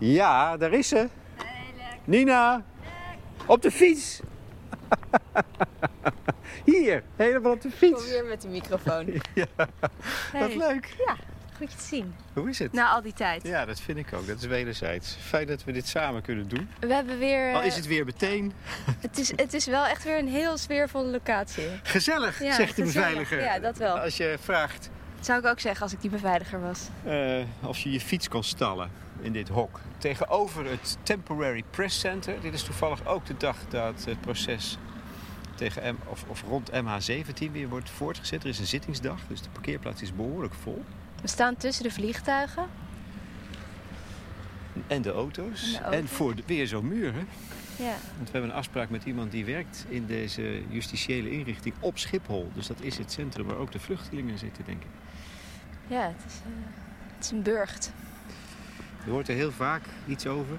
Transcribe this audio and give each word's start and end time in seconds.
Ja, 0.00 0.56
daar 0.56 0.72
is 0.72 0.88
ze. 0.88 1.08
Nina, 2.04 2.62
op 3.46 3.62
de 3.62 3.70
fiets. 3.70 4.20
Hier, 6.64 7.02
helemaal 7.16 7.52
op 7.52 7.60
de 7.60 7.68
Kom 7.68 7.76
fiets. 7.78 8.08
weer 8.08 8.24
met 8.24 8.42
de 8.42 8.48
microfoon. 8.48 9.06
Ja, 9.34 9.46
wat 9.56 9.68
Hey. 10.32 10.56
leuk. 10.56 10.94
Ja, 11.06 11.16
goed 11.56 11.72
je 11.72 11.76
te 11.78 11.84
zien. 11.84 12.14
Hoe 12.32 12.48
is 12.48 12.58
het? 12.58 12.72
Na 12.72 12.88
al 12.88 13.02
die 13.02 13.12
tijd. 13.12 13.42
Ja, 13.42 13.64
dat 13.64 13.80
vind 13.80 13.98
ik 13.98 14.12
ook. 14.14 14.26
Dat 14.26 14.38
is 14.40 14.46
wederzijds. 14.46 15.16
Fijn 15.20 15.46
dat 15.46 15.64
we 15.64 15.72
dit 15.72 15.86
samen 15.88 16.22
kunnen 16.22 16.48
doen. 16.48 16.68
We 16.80 16.94
hebben 16.94 17.18
weer... 17.18 17.54
Al 17.54 17.62
is 17.62 17.76
het 17.76 17.86
weer 17.86 18.04
meteen 18.04 18.52
het, 19.00 19.18
is, 19.18 19.30
het 19.36 19.54
is 19.54 19.66
wel 19.66 19.84
echt 19.86 20.04
weer 20.04 20.18
een 20.18 20.28
heel 20.28 20.56
sfeervolle 20.56 21.10
locatie. 21.10 21.68
gezellig, 21.82 22.42
Ja, 22.42 22.54
zegt 22.54 22.76
de 22.76 22.82
beveiliger. 22.82 23.42
Ja, 23.42 23.58
dat 23.58 23.76
wel. 23.78 23.98
Als 23.98 24.16
je 24.16 24.36
vraagt 24.40 24.90
Dat 25.16 25.26
zou 25.26 25.38
ik 25.40 25.46
ook 25.46 25.60
zeggen 25.60 25.82
als 25.82 25.92
ik 25.92 26.00
die 26.00 26.10
beveiliger 26.10 26.60
was. 26.60 26.88
eh, 27.04 27.44
of 27.68 27.78
je 27.78 27.90
je 27.92 28.00
fiets 28.00 28.28
kan 28.28 28.44
stallen 28.44 28.90
in 29.22 29.32
dit 29.32 29.48
hok. 29.48 29.80
Tegenover 29.98 30.64
het 30.70 30.96
Temporary 31.02 31.64
Press 31.70 32.00
Center. 32.00 32.40
Dit 32.40 32.54
is 32.54 32.62
toevallig 32.62 33.06
ook 33.06 33.26
de 33.26 33.36
dag 33.36 33.56
dat 33.68 34.04
het 34.04 34.20
proces 34.20 34.78
tegen 35.54 35.94
M, 35.94 35.98
of, 36.08 36.24
of 36.28 36.42
rond 36.48 36.70
MH17 36.70 37.52
weer 37.52 37.68
wordt 37.68 37.90
voortgezet. 37.90 38.42
Er 38.42 38.48
is 38.48 38.58
een 38.58 38.66
zittingsdag, 38.66 39.18
dus 39.28 39.42
de 39.42 39.48
parkeerplaats 39.52 40.02
is 40.02 40.14
behoorlijk 40.14 40.54
vol. 40.54 40.84
We 41.22 41.28
staan 41.28 41.56
tussen 41.56 41.84
de 41.84 41.90
vliegtuigen. 41.90 42.66
En 44.86 45.02
de 45.02 45.12
auto's. 45.12 45.62
En 45.62 45.72
de 45.72 45.78
En, 45.78 45.92
auto's. 45.92 46.10
voor 46.10 46.34
de, 46.34 46.42
weer 46.46 46.66
zo'n 46.66 46.88
muur. 46.88 47.12
Hè? 47.12 47.24
Ja. 47.84 47.94
Want 48.16 48.26
we 48.26 48.30
hebben 48.32 48.50
een 48.50 48.56
afspraak 48.56 48.90
met 48.90 49.04
iemand 49.04 49.30
die 49.30 49.44
werkt 49.44 49.84
in 49.88 50.06
deze 50.06 50.62
justitiële 50.68 51.30
inrichting 51.30 51.74
op 51.80 51.98
Schiphol. 51.98 52.50
Dus 52.54 52.66
dat 52.66 52.80
is 52.80 52.98
het 52.98 53.12
centrum 53.12 53.46
waar 53.46 53.56
ook 53.56 53.72
de 53.72 53.80
vluchtelingen 53.80 54.38
zitten, 54.38 54.64
denk 54.64 54.82
ik. 54.82 54.88
Ja, 55.86 56.02
het 56.02 56.24
is, 56.26 56.34
eh, 56.34 56.50
het 57.16 57.24
is 57.24 57.30
een 57.30 57.42
burcht. 57.42 57.92
Je 59.04 59.10
hoort 59.10 59.28
er 59.28 59.34
heel 59.34 59.52
vaak 59.52 59.82
iets 60.06 60.26
over. 60.26 60.56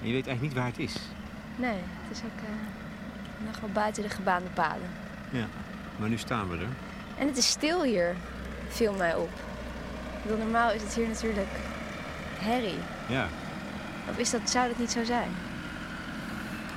En 0.00 0.06
je 0.06 0.12
weet 0.12 0.26
eigenlijk 0.26 0.40
niet 0.40 0.52
waar 0.54 0.66
het 0.66 0.78
is. 0.78 0.96
Nee, 1.56 1.78
het 2.08 2.16
is 2.16 2.22
ook 2.24 2.38
eh, 2.48 3.46
nog 3.46 3.60
wel 3.60 3.70
buiten 3.72 4.02
de 4.02 4.08
gebaande 4.08 4.48
paden. 4.54 4.88
Ja. 5.30 5.46
Maar 5.96 6.08
nu 6.08 6.18
staan 6.18 6.48
we 6.48 6.56
er. 6.56 6.68
En 7.18 7.26
het 7.26 7.36
is 7.36 7.48
stil 7.48 7.82
hier, 7.82 8.14
viel 8.68 8.92
mij 8.92 9.14
op. 9.14 9.30
Bedoel, 10.22 10.38
normaal 10.38 10.72
is 10.72 10.82
het 10.82 10.94
hier 10.94 11.08
natuurlijk 11.08 11.48
herrie. 12.38 12.78
Ja. 13.08 13.28
Of 14.10 14.18
is 14.18 14.30
dat, 14.30 14.50
zou 14.50 14.68
dat 14.68 14.78
niet 14.78 14.90
zo 14.90 15.04
zijn? 15.04 15.28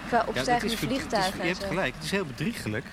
Qua 0.08 0.18
Ja, 0.18 0.24
opstijgende 0.28 0.74
is- 0.74 0.80
het 0.82 0.90
is- 0.92 0.98
vliegtuigen 0.98 1.42
je 1.42 1.48
hebt 1.54 1.64
gelijk. 1.64 1.94
Het 1.96 2.04
is 2.04 2.12
heel 2.12 2.26
bedriegelijk 2.26 2.86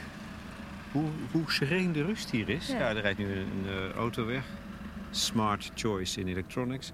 hoe, 0.92 1.09
hoe 1.31 1.53
sereen 1.53 1.92
de 1.92 2.05
rust 2.05 2.31
hier 2.31 2.48
is. 2.48 2.67
Ja. 2.67 2.78
Ja, 2.78 2.89
er 2.89 3.00
rijdt 3.00 3.19
nu 3.19 3.37
een, 3.37 3.65
eh, 3.67 3.97
auto 3.97 4.27
weg. 4.27 4.45
Smart 5.11 5.70
choice 5.75 6.20
in 6.20 6.28
electronics. 6.28 6.92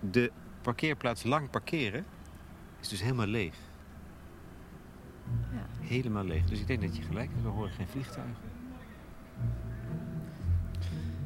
De 0.00 0.32
parkeerplaats 0.62 1.24
lang 1.24 1.50
parkeren 1.50 2.04
is 2.80 2.88
dus 2.88 3.02
helemaal 3.02 3.26
leeg. 3.26 3.54
Ja. 5.52 5.86
Helemaal 5.86 6.24
leeg. 6.24 6.44
Dus 6.44 6.60
ik 6.60 6.66
denk 6.66 6.80
dat 6.80 6.96
je 6.96 7.02
gelijk 7.02 7.30
hebt. 7.30 7.42
We 7.42 7.48
horen 7.48 7.70
geen 7.70 7.88
vliegtuigen. 7.88 8.48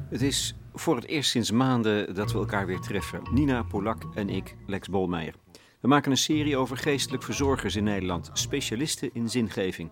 Het 0.09 0.21
is 0.21 0.55
voor 0.73 0.95
het 0.95 1.05
eerst 1.05 1.29
sinds 1.29 1.51
maanden 1.51 2.15
dat 2.15 2.31
we 2.31 2.37
elkaar 2.37 2.65
weer 2.65 2.79
treffen. 2.79 3.21
Nina 3.31 3.63
Polak 3.63 4.03
en 4.15 4.29
ik, 4.29 4.55
Lex 4.65 4.89
Bolmeijer. 4.89 5.33
We 5.79 5.87
maken 5.87 6.11
een 6.11 6.17
serie 6.17 6.57
over 6.57 6.77
geestelijk 6.77 7.23
verzorgers 7.23 7.75
in 7.75 7.83
Nederland, 7.83 8.29
specialisten 8.33 9.09
in 9.13 9.29
zingeving. 9.29 9.91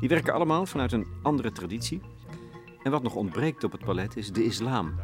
Die 0.00 0.08
werken 0.08 0.34
allemaal 0.34 0.66
vanuit 0.66 0.92
een 0.92 1.06
andere 1.22 1.52
traditie. 1.52 2.00
En 2.82 2.90
wat 2.90 3.02
nog 3.02 3.14
ontbreekt 3.14 3.64
op 3.64 3.72
het 3.72 3.84
palet 3.84 4.16
is 4.16 4.32
de 4.32 4.44
islam. 4.44 4.94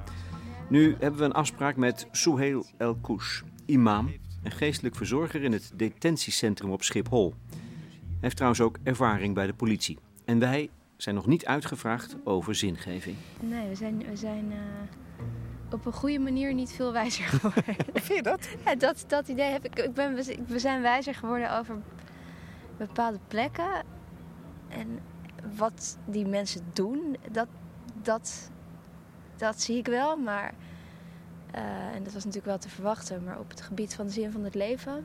Nu 0.70 0.96
hebben 0.98 1.20
we 1.20 1.24
een 1.24 1.32
afspraak 1.32 1.76
met 1.76 2.06
Souheil 2.10 2.66
El 2.76 2.94
Kouch, 2.94 3.42
imam 3.66 4.12
en 4.42 4.50
geestelijk 4.50 4.94
verzorger 4.96 5.42
in 5.42 5.52
het 5.52 5.72
detentiecentrum 5.74 6.70
op 6.70 6.82
Schiphol. 6.82 7.34
Hij 7.50 8.18
heeft 8.20 8.36
trouwens 8.36 8.60
ook 8.60 8.78
ervaring 8.82 9.34
bij 9.34 9.46
de 9.46 9.54
politie. 9.54 9.98
En 10.24 10.38
wij 10.38 10.70
zijn 10.96 11.14
nog 11.14 11.26
niet 11.26 11.46
uitgevraagd 11.46 12.16
over 12.24 12.54
zingeving. 12.54 13.16
Nee, 13.40 13.68
we 13.68 13.74
zijn, 13.74 13.98
we 13.98 14.16
zijn 14.16 14.52
eh, 14.52 14.58
op 15.72 15.86
een 15.86 15.92
goede 15.92 16.18
manier 16.18 16.54
niet 16.54 16.72
veel 16.72 16.92
wijzer 16.92 17.24
geworden. 17.38 17.74
Vind 17.92 18.18
je 18.18 18.22
dat? 18.22 18.48
ja, 18.64 18.74
dat, 18.74 19.04
dat 19.06 19.28
idee 19.28 19.50
heb 19.50 19.64
ik. 19.64 19.78
ik 19.78 19.94
ben, 19.94 20.14
we 20.46 20.58
zijn 20.58 20.82
wijzer 20.82 21.14
geworden 21.14 21.58
over 21.58 21.76
bepaalde 22.76 23.18
plekken. 23.28 23.84
En 24.68 24.98
wat 25.56 25.98
die 26.06 26.26
mensen 26.26 26.62
doen, 26.72 27.16
dat, 27.32 27.48
dat, 28.02 28.50
dat 29.36 29.60
zie 29.60 29.76
ik 29.76 29.86
wel. 29.86 30.16
Maar, 30.16 30.54
eh, 31.52 31.62
en 31.94 32.02
dat 32.02 32.12
was 32.12 32.24
natuurlijk 32.24 32.46
wel 32.46 32.58
te 32.58 32.68
verwachten. 32.68 33.24
Maar 33.24 33.38
op 33.38 33.50
het 33.50 33.60
gebied 33.60 33.94
van 33.94 34.06
de 34.06 34.12
zin 34.12 34.30
van 34.32 34.44
het 34.44 34.54
leven... 34.54 35.04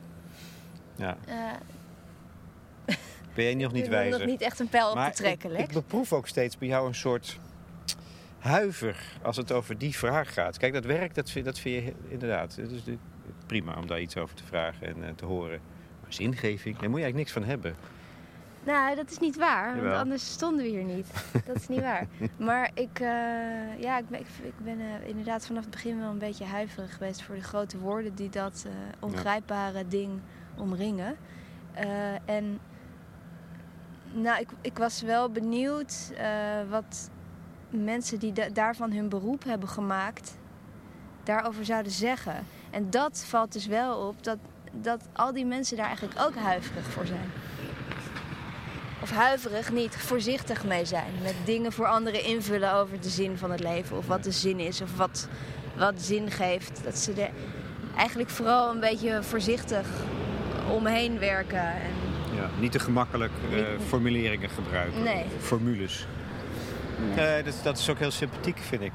Ja. 0.96 1.16
eh, 1.26 2.94
Ben 3.34 3.44
jij 3.44 3.54
nog 3.64 3.72
niet 3.72 3.84
ik 3.84 3.90
wijzer? 3.90 4.18
nog 4.18 4.28
niet 4.28 4.40
echt 4.40 4.60
een 4.60 4.68
pijl 4.68 4.88
op 4.88 4.94
Maar 4.94 5.12
te 5.12 5.22
trekken, 5.22 5.50
ik, 5.50 5.56
Lex. 5.56 5.68
ik 5.68 5.74
beproef 5.74 6.12
ook 6.12 6.26
steeds 6.26 6.58
bij 6.58 6.68
jou 6.68 6.86
een 6.88 6.94
soort 6.94 7.38
huiver 8.38 8.96
als 9.22 9.36
het 9.36 9.52
over 9.52 9.78
die 9.78 9.96
vraag 9.96 10.32
gaat. 10.32 10.56
Kijk, 10.58 10.72
dat 10.72 10.84
werk, 10.84 11.14
dat 11.14 11.30
vind, 11.30 11.44
dat 11.44 11.58
vind 11.58 11.84
je 11.84 11.92
inderdaad. 12.08 12.56
Het 12.56 12.70
is 12.70 12.82
prima 13.46 13.76
om 13.76 13.86
daar 13.86 14.00
iets 14.00 14.16
over 14.16 14.34
te 14.36 14.44
vragen 14.44 14.86
en 14.86 15.04
eh, 15.04 15.14
te 15.14 15.24
horen. 15.24 15.60
Maar 16.02 16.12
zingeving, 16.12 16.76
daar 16.78 16.90
moet 16.90 16.98
je 16.98 17.04
eigenlijk 17.04 17.16
niks 17.16 17.32
van 17.32 17.44
hebben. 17.44 17.74
Nou, 18.66 18.94
dat 18.96 19.10
is 19.10 19.18
niet 19.18 19.36
waar, 19.36 19.66
want 19.70 19.82
Jawel. 19.82 19.98
anders 19.98 20.30
stonden 20.32 20.62
we 20.64 20.68
hier 20.70 20.84
niet. 20.84 21.06
Dat 21.46 21.56
is 21.56 21.68
niet 21.68 21.80
waar. 21.80 22.06
Maar 22.36 22.70
ik, 22.74 23.00
eh, 23.00 23.80
ja, 23.80 23.98
ik 23.98 24.08
ben, 24.08 24.20
ik, 24.20 24.26
ik 24.42 24.58
ben 24.58 24.80
eh, 24.80 25.08
inderdaad 25.08 25.46
vanaf 25.46 25.62
het 25.62 25.70
begin 25.70 25.98
wel 25.98 26.10
een 26.10 26.18
beetje 26.18 26.44
huiverig 26.44 26.92
geweest 26.92 27.22
voor 27.22 27.34
de 27.34 27.42
grote 27.42 27.78
woorden 27.78 28.14
die 28.14 28.30
dat 28.30 28.64
eh, 28.66 28.72
ongrijpbare 29.00 29.88
ding 29.88 30.20
omringen. 30.56 31.16
En 32.24 32.58
nou, 34.12 34.40
ik, 34.40 34.48
ik 34.60 34.78
was 34.78 35.02
wel 35.02 35.30
benieuwd 35.30 36.12
wat 36.68 37.10
mensen 37.70 38.18
die 38.18 38.32
da- 38.32 38.48
daarvan 38.48 38.92
hun 38.92 39.08
beroep 39.08 39.44
hebben 39.44 39.68
gemaakt, 39.68 40.36
daarover 41.22 41.64
zouden 41.64 41.92
zeggen. 41.92 42.34
En 42.70 42.90
dat 42.90 43.24
valt 43.28 43.52
dus 43.52 43.66
wel 43.66 44.08
op 44.08 44.24
dat, 44.24 44.38
dat 44.72 45.08
al 45.12 45.32
die 45.32 45.46
mensen 45.46 45.76
daar 45.76 45.86
eigenlijk 45.86 46.20
ook 46.20 46.34
huiverig 46.34 46.84
voor 46.86 47.06
zijn 47.06 47.30
of 49.06 49.12
huiverig 49.12 49.72
niet, 49.72 49.96
voorzichtig 49.96 50.64
mee 50.64 50.84
zijn. 50.84 51.12
Met 51.22 51.34
dingen 51.44 51.72
voor 51.72 51.86
anderen 51.86 52.24
invullen 52.24 52.74
over 52.74 53.00
de 53.00 53.08
zin 53.08 53.36
van 53.36 53.50
het 53.50 53.60
leven. 53.60 53.96
Of 53.96 54.06
wat 54.06 54.24
de 54.24 54.30
zin 54.30 54.58
is, 54.58 54.80
of 54.80 54.96
wat, 54.96 55.28
wat 55.76 55.94
zin 56.02 56.30
geeft. 56.30 56.80
Dat 56.84 56.98
ze 56.98 57.12
er 57.12 57.30
eigenlijk 57.96 58.30
vooral 58.30 58.70
een 58.70 58.80
beetje 58.80 59.22
voorzichtig 59.22 59.86
omheen 60.70 61.18
werken. 61.18 61.60
En 61.60 61.92
Ja, 62.34 62.50
niet 62.60 62.72
te 62.72 62.78
gemakkelijk 62.78 63.32
eh, 63.52 63.64
formuleringen 63.86 64.50
gebruiken. 64.50 65.02
Nee. 65.02 65.24
Formules. 65.40 66.06
Nee, 67.16 67.42
dat, 67.42 67.54
dat 67.62 67.78
is 67.78 67.90
ook 67.90 67.98
heel 67.98 68.10
sympathiek, 68.10 68.58
vind 68.58 68.82
ik. 68.82 68.92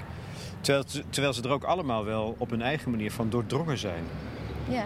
Terwijl, 0.62 0.86
terwijl 1.10 1.34
ze 1.34 1.42
er 1.42 1.50
ook 1.50 1.64
allemaal 1.64 2.06
wel 2.06 2.36
op 2.38 2.50
hun 2.50 2.62
eigen 2.62 2.92
manier 2.92 3.12
van 3.12 3.30
doordrongen 3.30 3.78
zijn. 3.78 4.04
ja, 4.68 4.86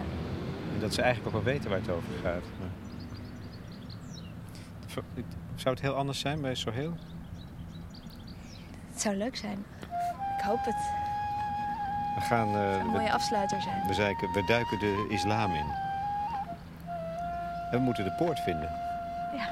En 0.74 0.80
dat 0.80 0.94
ze 0.94 1.02
eigenlijk 1.02 1.36
ook 1.36 1.44
wel 1.44 1.52
weten 1.52 1.70
waar 1.70 1.78
het 1.78 1.90
over 1.90 2.08
gaat. 2.22 2.42
Maar... 2.60 2.85
Zou 5.54 5.74
het 5.74 5.80
heel 5.84 5.94
anders 5.94 6.18
zijn 6.20 6.40
bij 6.40 6.54
Sohail? 6.54 6.96
het 8.92 9.00
zou 9.00 9.16
leuk 9.16 9.36
zijn. 9.36 9.64
Ik 10.38 10.44
hoop 10.44 10.64
het. 10.64 10.76
We 12.14 12.20
gaan... 12.20 12.48
Het 12.48 12.56
zou 12.56 12.78
een 12.80 12.84
we- 12.86 12.90
mooie 12.98 13.12
afsluiter 13.12 13.62
zijn. 13.62 13.86
We, 13.86 13.94
zeiken- 13.94 14.32
we 14.32 14.44
duiken 14.46 14.78
de 14.78 15.06
islam 15.10 15.50
in. 15.54 15.66
En 17.70 17.78
we 17.78 17.78
moeten 17.78 18.04
de 18.04 18.12
poort 18.12 18.40
vinden. 18.40 18.70
Ja, 19.36 19.48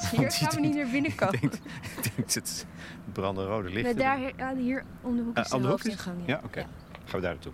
is- 0.00 0.10
hier 0.18 0.30
gaan 0.32 0.54
we 0.54 0.60
niet 0.60 0.74
naar 0.76 0.86
binnen 0.90 1.14
komen. 1.14 1.42
Ik 1.42 1.60
denk 2.02 2.16
dat 2.16 2.34
het 2.34 2.66
brandende 3.12 3.50
rode. 3.50 3.82
Maar 3.82 3.94
daar, 3.94 4.54
hier- 4.56 4.84
om 5.02 5.16
de 5.16 5.22
hoek 5.22 5.36
is 5.38 5.44
Ah, 5.44 5.50
de 5.50 5.60
de 5.62 5.68
hoofdingang. 5.68 6.16
Ja, 6.26 6.40
oké. 6.44 6.60
Gaan 7.04 7.20
we 7.20 7.20
daar 7.20 7.32
naartoe. 7.32 7.52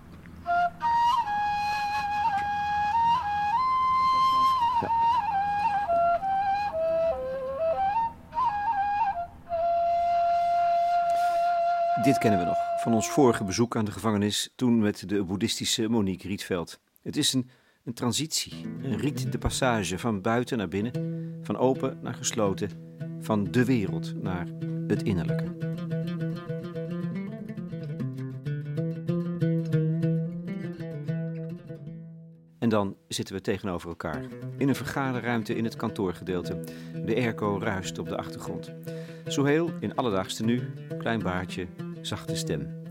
Dit 12.02 12.18
kennen 12.18 12.40
we 12.40 12.46
nog 12.46 12.58
van 12.76 12.94
ons 12.94 13.10
vorige 13.10 13.44
bezoek 13.44 13.76
aan 13.76 13.84
de 13.84 13.90
gevangenis, 13.90 14.52
toen 14.56 14.78
met 14.78 15.08
de 15.08 15.24
boeddhistische 15.24 15.88
Monique 15.88 16.28
Rietveld. 16.28 16.80
Het 17.02 17.16
is 17.16 17.32
een, 17.32 17.50
een 17.84 17.94
transitie, 17.94 18.52
een 18.82 18.96
riet 18.96 19.32
de 19.32 19.38
passage 19.38 19.98
van 19.98 20.20
buiten 20.20 20.58
naar 20.58 20.68
binnen, 20.68 20.92
van 21.42 21.56
open 21.56 21.98
naar 22.02 22.14
gesloten, 22.14 22.70
van 23.20 23.50
de 23.50 23.64
wereld 23.64 24.22
naar 24.22 24.46
het 24.86 25.02
innerlijke. 25.02 25.44
En 32.58 32.68
dan 32.68 32.96
zitten 33.08 33.34
we 33.34 33.40
tegenover 33.40 33.88
elkaar. 33.88 34.24
In 34.56 34.68
een 34.68 34.74
vergaderruimte 34.74 35.54
in 35.54 35.64
het 35.64 35.76
kantoorgedeelte. 35.76 36.60
De 37.04 37.14
airco 37.14 37.58
ruist 37.62 37.98
op 37.98 38.08
de 38.08 38.16
achtergrond. 38.16 38.72
Sohail 39.26 39.70
in 39.80 39.94
alledaagse 39.94 40.44
nu, 40.44 40.62
klein 40.98 41.22
baardje, 41.22 41.66
zachte 42.02 42.36
stem. 42.36 42.82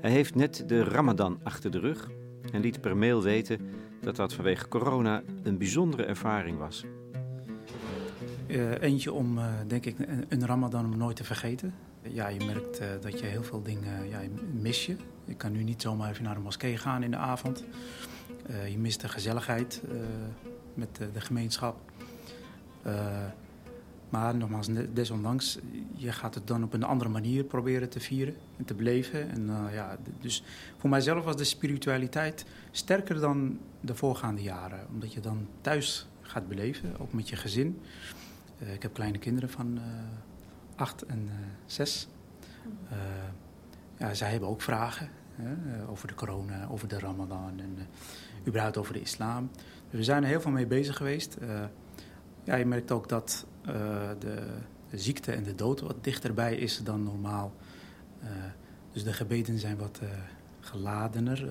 Hij 0.00 0.10
heeft 0.10 0.34
net 0.34 0.64
de 0.66 0.84
Ramadan 0.84 1.40
achter 1.42 1.70
de 1.70 1.78
rug 1.78 2.10
en 2.52 2.60
liet 2.60 2.80
per 2.80 2.96
mail 2.96 3.22
weten 3.22 3.60
dat 4.00 4.16
dat 4.16 4.32
vanwege 4.32 4.68
corona 4.68 5.22
een 5.42 5.58
bijzondere 5.58 6.04
ervaring 6.04 6.58
was. 6.58 6.84
Uh, 8.46 8.82
eentje 8.82 9.12
om, 9.12 9.38
uh, 9.38 9.44
denk 9.66 9.86
ik, 9.86 9.96
een, 10.28 10.46
ramadan 10.46 10.84
om 10.84 10.96
nooit 10.96 11.16
te 11.16 11.24
vergeten. 11.24 11.74
Ja, 12.02 12.28
je 12.28 12.44
merkt 12.44 12.80
uh, 12.80 12.86
dat 13.00 13.18
je 13.18 13.26
heel 13.26 13.42
veel 13.42 13.62
dingen 13.62 14.08
ja, 14.08 14.20
mis 14.52 14.86
je. 14.86 14.96
Je 15.24 15.34
kan 15.34 15.52
nu 15.52 15.62
niet 15.62 15.82
zomaar 15.82 16.10
even 16.10 16.24
naar 16.24 16.34
de 16.34 16.40
moskee 16.40 16.76
gaan 16.76 17.02
in 17.02 17.10
de 17.10 17.16
avond. 17.16 17.64
je 18.70 18.78
mist 18.78 19.00
de 19.00 19.08
gezelligheid 19.08 19.82
met 20.74 21.00
de 21.12 21.20
gemeenschap. 21.20 21.76
Maar 24.10 24.36
nogmaals, 24.36 24.68
desondanks, 24.92 25.58
je 25.94 26.12
gaat 26.12 26.34
het 26.34 26.46
dan 26.46 26.64
op 26.64 26.72
een 26.72 26.82
andere 26.82 27.10
manier 27.10 27.44
proberen 27.44 27.88
te 27.88 28.00
vieren 28.00 28.34
en 28.56 28.64
te 28.64 28.74
beleven. 28.74 29.30
En, 29.30 29.50
ja, 29.72 29.96
dus 30.20 30.42
voor 30.76 30.90
mijzelf 30.90 31.24
was 31.24 31.36
de 31.36 31.44
spiritualiteit 31.44 32.44
sterker 32.70 33.20
dan 33.20 33.58
de 33.80 33.94
voorgaande 33.94 34.42
jaren. 34.42 34.86
Omdat 34.92 35.12
je 35.12 35.20
dan 35.20 35.48
thuis 35.60 36.08
gaat 36.22 36.48
beleven, 36.48 36.98
ook 36.98 37.12
met 37.12 37.28
je 37.28 37.36
gezin. 37.36 37.80
Uh, 38.62 38.74
ik 38.74 38.82
heb 38.82 38.92
kleine 38.94 39.18
kinderen 39.18 39.50
van 39.50 39.76
uh, 39.76 39.82
acht 40.76 41.02
en 41.02 41.28
zes. 41.66 42.08
ja, 43.96 44.14
zij 44.14 44.30
hebben 44.30 44.48
ook 44.48 44.62
vragen 44.62 45.08
hè, 45.34 45.88
over 45.88 46.08
de 46.08 46.14
corona, 46.14 46.66
over 46.70 46.88
de 46.88 46.98
ramadan 46.98 47.52
en 47.60 47.78
überhaupt 48.46 48.76
over 48.76 48.92
de 48.92 49.00
islam. 49.00 49.50
Dus 49.90 49.98
we 49.98 50.04
zijn 50.04 50.22
er 50.22 50.28
heel 50.28 50.40
veel 50.40 50.50
mee 50.50 50.66
bezig 50.66 50.96
geweest. 50.96 51.36
Ja, 52.44 52.54
je 52.54 52.66
merkt 52.66 52.90
ook 52.90 53.08
dat 53.08 53.46
de, 53.62 54.16
de, 54.90 54.98
ziekte 54.98 55.32
en 55.32 55.42
de 55.42 55.54
dood 55.54 55.80
wat 55.80 56.04
dichterbij 56.04 56.56
is 56.56 56.82
dan 56.84 57.02
normaal. 57.02 57.52
dus 58.92 59.04
de 59.04 59.12
gebeden 59.12 59.58
zijn 59.58 59.76
wat 59.76 60.00
geladener. 60.60 61.48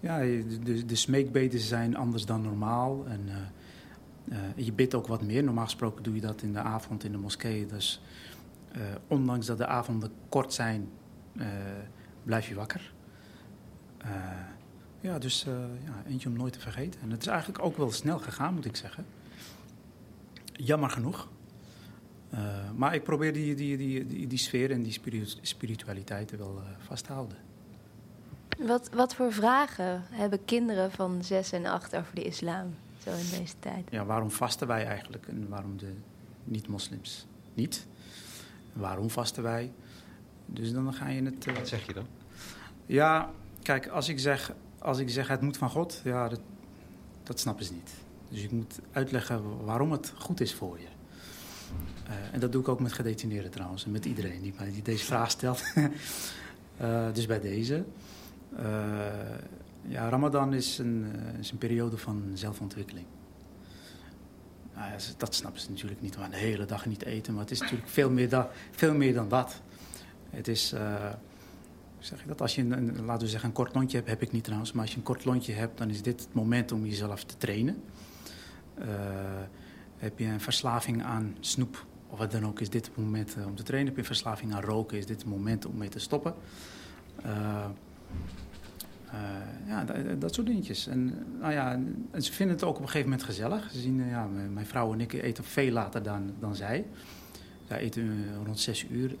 ja, 0.00 0.18
de, 0.18 0.84
de 0.86 0.94
smeekbeden 0.94 1.60
zijn 1.60 1.96
anders 1.96 2.26
dan 2.26 2.42
normaal. 2.42 3.06
En, 3.06 3.28
je 4.56 4.72
bidt 4.72 4.94
ook 4.94 5.06
wat 5.06 5.22
meer. 5.22 5.44
Normaal 5.44 5.64
gesproken 5.64 6.02
doe 6.02 6.14
je 6.14 6.20
dat 6.20 6.42
in 6.42 6.52
de 6.52 6.58
avond 6.58 7.04
in 7.04 7.12
de 7.12 7.18
moskee. 7.18 7.66
Dus 7.66 8.02
ondanks 9.06 9.46
dat 9.46 9.58
de 9.58 9.66
avonden 9.66 10.10
kort 10.28 10.52
zijn, 10.52 10.88
blijf 12.22 12.48
je 12.48 12.54
wakker. 12.54 12.92
ja, 15.00 15.18
dus 15.18 15.46
ja, 15.84 16.10
eentje 16.10 16.28
om 16.28 16.36
nooit 16.36 16.52
te 16.52 16.60
vergeten. 16.60 17.00
En 17.00 17.10
het 17.10 17.20
is 17.20 17.26
eigenlijk 17.26 17.64
ook 17.64 17.76
wel 17.76 17.92
snel 17.92 18.18
gegaan, 18.18 18.54
moet 18.54 18.64
ik 18.64 18.76
zeggen. 18.76 19.04
Jammer 20.60 20.90
genoeg. 20.90 21.28
maar 22.76 22.94
ik 22.94 23.02
probeer 23.02 23.32
die, 23.32 23.54
die, 23.54 23.76
die, 23.76 24.06
die, 24.06 24.26
die 24.26 24.38
sfeer 24.38 24.70
en 24.70 24.82
die 24.82 25.00
spiritualiteit 25.42 26.36
wel 26.36 26.62
vast 26.78 27.04
te 27.04 27.12
houden. 27.12 27.36
Wat, 28.58 28.90
wat 28.94 29.14
voor 29.14 29.32
vragen 29.32 30.02
hebben 30.10 30.44
kinderen 30.44 30.90
van 30.90 31.24
zes 31.24 31.52
en 31.52 31.66
acht 31.66 31.96
over 31.96 32.14
de 32.14 32.22
islam? 32.22 32.74
zo 33.08 33.10
in 33.10 33.40
deze 33.40 33.54
tijd. 33.58 33.88
Ja, 33.90 34.04
waarom 34.04 34.30
vasten 34.30 34.66
wij 34.66 34.86
eigenlijk 34.86 35.26
en 35.26 35.48
waarom 35.48 35.76
de 35.76 35.94
niet-moslims 36.44 37.26
niet? 37.54 37.86
Waarom 38.72 39.10
vasten 39.10 39.42
wij? 39.42 39.72
Dus 40.46 40.72
dan 40.72 40.94
ga 40.94 41.08
je 41.08 41.22
het... 41.22 41.46
Uh... 41.46 41.54
Wat 41.54 41.68
zeg 41.68 41.86
je 41.86 41.92
dan? 41.92 42.06
Ja, 42.86 43.30
kijk, 43.62 43.86
als 43.86 44.08
ik 44.08 44.18
zeg, 44.18 44.52
als 44.78 44.98
ik 44.98 45.10
zeg 45.10 45.28
het 45.28 45.40
moet 45.40 45.56
van 45.56 45.70
God, 45.70 46.00
ja, 46.04 46.28
dat, 46.28 46.40
dat 47.22 47.40
snappen 47.40 47.64
ze 47.64 47.72
niet. 47.72 47.92
Dus 48.28 48.42
ik 48.42 48.50
moet 48.50 48.78
uitleggen 48.92 49.64
waarom 49.64 49.92
het 49.92 50.12
goed 50.16 50.40
is 50.40 50.54
voor 50.54 50.78
je. 50.78 50.86
Uh, 52.08 52.14
en 52.32 52.40
dat 52.40 52.52
doe 52.52 52.60
ik 52.60 52.68
ook 52.68 52.80
met 52.80 52.92
gedetineerden 52.92 53.50
trouwens, 53.50 53.84
en 53.84 53.90
met 53.90 54.04
iedereen 54.04 54.42
die, 54.42 54.54
die 54.72 54.82
deze 54.82 55.04
vraag 55.04 55.30
stelt. 55.30 55.62
uh, 56.80 57.06
dus 57.16 57.26
bij 57.26 57.40
deze. 57.40 57.84
Ja, 59.82 60.08
Ramadan 60.08 60.54
is 60.54 60.78
een, 60.78 61.06
is 61.40 61.50
een 61.50 61.58
periode 61.58 61.96
van 61.96 62.30
zelfontwikkeling. 62.34 63.06
Nou, 64.74 64.90
dat 65.16 65.34
snappen 65.34 65.60
ze 65.60 65.70
natuurlijk 65.70 66.00
niet. 66.00 66.16
Gaan 66.16 66.30
de 66.30 66.36
hele 66.36 66.64
dag 66.64 66.86
niet 66.86 67.04
eten, 67.04 67.32
maar 67.32 67.42
het 67.42 67.50
is 67.50 67.60
natuurlijk 67.60 67.88
veel 67.88 68.10
meer, 68.10 68.46
veel 68.70 68.94
meer 68.94 69.14
dan 69.14 69.28
dat. 69.28 69.60
Het 70.30 70.48
is, 70.48 70.68
zeg 71.98 72.20
je 72.22 72.26
dat, 72.26 72.40
als 72.40 72.54
je 72.54 72.62
een, 72.62 73.04
laten 73.04 73.24
we 73.24 73.30
zeggen 73.30 73.48
een 73.48 73.54
kort 73.54 73.74
lontje 73.74 73.96
hebt, 73.96 74.08
heb 74.08 74.22
ik 74.22 74.32
niet 74.32 74.44
trouwens, 74.44 74.72
maar 74.72 74.82
als 74.82 74.90
je 74.90 74.96
een 74.96 75.02
kort 75.02 75.24
lontje 75.24 75.52
hebt, 75.52 75.78
dan 75.78 75.90
is 75.90 76.02
dit 76.02 76.20
het 76.20 76.34
moment 76.34 76.72
om 76.72 76.86
jezelf 76.86 77.24
te 77.24 77.36
trainen. 77.36 77.82
Uh, 78.80 78.86
heb 79.96 80.18
je 80.18 80.24
een 80.24 80.40
verslaving 80.40 81.02
aan 81.02 81.36
snoep, 81.40 81.86
of 82.08 82.18
wat 82.18 82.30
dan 82.30 82.46
ook, 82.46 82.60
is 82.60 82.70
dit 82.70 82.86
het 82.86 82.96
moment 82.96 83.36
om 83.46 83.54
te 83.54 83.62
trainen. 83.62 83.88
Heb 83.88 84.00
je 84.00 84.06
verslaving 84.06 84.54
aan 84.54 84.62
roken, 84.62 84.98
is 84.98 85.06
dit 85.06 85.18
het 85.18 85.28
moment 85.28 85.66
om 85.66 85.76
mee 85.76 85.88
te 85.88 85.98
stoppen. 85.98 86.34
Uh, 87.26 87.64
ja, 89.66 89.84
dat, 90.18 90.34
soort 90.34 90.46
dingetjes. 90.46 90.86
En, 90.86 91.26
nou 91.40 91.52
ja, 91.52 91.80
ze 92.20 92.32
vinden 92.32 92.56
het 92.56 92.64
ook 92.64 92.76
op 92.76 92.80
een 92.80 92.86
gegeven 92.86 93.08
moment 93.08 93.26
gezellig. 93.26 93.70
Ze 93.70 93.80
zien, 93.80 94.08
ja, 94.08 94.26
mijn 94.52 94.66
vrouw 94.66 94.92
en 94.92 95.00
ik 95.00 95.12
eten 95.12 95.44
veel 95.44 95.72
later 95.72 96.02
dan, 96.02 96.34
dan 96.38 96.54
zij. 96.54 96.86
Zij 97.68 97.78
eten 97.78 98.26
rond 98.44 98.60
zes 98.60 98.86
uur. 98.90 99.16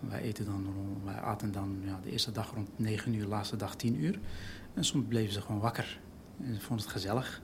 wij, 0.00 0.20
eten 0.20 0.44
dan, 0.44 0.66
wij 1.04 1.14
aten 1.14 1.52
dan 1.52 1.76
ja, 1.84 2.00
de 2.02 2.10
eerste 2.10 2.32
dag 2.32 2.54
rond 2.54 2.68
negen 2.76 3.14
uur, 3.14 3.22
de 3.22 3.28
laatste 3.28 3.56
dag 3.56 3.76
tien 3.76 4.04
uur. 4.04 4.18
En 4.74 4.84
soms 4.84 5.04
bleven 5.08 5.32
ze 5.32 5.40
gewoon 5.40 5.60
wakker. 5.60 6.00
En 6.44 6.54
ze 6.54 6.60
vonden 6.60 6.84
het 6.84 6.94
gezellig. 6.94 7.42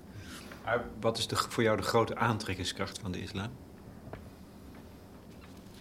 Maar 0.68 0.84
wat 1.00 1.18
is 1.18 1.26
de, 1.26 1.36
voor 1.36 1.62
jou 1.62 1.76
de 1.76 1.82
grote 1.82 2.16
aantrekkingskracht 2.16 2.98
van 2.98 3.12
de 3.12 3.20
islam? 3.20 3.50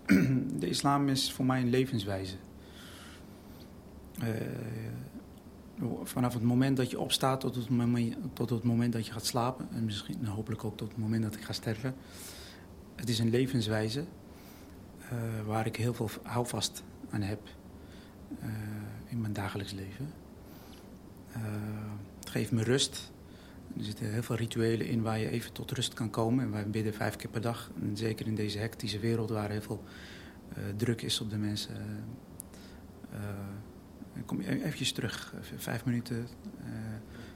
De 0.60 0.70
islam 0.70 1.10
is 1.10 1.32
voor 1.34 1.46
mij 1.46 1.62
een 1.62 1.70
levenswijze 1.70 2.36
vanaf 6.04 6.34
het 6.34 6.44
moment 6.44 6.78
dat 6.78 6.92
je 6.92 7.00
opstaat 7.00 7.40
tot 7.40 7.56
het, 7.56 7.70
moment, 7.70 8.16
tot 8.34 8.50
het 8.50 8.64
moment 8.64 8.94
dat 8.94 9.06
je 9.06 9.12
gaat 9.12 9.26
slapen. 9.26 9.68
En 9.72 9.86
misschien 9.86 10.26
hopelijk 10.26 10.64
ook 10.64 10.78
tot 10.78 10.88
het 10.88 10.98
moment 10.98 11.24
dat 11.24 11.36
ik 11.36 11.42
ga 11.42 11.54
sterven. 11.54 11.96
Het 12.96 13.10
is 13.10 13.20
een 13.20 13.30
levenswijze 13.30 14.00
uh, 15.12 15.18
waar 15.46 15.66
ik 15.66 15.76
heel 15.76 15.94
veel 15.94 16.10
houvast 16.24 16.84
aan 17.10 17.22
heb 17.22 17.40
uh, 18.44 18.50
in 19.06 19.22
mijn 19.22 19.34
dagelijks 19.34 19.72
leven. 19.72 20.14
Het 22.20 22.30
geeft 22.30 22.52
me 22.52 22.64
rust. 22.64 23.12
Er 23.78 23.84
zitten 23.84 24.12
heel 24.12 24.24
veel 24.24 24.36
rituelen 24.36 24.88
in 24.88 25.02
waar 25.02 25.20
je 25.20 25.30
even 25.30 25.54
tot 25.54 25.72
rust 25.72 25.94
kan 25.94 26.10
komen. 26.10 26.44
En 26.44 26.52
wij 26.52 26.70
bidden 26.70 26.94
vijf 26.94 27.16
keer 27.16 27.30
per 27.30 27.42
dag. 27.42 27.72
En 27.82 27.98
zeker 27.98 28.28
in 28.28 28.36
deze 28.36 28.58
hectische 28.58 29.00
wereld 29.00 29.30
waar 29.30 29.50
heel 29.50 29.62
veel 29.62 29.84
druk 30.76 31.02
is 31.02 31.22
op 31.22 31.30
de 31.30 31.38
mensen 31.38 31.76
kom 34.26 34.42
je 34.42 34.64
eventjes 34.64 34.92
terug, 34.92 35.34
vijf 35.56 35.86
minuten 35.86 36.28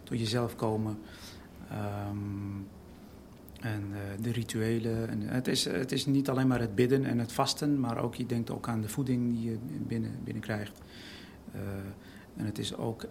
tot 0.04 0.20
jezelf 0.20 0.56
komen. 0.56 1.00
Um, 2.10 2.68
en 3.60 3.92
de 4.22 4.32
rituelen. 4.32 5.10
En 5.10 5.22
het, 5.22 5.48
is, 5.48 5.66
het 5.66 5.92
is 5.92 6.06
niet 6.06 6.30
alleen 6.30 6.48
maar 6.48 6.60
het 6.60 6.76
bidden 6.76 7.06
en 7.06 7.20
het 7.20 7.32
vasten, 7.32 7.80
maar 7.80 7.98
ook 7.98 8.16
je 8.16 8.26
denkt 8.26 8.50
ook 8.50 8.68
aan 8.68 8.82
de 8.82 8.90
voeding 8.90 9.34
die 9.34 9.50
je 9.50 9.58
binnen, 9.88 10.12
binnenkrijgt. 10.24 10.82
Uh, 11.56 11.62
en 12.38 12.46
het 12.46 12.58
is 12.58 12.76
ook 12.76 13.06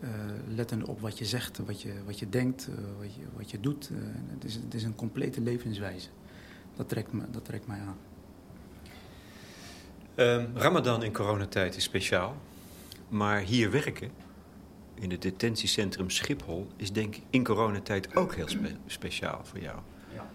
letten 0.49 0.87
op 0.87 1.01
wat 1.01 1.19
je 1.19 1.25
zegt, 1.25 1.59
wat 1.59 1.83
je, 1.83 1.93
wat 2.07 2.19
je 2.19 2.29
denkt, 2.29 2.69
wat, 2.99 3.15
je, 3.15 3.23
wat 3.37 3.51
je 3.51 3.61
doet. 3.61 3.91
het, 4.31 4.45
is, 4.45 4.55
het 4.55 4.75
is 4.75 4.83
een 4.83 4.95
complete 4.95 5.41
levenswijze. 5.41 6.09
Dat 6.77 6.89
trekt, 6.89 7.13
me, 7.13 7.23
dat 7.31 7.45
trekt 7.45 7.67
mij 7.67 7.79
aan. 7.81 7.97
Um, 10.17 10.49
Ramadan 10.55 11.03
in 11.03 11.13
coronatijd 11.13 11.77
is 11.77 11.83
speciaal. 11.83 12.37
Maar 13.09 13.41
hier 13.41 13.71
werken, 13.71 14.11
in 14.95 15.11
het 15.11 15.23
detentiecentrum 15.23 16.11
Schiphol, 16.11 16.67
is 16.77 16.93
denk 16.93 17.17
ik 17.17 17.23
in 17.31 17.45
coronatijd 17.45 18.17
ook 18.17 18.35
heel 18.35 18.47
speciaal 18.87 19.41
voor 19.45 19.59
jou. 19.59 19.79
Ja. 20.15 20.31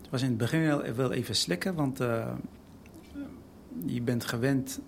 Het 0.00 0.10
was 0.10 0.22
in 0.22 0.28
het 0.28 0.38
begin 0.38 0.94
wel 0.94 1.12
even 1.12 1.36
slikken, 1.36 1.74
want 1.74 2.00
uh, 2.00 2.32
je 3.86 4.02
bent 4.02 4.24
gewend 4.24 4.80
uh, 4.80 4.84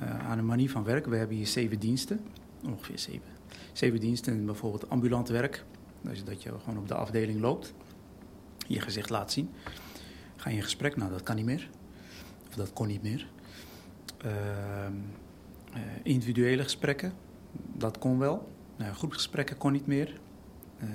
aan 0.00 0.38
een 0.38 0.46
manier 0.46 0.70
van 0.70 0.84
werken. 0.84 1.10
We 1.10 1.16
hebben 1.16 1.36
hier 1.36 1.46
zeven 1.46 1.78
diensten, 1.78 2.20
ongeveer 2.64 2.98
zeven. 2.98 3.28
Zeven 3.72 4.00
diensten, 4.00 4.44
bijvoorbeeld 4.44 4.90
ambulant 4.90 5.28
werk. 5.28 5.64
Dus 6.00 6.24
dat 6.24 6.42
je 6.42 6.52
gewoon 6.58 6.78
op 6.78 6.88
de 6.88 6.94
afdeling 6.94 7.40
loopt, 7.40 7.74
je 8.66 8.80
gezicht 8.80 9.10
laat 9.10 9.32
zien. 9.32 9.50
Ga 10.36 10.50
je 10.50 10.56
in 10.56 10.62
gesprek? 10.62 10.96
Nou, 10.96 11.10
dat 11.10 11.22
kan 11.22 11.36
niet 11.36 11.44
meer. 11.44 11.70
Of 12.48 12.54
dat 12.54 12.72
kon 12.72 12.86
niet 12.86 13.02
meer. 13.02 13.28
Uh, 14.24 14.32
uh, 14.32 15.80
individuele 16.02 16.62
gesprekken, 16.62 17.12
dat 17.76 17.98
kon 17.98 18.18
wel. 18.18 18.52
Uh, 18.76 18.94
groepsgesprekken 18.94 19.56
kon 19.56 19.72
niet 19.72 19.86
meer. 19.86 20.20
Uh, 20.82 20.88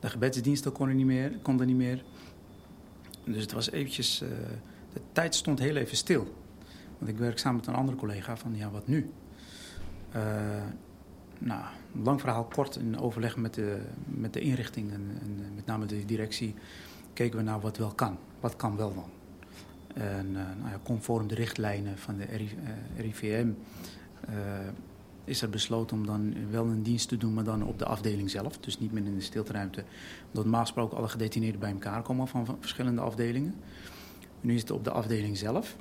de 0.00 0.08
gebedsdiensten 0.08 0.72
konden 0.72 0.96
niet 0.96 1.06
meer, 1.06 1.38
konden 1.42 1.66
niet 1.66 1.76
meer. 1.76 2.04
Dus 3.24 3.42
het 3.42 3.52
was 3.52 3.70
eventjes... 3.70 4.18
de 4.92 5.00
tijd 5.12 5.34
stond 5.34 5.58
heel 5.58 5.76
even 5.76 5.96
stil. 5.96 6.34
Want 7.00 7.12
ik 7.12 7.18
werk 7.18 7.38
samen 7.38 7.56
met 7.56 7.66
een 7.66 7.74
andere 7.74 7.96
collega 7.96 8.36
van, 8.36 8.56
ja, 8.56 8.70
wat 8.70 8.86
nu? 8.86 9.10
nou, 11.38 11.62
lang 12.02 12.20
verhaal 12.20 12.44
kort 12.44 12.76
in 12.76 12.98
overleg 12.98 13.36
met 13.36 13.54
de, 13.54 13.82
met 14.04 14.32
de 14.32 14.40
inrichting 14.40 14.92
en, 14.92 15.18
en 15.22 15.54
met 15.54 15.66
name 15.66 15.86
de 15.86 16.04
directie... 16.04 16.54
keken 17.12 17.38
we 17.38 17.44
naar 17.44 17.60
wat 17.60 17.76
wel 17.76 17.94
kan. 17.94 18.18
Wat 18.40 18.56
kan 18.56 18.76
wel 18.76 18.94
dan? 18.94 19.10
En 19.94 20.26
uh, 20.26 20.34
nou 20.34 20.70
ja, 20.70 20.78
conform 20.82 21.28
de 21.28 21.34
richtlijnen 21.34 21.98
van 21.98 22.16
de 22.16 22.48
RIVM 22.96 23.48
eh, 24.28 24.34
is 25.24 25.42
er 25.42 25.50
besloten 25.50 25.96
om 25.96 26.06
dan 26.06 26.34
wel 26.50 26.66
een 26.66 26.82
dienst 26.82 27.08
te 27.08 27.16
doen, 27.16 27.34
maar 27.34 27.44
dan 27.44 27.62
op 27.62 27.78
de 27.78 27.84
afdeling 27.84 28.30
zelf. 28.30 28.58
Dus 28.58 28.78
niet 28.78 28.92
meer 28.92 29.04
in 29.04 29.14
de 29.14 29.20
stilteruimte. 29.20 29.84
Omdat 30.26 30.44
normaal 30.44 30.90
alle 30.94 31.08
gedetineerden 31.08 31.60
bij 31.60 31.72
elkaar 31.72 32.02
komen 32.02 32.28
van 32.28 32.56
verschillende 32.60 33.00
afdelingen. 33.00 33.54
Nu 34.40 34.54
is 34.54 34.60
het 34.60 34.70
op 34.70 34.84
de 34.84 34.90
afdeling 34.90 35.36
zelf. 35.36 35.76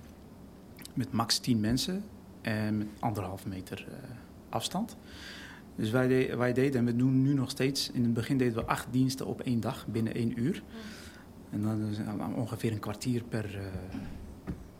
Met 1.00 1.12
max 1.12 1.38
10 1.38 1.60
mensen 1.60 2.04
en 2.42 2.78
met 2.78 2.88
anderhalf 3.00 3.46
meter 3.46 3.86
uh, 3.90 3.96
afstand. 4.50 4.98
Dus 5.76 5.90
wij, 5.90 6.08
de, 6.08 6.36
wij 6.36 6.54
deden, 6.54 6.80
en 6.80 6.86
we 6.86 6.96
doen 6.96 7.22
nu 7.22 7.34
nog 7.34 7.50
steeds, 7.50 7.92
in 7.92 8.04
het 8.04 8.14
begin 8.14 8.38
deden 8.38 8.54
we 8.54 8.66
acht 8.66 8.88
diensten 8.92 9.26
op 9.26 9.42
één 9.42 9.60
dag, 9.60 9.88
binnen 9.88 10.14
één 10.14 10.40
uur. 10.40 10.64
En 11.50 11.62
dan 11.62 11.82
is 11.82 11.98
ongeveer 12.36 12.72
een 12.72 12.80
kwartier 12.80 13.24
per, 13.24 13.56
uh, 13.56 13.62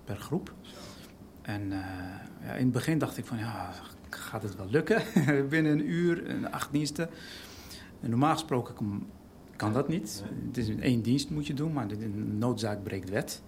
per 0.04 0.16
groep. 0.16 0.54
En 1.42 1.62
uh, 1.62 1.78
ja, 2.42 2.54
in 2.54 2.64
het 2.64 2.72
begin 2.72 2.98
dacht 2.98 3.18
ik 3.18 3.26
van, 3.26 3.38
ja, 3.38 3.74
gaat 4.10 4.44
het 4.44 4.56
wel 4.56 4.70
lukken? 4.70 5.02
binnen 5.50 5.72
een 5.72 5.90
uur, 5.90 6.48
acht 6.52 6.72
diensten. 6.72 7.10
En 8.02 8.10
normaal 8.10 8.34
gesproken 8.34 8.76
kan 9.56 9.74
dat 9.74 9.88
niet. 9.88 10.24
Het 10.48 10.58
is 10.58 10.70
één 10.76 11.02
dienst 11.02 11.30
moet 11.30 11.48
je 11.48 11.54
doen, 11.54 11.74
maar 11.74 11.88
de 11.88 12.08
noodzaak 12.38 12.84
breekt 12.84 13.10
wet. 13.10 13.42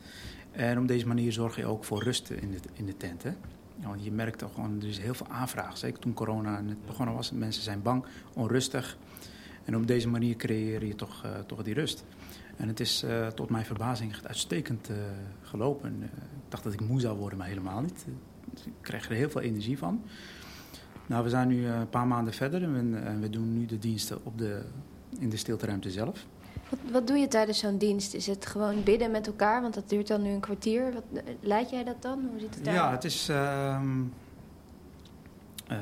En 0.52 0.80
op 0.80 0.88
deze 0.88 1.08
manier 1.08 1.32
zorg 1.32 1.56
je 1.56 1.66
ook 1.66 1.84
voor 1.84 2.04
rust 2.04 2.30
in 2.30 2.52
de, 2.52 2.58
in 2.74 2.86
de 2.86 2.98
tent. 2.98 3.24
Hè? 3.24 3.32
Want 3.84 4.04
je 4.04 4.12
merkt 4.12 4.40
toch 4.40 4.54
gewoon, 4.54 4.82
er 4.82 4.88
is 4.88 5.00
heel 5.00 5.14
veel 5.14 5.28
aanvraag. 5.28 5.78
Zeker 5.78 6.00
toen 6.00 6.14
corona 6.14 6.62
net 6.62 6.86
begonnen 6.86 7.16
was. 7.16 7.32
Mensen 7.32 7.64
zijn 7.64 7.82
bang, 7.82 8.04
onrustig. 8.34 8.98
En 9.66 9.76
op 9.76 9.88
deze 9.88 10.08
manier 10.08 10.36
creëer 10.36 10.86
je 10.86 10.96
toch, 10.96 11.26
uh, 11.26 11.32
toch 11.46 11.64
die 11.64 11.74
rust. 11.74 12.04
En 12.58 12.68
het 12.68 12.80
is 12.80 13.04
uh, 13.04 13.28
tot 13.28 13.50
mijn 13.50 13.66
verbazing 13.66 14.16
uitstekend 14.24 14.90
uh, 14.90 14.98
gelopen. 15.42 16.04
ik 16.04 16.10
dacht 16.50 16.64
dat 16.64 16.74
ik 16.74 16.82
moe 16.82 17.00
zou 17.00 17.18
worden, 17.18 17.38
maar 17.38 17.48
helemaal 17.48 17.82
niet. 17.82 18.06
ik 18.66 18.72
kreeg 18.82 19.10
er 19.10 19.16
heel 19.16 19.30
veel 19.30 19.42
energie 19.42 19.78
van. 19.78 20.02
Nou, 21.06 21.24
we 21.24 21.30
zijn 21.30 21.48
nu 21.48 21.68
een 21.68 21.90
paar 21.90 22.08
maanden 22.08 22.34
verder 22.34 22.64
en 22.64 23.22
we 23.22 23.30
doen 23.30 23.58
nu 23.58 23.66
de 23.66 23.80
diensten 23.80 24.26
op 24.26 24.38
de, 24.38 24.62
in 25.20 25.30
de 25.30 25.38
stilteruimte 25.38 25.92
zelf. 25.92 26.26
Wat, 26.70 26.80
wat 26.92 27.08
doe 27.08 27.18
je 27.18 27.28
tijdens 27.28 27.60
zo'n 27.60 27.78
dienst? 27.78 28.14
Is 28.14 28.28
het 28.28 28.46
gewoon 28.46 28.84
bidden 28.84 29.12
met 29.12 29.28
elkaar? 29.28 29.62
Want 29.62 29.74
dat 29.74 29.90
duurt 29.90 30.08
dan 30.08 30.22
nu 30.22 30.30
een 30.30 30.40
kwartier. 30.40 30.94
Wat, 30.94 31.24
leid 31.40 31.70
jij 31.70 31.84
dat 31.84 32.02
dan? 32.02 32.28
Hoe 32.32 32.40
ziet 32.40 32.56
het 32.56 32.68
eruit? 32.68 32.78
Ja, 32.78 32.92
het 32.92 33.04
is, 33.04 33.30
uh, 33.30 33.36
uh, 35.72 35.78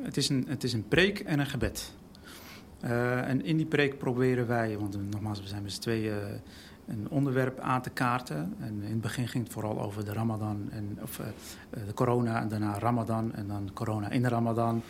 het, 0.00 0.16
is 0.16 0.28
een, 0.28 0.44
het 0.48 0.64
is 0.64 0.72
een 0.72 0.88
preek 0.88 1.18
en 1.18 1.38
een 1.38 1.46
gebed. 1.46 1.92
Uh, 2.84 3.28
en 3.28 3.44
in 3.44 3.56
die 3.56 3.66
preek 3.66 3.98
proberen 3.98 4.46
wij, 4.46 4.78
want 4.78 5.10
nogmaals, 5.10 5.40
we 5.40 5.46
zijn 5.48 5.62
met 5.62 5.72
z'n 5.72 5.80
tweeën 5.80 6.14
een 6.86 7.06
onderwerp 7.10 7.60
aan 7.60 7.82
te 7.82 7.90
kaarten. 7.90 8.54
En 8.60 8.82
in 8.82 8.90
het 8.90 9.00
begin 9.00 9.28
ging 9.28 9.44
het 9.44 9.52
vooral 9.52 9.80
over 9.80 10.04
de 10.04 10.12
Ramadan, 10.12 10.68
en, 10.70 10.98
of 11.02 11.20
de 11.70 11.94
corona 11.94 12.40
en 12.40 12.48
daarna 12.48 12.78
Ramadan 12.78 13.34
en 13.34 13.46
dan 13.46 13.70
corona 13.72 14.10
in 14.10 14.22
de 14.22 14.28
Ramadan. 14.28 14.82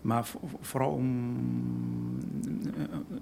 Maar 0.00 0.28
vooral 0.60 0.90
om 0.90 1.06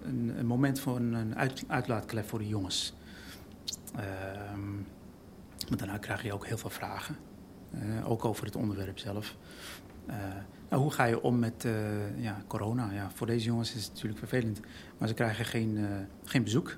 een, 0.03 0.33
een, 0.39 0.47
moment 0.47 0.81
voor 0.81 0.97
een 0.97 1.37
uit, 1.37 1.65
uitlaatklep 1.67 2.29
voor 2.29 2.39
de 2.39 2.49
jongens. 2.49 2.95
Uh, 3.97 4.03
maar 5.69 5.79
daarna 5.79 5.99
krijg 5.99 6.23
je 6.23 6.33
ook 6.33 6.47
heel 6.47 6.59
veel 6.59 6.71
vragen. 6.71 7.17
Uh, 7.75 8.11
ook 8.11 8.25
over 8.25 8.45
het 8.45 8.57
onderwerp 8.57 8.99
zelf. 8.99 9.37
Uh, 10.07 10.15
nou, 10.69 10.83
hoe 10.83 10.91
ga 10.91 11.05
je 11.05 11.23
om 11.23 11.39
met 11.39 11.67
ja, 12.17 12.43
corona? 12.47 12.93
Ja, 12.93 13.11
voor 13.15 13.27
deze 13.27 13.45
jongens 13.45 13.75
is 13.75 13.83
het 13.83 13.93
natuurlijk 13.93 14.19
vervelend. 14.19 14.61
Maar 14.99 15.09
ze 15.09 15.15
krijgen 15.15 15.45
geen, 15.45 15.87
geen 16.25 16.45
bezoek. 16.45 16.77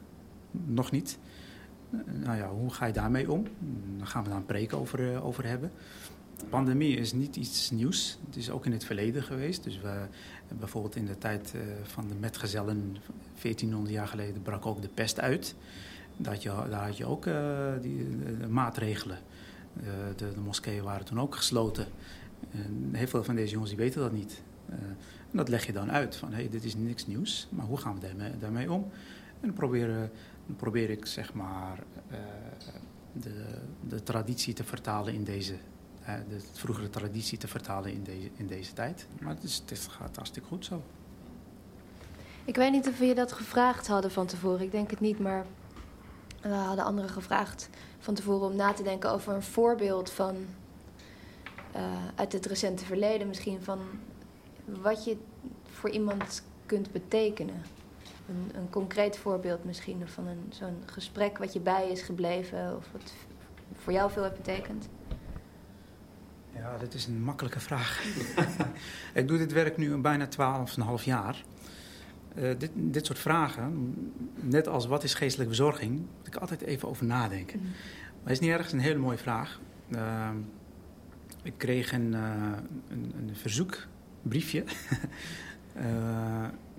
Nog 0.50 0.90
niet. 0.90 1.18
nou 2.06 2.36
ja, 2.36 2.48
hoe 2.48 2.72
ga 2.72 2.86
je 2.86 2.92
daarmee 2.92 3.30
om? 3.30 3.46
Dan 3.96 4.06
gaan 4.06 4.22
we 4.22 4.28
daar 4.28 4.38
een 4.38 4.46
preek 4.46 4.72
over, 4.72 5.22
over 5.22 5.46
hebben 5.46 5.70
pandemie 6.48 6.96
is 6.96 7.12
niet 7.12 7.36
iets 7.36 7.70
nieuws. 7.70 8.18
Het 8.26 8.36
is 8.36 8.50
ook 8.50 8.66
in 8.66 8.72
het 8.72 8.84
verleden 8.84 9.22
geweest. 9.22 9.64
Dus 9.64 9.80
we, 9.80 10.06
bijvoorbeeld 10.58 10.96
in 10.96 11.06
de 11.06 11.18
tijd 11.18 11.52
uh, 11.56 11.62
van 11.82 12.08
de 12.08 12.14
metgezellen, 12.14 12.96
1400 13.42 13.94
jaar 13.94 14.08
geleden, 14.08 14.42
brak 14.42 14.66
ook 14.66 14.82
de 14.82 14.88
pest 14.88 15.20
uit. 15.20 15.54
Dat 16.16 16.42
je, 16.42 16.48
daar 16.48 16.86
had 16.86 16.96
je 16.96 17.06
ook 17.06 17.26
uh, 17.26 17.72
die, 17.80 18.06
maatregelen. 18.48 19.18
Uh, 19.76 19.86
de, 20.16 20.40
moskeeën 20.44 20.82
waren 20.82 21.06
toen 21.06 21.20
ook 21.20 21.34
gesloten. 21.34 21.86
En 22.50 22.88
heel 22.92 23.06
veel 23.06 23.24
van 23.24 23.34
deze 23.34 23.52
jongens 23.52 23.70
die 23.70 23.78
weten 23.78 24.00
dat 24.00 24.12
niet. 24.12 24.42
en 24.68 24.96
dat 25.32 25.48
leg 25.48 25.66
je 25.66 25.72
dan 25.72 25.90
uit. 25.90 26.16
Van 26.16 26.32
hey, 26.32 26.48
dit 26.48 26.64
is 26.64 26.74
niks 26.74 27.06
nieuws, 27.06 27.48
maar 27.50 27.66
hoe 27.66 27.76
gaan 27.76 28.00
we 28.00 28.38
daarmee, 28.38 28.72
om? 28.72 28.82
En 29.40 29.46
dan 29.46 29.52
probeer, 29.52 30.10
dan 30.46 30.56
probeer 30.56 30.90
ik 30.90 31.06
zeg 31.06 31.34
maar 31.34 31.78
de, 33.12 33.44
de 33.88 34.02
traditie 34.02 34.54
te 34.54 34.64
vertalen 34.64 35.14
in 35.14 35.24
deze 35.24 35.54
de 36.04 36.40
vroegere 36.52 36.90
traditie 36.90 37.38
te 37.38 37.48
vertalen 37.48 37.92
in 37.92 38.02
deze, 38.02 38.30
in 38.36 38.46
deze 38.46 38.72
tijd. 38.72 39.06
Maar 39.20 39.34
het, 39.34 39.42
is, 39.42 39.62
het 39.66 39.88
gaat 39.90 40.16
hartstikke 40.16 40.48
goed 40.48 40.64
zo. 40.64 40.82
Ik 42.44 42.56
weet 42.56 42.72
niet 42.72 42.88
of 42.88 42.98
we 42.98 43.06
je 43.06 43.14
dat 43.14 43.32
gevraagd 43.32 43.86
hadden 43.86 44.10
van 44.10 44.26
tevoren. 44.26 44.60
Ik 44.60 44.70
denk 44.70 44.90
het 44.90 45.00
niet, 45.00 45.18
maar 45.18 45.46
we 46.42 46.48
hadden 46.48 46.84
anderen 46.84 47.10
gevraagd 47.10 47.68
van 47.98 48.14
tevoren 48.14 48.48
om 48.48 48.56
na 48.56 48.72
te 48.72 48.82
denken 48.82 49.10
over 49.10 49.34
een 49.34 49.42
voorbeeld 49.42 50.10
van 50.10 50.36
uh, 51.76 51.82
uit 52.14 52.32
het 52.32 52.46
recente 52.46 52.84
verleden, 52.84 53.28
misschien 53.28 53.62
van 53.62 53.78
wat 54.64 55.04
je 55.04 55.16
voor 55.70 55.90
iemand 55.90 56.42
kunt 56.66 56.92
betekenen. 56.92 57.62
Een, 58.28 58.50
een 58.54 58.70
concreet 58.70 59.18
voorbeeld 59.18 59.64
misschien 59.64 60.08
van 60.08 60.26
zo'n 60.48 60.82
gesprek 60.86 61.38
wat 61.38 61.52
je 61.52 61.60
bij 61.60 61.90
is 61.90 62.02
gebleven 62.02 62.76
of 62.76 62.86
wat 62.92 63.12
voor 63.74 63.92
jou 63.92 64.10
veel 64.10 64.22
heeft 64.22 64.36
betekend. 64.36 64.88
Ja, 66.54 66.76
dat 66.78 66.94
is 66.94 67.06
een 67.06 67.22
makkelijke 67.22 67.60
vraag. 67.60 68.04
ik 69.14 69.28
doe 69.28 69.38
dit 69.38 69.52
werk 69.52 69.76
nu 69.76 69.96
bijna 69.96 70.28
12,5 70.98 71.04
jaar. 71.04 71.42
Uh, 72.38 72.58
dit, 72.58 72.70
dit 72.74 73.06
soort 73.06 73.18
vragen, 73.18 73.94
net 74.34 74.68
als 74.68 74.86
wat 74.86 75.04
is 75.04 75.14
geestelijke 75.14 75.54
verzorging, 75.54 75.92
moet 75.92 76.26
ik 76.26 76.36
altijd 76.36 76.60
even 76.60 76.88
over 76.88 77.06
nadenken. 77.06 77.58
Mm. 77.58 77.64
Maar 77.64 78.22
het 78.22 78.32
is 78.32 78.38
niet 78.40 78.50
ergens 78.50 78.72
een 78.72 78.78
hele 78.78 78.98
mooie 78.98 79.18
vraag. 79.18 79.60
Uh, 79.88 80.30
ik 81.42 81.52
kreeg 81.56 81.92
een, 81.92 82.12
uh, 82.12 82.52
een, 82.88 83.12
een 83.16 83.36
verzoekbriefje 83.36 84.64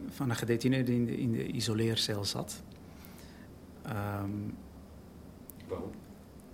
van 0.10 0.30
een 0.30 0.36
gedetineerde 0.36 0.86
die 0.86 0.96
in 0.96 1.06
de, 1.06 1.18
in 1.18 1.32
de 1.32 1.48
isoleercel 1.48 2.26
zat. 2.26 2.64
Um, 3.88 4.54
Waarom? 5.68 5.92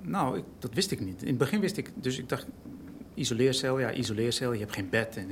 Nou, 0.01 0.37
ik, 0.37 0.43
dat 0.59 0.73
wist 0.73 0.91
ik 0.91 0.99
niet. 0.99 1.21
In 1.21 1.27
het 1.27 1.37
begin 1.37 1.59
wist 1.59 1.77
ik, 1.77 1.91
dus 1.95 2.17
ik 2.17 2.29
dacht, 2.29 2.47
isoleercel, 3.17 3.79
ja, 3.79 3.93
isoleercel, 3.93 4.53
je 4.53 4.59
hebt 4.59 4.73
geen 4.73 4.89
bed. 4.89 5.17
En 5.17 5.27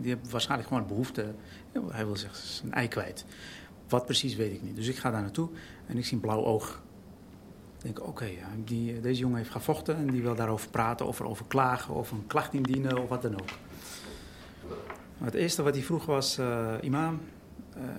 die 0.00 0.10
hebben 0.10 0.30
waarschijnlijk 0.30 0.68
gewoon 0.68 0.86
behoefte. 0.86 1.34
Hij 1.88 2.06
wil 2.06 2.16
zich 2.16 2.36
zijn 2.36 2.72
ei 2.72 2.88
kwijt. 2.88 3.24
Wat 3.88 4.04
precies 4.04 4.34
weet 4.34 4.52
ik 4.52 4.62
niet. 4.62 4.76
Dus 4.76 4.88
ik 4.88 4.96
ga 4.96 5.10
daar 5.10 5.20
naartoe 5.20 5.48
en 5.86 5.96
ik 5.96 6.04
zie 6.04 6.14
een 6.14 6.20
blauw 6.20 6.44
oog. 6.44 6.82
Ik 7.76 7.82
denk, 7.82 8.06
oké, 8.06 8.28
die, 8.64 9.00
deze 9.00 9.20
jongen 9.20 9.36
heeft 9.36 9.50
gevochten 9.50 9.96
en 9.96 10.06
die 10.06 10.22
wil 10.22 10.34
daarover 10.34 10.70
praten, 10.70 11.06
of 11.06 11.20
over 11.20 11.44
klagen, 11.46 11.94
of 11.94 12.10
een 12.10 12.26
klacht 12.26 12.54
indienen, 12.54 13.02
of 13.02 13.08
wat 13.08 13.22
dan 13.22 13.32
ook. 13.32 13.48
Maar 15.18 15.28
het 15.28 15.34
eerste 15.34 15.62
wat 15.62 15.74
hij 15.74 15.82
vroeg 15.82 16.06
was, 16.06 16.38
uh, 16.38 16.74
imam, 16.80 17.20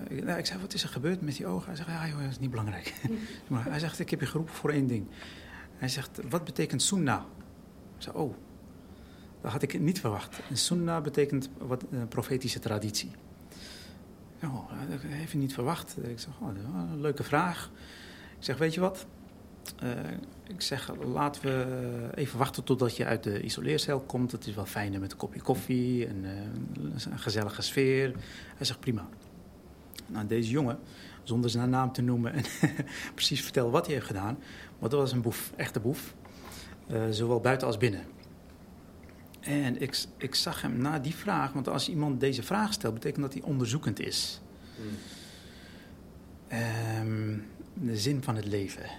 ik, 0.08 0.24
nou, 0.24 0.38
ik 0.38 0.46
zei, 0.46 0.60
wat 0.60 0.74
is 0.74 0.82
er 0.82 0.88
gebeurd 0.88 1.20
met 1.20 1.36
die 1.36 1.46
ogen? 1.46 1.66
Hij 1.66 1.76
zegt, 1.76 1.88
ja 1.88 2.08
joh, 2.08 2.20
dat 2.20 2.30
is 2.30 2.38
niet 2.38 2.50
belangrijk. 2.50 2.94
maar 3.48 3.64
hij 3.64 3.78
zegt, 3.78 3.98
ik 3.98 4.10
heb 4.10 4.20
je 4.20 4.26
geroepen 4.26 4.54
voor 4.54 4.70
één 4.70 4.86
ding. 4.86 5.06
Hij 5.76 5.88
zegt, 5.88 6.20
wat 6.28 6.44
betekent 6.44 6.82
sunnah? 6.82 7.22
Ik 7.96 8.02
zei, 8.02 8.16
oh, 8.16 8.34
dat 9.40 9.52
had 9.52 9.62
ik 9.62 9.80
niet 9.80 10.00
verwacht. 10.00 10.40
En 10.48 10.56
sunnah 10.56 11.02
betekent 11.02 11.48
wat, 11.58 11.82
een 11.90 12.00
eh, 12.00 12.08
profetische 12.08 12.58
traditie. 12.58 13.10
Oh, 14.42 14.70
dat 14.90 15.00
heb 15.02 15.30
je 15.30 15.38
niet 15.38 15.54
verwacht. 15.54 15.96
Ik 16.02 16.18
zeg, 16.18 16.32
oh, 16.40 16.48
een 16.90 17.00
leuke 17.00 17.22
vraag. 17.22 17.70
Ik 18.38 18.44
zeg, 18.44 18.58
weet 18.58 18.74
je 18.74 18.80
wat? 18.80 19.06
Uh, 19.82 19.90
ik 20.48 20.60
zeg, 20.60 20.92
laten 21.04 21.42
we 21.42 22.10
even 22.14 22.38
wachten 22.38 22.64
totdat 22.64 22.96
je 22.96 23.04
uit 23.04 23.22
de 23.22 23.42
isoleercel 23.42 24.00
komt. 24.00 24.32
Het 24.32 24.46
is 24.46 24.54
wel 24.54 24.66
fijner 24.66 25.00
met 25.00 25.12
een 25.12 25.18
kopje 25.18 25.40
koffie 25.40 26.06
en 26.06 26.24
uh, 26.24 26.30
een 27.12 27.18
gezellige 27.18 27.62
sfeer. 27.62 28.12
Hij 28.56 28.66
zegt, 28.66 28.80
prima. 28.80 29.08
Nou, 30.06 30.26
deze 30.26 30.50
jongen, 30.50 30.78
zonder 31.22 31.50
zijn 31.50 31.70
naam 31.70 31.92
te 31.92 32.02
noemen 32.02 32.32
en 32.32 32.44
precies 33.14 33.42
vertellen 33.42 33.70
wat 33.70 33.84
hij 33.84 33.94
heeft 33.94 34.06
gedaan... 34.06 34.38
maar 34.78 34.88
dat 34.88 35.00
was 35.00 35.12
een 35.12 35.22
boef, 35.22 35.52
echte 35.56 35.80
boef. 35.80 36.14
Zowel 37.10 37.40
buiten 37.40 37.66
als 37.66 37.76
binnen. 37.76 38.15
En 39.46 39.80
ik, 39.80 40.04
ik 40.16 40.34
zag 40.34 40.62
hem 40.62 40.76
na 40.76 40.98
die 40.98 41.14
vraag, 41.14 41.52
want 41.52 41.68
als 41.68 41.88
iemand 41.88 42.20
deze 42.20 42.42
vraag 42.42 42.72
stelt, 42.72 42.94
betekent 42.94 43.22
dat 43.22 43.32
hij 43.32 43.42
onderzoekend 43.42 44.00
is. 44.00 44.40
Um, 47.00 47.46
de 47.74 47.96
zin 47.96 48.22
van 48.22 48.36
het 48.36 48.44
leven 48.44 48.90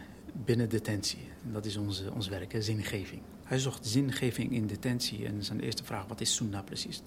binnen 0.45 0.69
detentie. 0.69 1.27
Dat 1.51 1.65
is 1.65 1.77
onze, 1.77 2.13
ons 2.13 2.27
werk, 2.27 2.55
zingeving. 2.59 3.21
Hij 3.43 3.59
zocht 3.59 3.87
zingeving 3.87 4.51
in 4.51 4.67
detentie 4.67 5.25
en 5.25 5.43
zijn 5.43 5.59
eerste 5.59 5.83
vraag, 5.83 6.07
wat 6.07 6.21
is 6.21 6.35
sunnah 6.35 6.63
precies? 6.63 7.01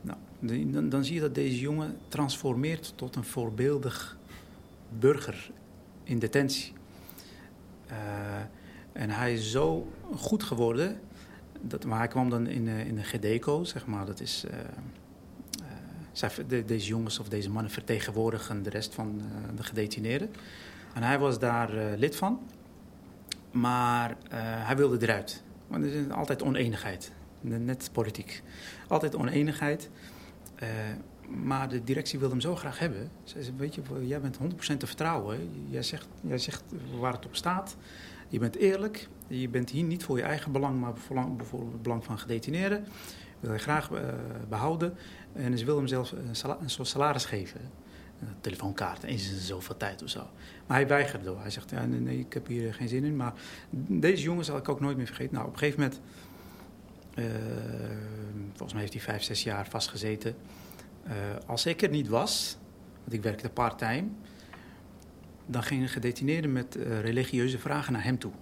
Nou, 0.00 0.18
dan, 0.88 1.04
zie 1.04 1.14
je 1.14 1.20
dat 1.20 1.34
deze 1.34 1.58
jongen 1.58 1.98
transformeert 2.08 2.92
tot 2.96 3.16
een 3.16 3.24
voorbeeldig 3.24 4.18
burger 4.98 5.50
in 6.04 6.18
detentie. 6.18 6.72
Uh, 7.90 7.96
en 8.92 9.10
hij 9.10 9.34
is 9.34 9.50
zo 9.50 9.92
goed 10.14 10.42
geworden 10.42 11.00
dat, 11.68 11.84
maar 11.84 11.98
hij 11.98 12.08
kwam 12.08 12.30
dan 12.30 12.46
in, 12.46 12.68
in 12.68 12.94
de 12.94 13.02
GDECO, 13.02 13.64
zeg 13.64 13.86
maar. 13.86 14.06
Dat 14.06 14.20
is, 14.20 14.44
zij, 16.12 16.30
de, 16.48 16.64
deze 16.64 16.86
jongens 16.86 17.18
of 17.18 17.28
deze 17.28 17.50
mannen 17.50 17.72
vertegenwoordigen 17.72 18.62
de 18.62 18.70
rest 18.70 18.94
van 18.94 19.22
de 19.56 19.62
gedetineerden. 19.62 20.30
En 20.94 21.02
hij 21.02 21.18
was 21.18 21.38
daar 21.38 21.96
lid 21.96 22.16
van. 22.16 22.40
Maar 23.50 24.16
hij 24.38 24.76
wilde 24.76 25.06
eruit. 25.06 25.42
Want 25.66 25.84
er 25.84 25.94
is 25.94 26.10
altijd 26.10 26.42
oneenigheid. 26.42 27.12
Net 27.40 27.88
politiek. 27.92 28.42
Altijd 28.88 29.16
oneenigheid. 29.16 29.90
Maar 31.28 31.68
de 31.68 31.84
directie 31.84 32.18
wilde 32.18 32.34
hem 32.34 32.42
zo 32.42 32.56
graag 32.56 32.78
hebben. 32.78 33.10
Ze 33.24 33.42
zei, 33.42 33.56
weet 33.56 33.74
je, 33.74 33.82
jij 34.06 34.20
bent 34.20 34.38
100% 34.38 34.76
te 34.76 34.86
vertrouwen. 34.86 35.66
Jij 35.68 35.82
zegt, 35.82 36.06
jij 36.20 36.38
zegt 36.38 36.62
waar 36.98 37.12
het 37.12 37.26
op 37.26 37.36
staat. 37.36 37.76
Je 38.34 38.40
bent 38.40 38.56
eerlijk. 38.56 39.08
Je 39.26 39.48
bent 39.48 39.70
hier 39.70 39.82
niet 39.82 40.04
voor 40.04 40.16
je 40.16 40.22
eigen 40.22 40.52
belang, 40.52 40.80
maar 40.80 40.96
voor 40.96 41.60
het 41.60 41.82
belang 41.82 42.04
van 42.04 42.18
gedetineerden. 42.18 42.84
Wil 43.40 43.52
je 43.52 43.58
graag 43.58 43.90
uh, 43.90 43.98
behouden. 44.48 44.94
En 45.32 45.58
ze 45.58 45.64
wilden 45.64 45.84
hem 45.84 45.92
zelfs 45.92 46.12
een, 46.60 46.70
soort 46.70 46.88
salaris 46.88 47.24
geven. 47.24 47.60
Een 48.20 48.28
telefoonkaart, 48.40 49.02
eens 49.02 49.30
in 49.30 49.38
zoveel 49.38 49.76
tijd 49.76 50.02
of 50.02 50.08
zo. 50.08 50.26
Maar 50.66 50.76
hij 50.76 50.86
weigerde. 50.86 51.34
Hij 51.36 51.50
zegt, 51.50 51.70
ja, 51.70 51.84
nee, 51.84 52.18
ik 52.18 52.32
heb 52.32 52.46
hier 52.46 52.74
geen 52.74 52.88
zin 52.88 53.04
in. 53.04 53.16
Maar 53.16 53.32
deze 53.70 54.22
jongen 54.22 54.44
zal 54.44 54.56
ik 54.56 54.68
ook 54.68 54.80
nooit 54.80 54.96
meer 54.96 55.06
vergeten. 55.06 55.34
Nou, 55.34 55.46
op 55.46 55.52
een 55.52 55.58
gegeven 55.58 55.80
moment... 55.80 56.00
Uh, 57.14 57.24
volgens 58.48 58.72
mij 58.72 58.80
heeft 58.80 58.92
hij 58.92 59.02
vijf, 59.02 59.22
zes 59.22 59.42
jaar 59.42 59.66
vastgezeten... 59.68 60.36
Uh, 61.06 61.12
als 61.46 61.66
ik 61.66 61.82
er 61.82 61.88
niet 61.88 62.08
was, 62.08 62.56
want 63.00 63.12
ik 63.12 63.22
werkte 63.22 63.48
part-time, 63.48 64.08
dan 65.46 65.62
gingen 65.62 65.88
gedetineerden 65.88 66.52
met 66.52 66.76
uh, 66.76 67.00
religieuze 67.00 67.58
vragen 67.58 67.92
naar 67.92 68.04
hem 68.04 68.18
toe. 68.18 68.32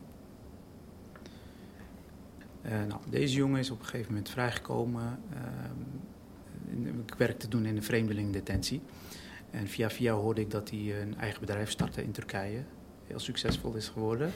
Uh, 2.65 2.71
nou, 2.71 3.01
deze 3.11 3.37
jongen 3.37 3.59
is 3.59 3.71
op 3.71 3.79
een 3.79 3.85
gegeven 3.85 4.13
moment 4.13 4.31
vrijgekomen. 4.31 5.19
ik 7.07 7.15
werkte 7.15 7.49
toen 7.49 7.67
in 7.67 7.77
een 7.77 7.83
vreemdelingdetentie. 7.83 8.81
En 9.51 9.69
via 9.69 9.91
via 9.91 10.13
hoorde 10.13 10.41
ik 10.41 10.51
dat 10.51 10.71
hij 10.71 11.01
een 11.01 11.19
eigen 11.19 11.41
bedrijf 11.41 11.71
startte 11.71 12.03
in 12.03 12.11
Turkije. 12.11 12.63
Heel 13.07 13.19
succesvol 13.19 13.75
is 13.75 13.89
geworden. 13.89 14.33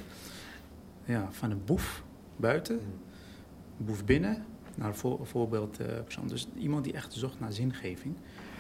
Ja, 1.05 1.29
van 1.31 1.51
een 1.51 1.65
boef 1.65 2.03
buiten, 2.37 2.81
boef 3.77 4.05
binnen 4.05 4.45
naar 4.75 4.89
een 4.89 5.27
voorbeeldpersoon. 5.27 6.25
Eh, 6.25 6.31
dus 6.31 6.49
iemand 6.59 6.85
die 6.85 6.93
echt 6.93 7.13
zocht 7.13 7.41
naar 7.41 7.53
zingeving. 7.53 8.17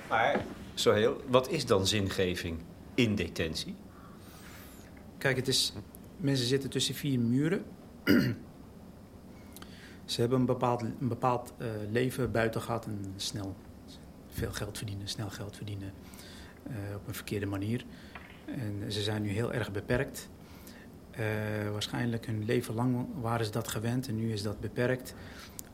Maar, 0.09 0.45
zo 0.75 0.93
heel, 0.93 1.23
wat 1.29 1.51
is 1.51 1.67
dan 1.67 1.87
zingeving 1.87 2.59
in 2.95 3.15
detentie? 3.15 3.75
Kijk, 5.19 5.37
het 5.37 5.49
is, 5.49 5.73
mensen 6.17 6.47
zitten 6.47 6.71
tussen 6.71 6.95
vier 6.95 7.21
muren. 7.21 7.65
Ze 10.05 10.21
hebben 10.21 10.39
een 10.39 10.47
bepaald, 10.47 10.83
een 10.83 11.09
bepaald 11.09 11.53
uh, 11.59 11.67
leven 11.91 12.33
buiten 12.33 12.61
gehad 12.61 12.87
en 12.87 13.13
snel 13.17 13.57
veel 14.29 14.53
geld 14.53 14.77
verdienen, 14.77 15.09
snel 15.09 15.31
geld 15.31 15.57
verdienen 15.57 15.93
uh, 16.69 16.75
op 16.95 17.09
een 17.09 17.15
verkeerde 17.15 17.47
manier. 17.47 17.85
En 18.45 18.93
ze 18.93 19.03
zijn 19.03 19.23
nu 19.23 19.29
heel 19.29 19.53
erg 19.53 19.73
beperkt. 19.73 20.29
Uh, 21.19 21.71
waarschijnlijk 21.71 22.27
hun 22.27 22.45
leven 22.45 22.75
lang 22.75 23.07
waren 23.21 23.47
ze 23.47 23.53
dat 23.53 23.69
gewend 23.69 24.09
en 24.09 24.17
nu 24.17 24.33
is 24.33 24.43
dat 24.43 24.61
beperkt 24.61 25.15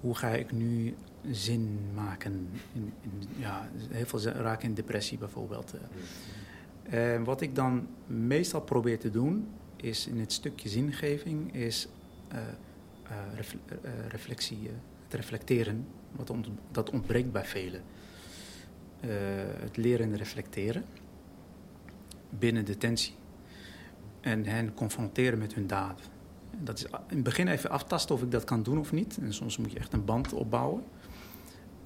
hoe 0.03 0.15
ga 0.15 0.29
ik 0.29 0.53
nu 0.53 0.95
zin 1.31 1.79
maken? 1.95 2.49
In, 2.73 2.93
in, 3.03 3.29
ja, 3.39 3.69
heel 3.91 4.07
veel 4.07 4.21
raken 4.21 4.69
in 4.69 4.75
depressie 4.75 5.19
bijvoorbeeld. 5.19 5.75
Uh, 6.91 7.23
wat 7.23 7.41
ik 7.41 7.55
dan 7.55 7.87
meestal 8.07 8.61
probeer 8.61 8.99
te 8.99 9.11
doen, 9.11 9.49
is 9.77 10.07
in 10.07 10.21
het 10.21 10.33
stukje 10.33 10.69
zingeving, 10.69 11.55
is 11.55 11.89
uh, 12.33 12.39
uh, 13.11 14.07
reflectie, 14.09 14.71
het 15.05 15.15
reflecteren. 15.15 15.87
Wat 16.13 16.33
dat 16.71 16.91
ontbreekt 16.91 17.33
bij 17.33 17.45
velen. 17.45 17.83
het 19.61 19.77
leren 19.77 20.11
en 20.11 20.17
reflecteren 20.17 20.85
binnen 22.29 22.65
detentie. 22.65 23.15
En 24.21 24.45
hen 24.45 24.75
confronteren 24.75 25.39
met 25.39 25.55
hun 25.55 25.67
daden 25.67 26.13
dat 26.59 26.79
is 26.79 26.85
in 26.85 26.91
het 27.09 27.23
begin 27.23 27.49
even 27.49 27.71
aftasten 27.71 28.15
of 28.15 28.23
ik 28.23 28.31
dat 28.31 28.45
kan 28.45 28.63
doen 28.63 28.79
of 28.79 28.93
niet. 28.93 29.19
En 29.21 29.35
soms 29.35 29.57
moet 29.57 29.73
je 29.73 29.79
echt 29.79 29.93
een 29.93 30.05
band 30.05 30.33
opbouwen. 30.33 30.83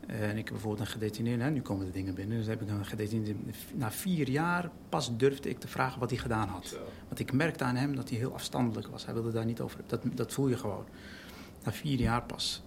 En 0.07 0.31
ik 0.31 0.45
heb 0.45 0.49
bijvoorbeeld 0.49 0.81
een 0.81 0.93
gedetineerde, 0.93 1.45
nu 1.45 1.63
komen 1.63 1.87
de 1.87 1.93
dingen 1.93 2.15
binnen. 2.15 2.39
Dus 2.39 2.47
heb 2.47 2.63
ik 2.63 2.69
een 2.69 2.87
gedetineerde. 2.87 3.41
Na 3.75 3.91
vier 3.91 4.29
jaar 4.29 4.71
pas 4.89 5.17
durfde 5.17 5.49
ik 5.49 5.59
te 5.59 5.69
vragen 5.69 6.01
wat 6.01 6.11
hij 6.11 6.19
gedaan 6.19 6.49
had. 6.49 6.79
Want 7.09 7.19
ik 7.19 7.33
merkte 7.33 7.65
aan 7.65 7.77
hem 7.77 7.97
dat 7.97 8.09
hij 8.09 8.19
heel 8.19 8.33
afstandelijk 8.33 8.87
was. 8.87 9.05
Hij 9.05 9.15
wilde 9.15 9.33
daar 9.33 9.45
niet 9.45 9.61
over. 9.61 9.81
Dat, 9.87 10.01
dat 10.15 10.33
voel 10.33 10.49
je 10.49 10.57
gewoon. 10.57 10.85
Na 11.65 11.73
vier 11.73 11.99
jaar 11.99 12.23
pas. 12.23 12.63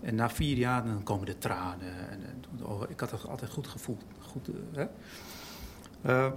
En 0.00 0.14
na 0.14 0.30
vier 0.30 0.56
jaar 0.56 0.84
dan 0.84 1.02
komen 1.02 1.26
de 1.26 1.38
tranen. 1.38 2.08
En, 2.08 2.44
oh, 2.62 2.82
ik 2.88 3.00
had 3.00 3.10
het 3.10 3.28
altijd 3.28 3.50
goed 3.50 3.66
gevoeld. 3.66 4.04
Goed, 4.20 4.48
eh, 4.48 4.54
hè? 4.72 4.86
Uh, 6.06 6.32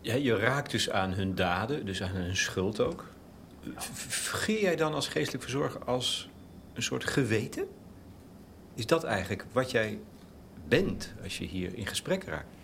ja, 0.00 0.14
je 0.14 0.36
raakt 0.36 0.70
dus 0.70 0.90
aan 0.90 1.12
hun 1.12 1.34
daden, 1.34 1.86
dus 1.86 2.02
aan 2.02 2.10
hun 2.10 2.36
schuld 2.36 2.80
ook. 2.80 3.06
Vergeer 3.76 4.60
jij 4.60 4.76
dan 4.76 4.94
als 4.94 5.08
geestelijk 5.08 5.42
verzorger 5.42 5.84
als 5.84 6.30
een 6.72 6.82
soort 6.82 7.04
geweten? 7.04 7.68
Is 8.76 8.86
dat 8.86 9.04
eigenlijk 9.04 9.46
wat 9.52 9.70
jij 9.70 9.98
bent 10.68 11.14
als 11.22 11.38
je 11.38 11.44
hier 11.44 11.74
in 11.74 11.86
gesprek 11.86 12.24
raakt? 12.24 12.54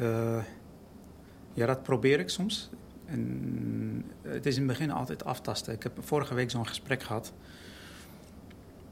Uh, 0.00 0.44
ja, 1.52 1.66
dat 1.66 1.82
probeer 1.82 2.20
ik 2.20 2.28
soms. 2.28 2.70
En 3.04 4.04
het 4.22 4.46
is 4.46 4.56
in 4.56 4.62
het 4.62 4.70
begin 4.78 4.90
altijd 4.90 5.24
aftasten. 5.24 5.74
Ik 5.74 5.82
heb 5.82 5.92
vorige 6.00 6.34
week 6.34 6.50
zo'n 6.50 6.66
gesprek 6.66 7.02
gehad 7.02 7.32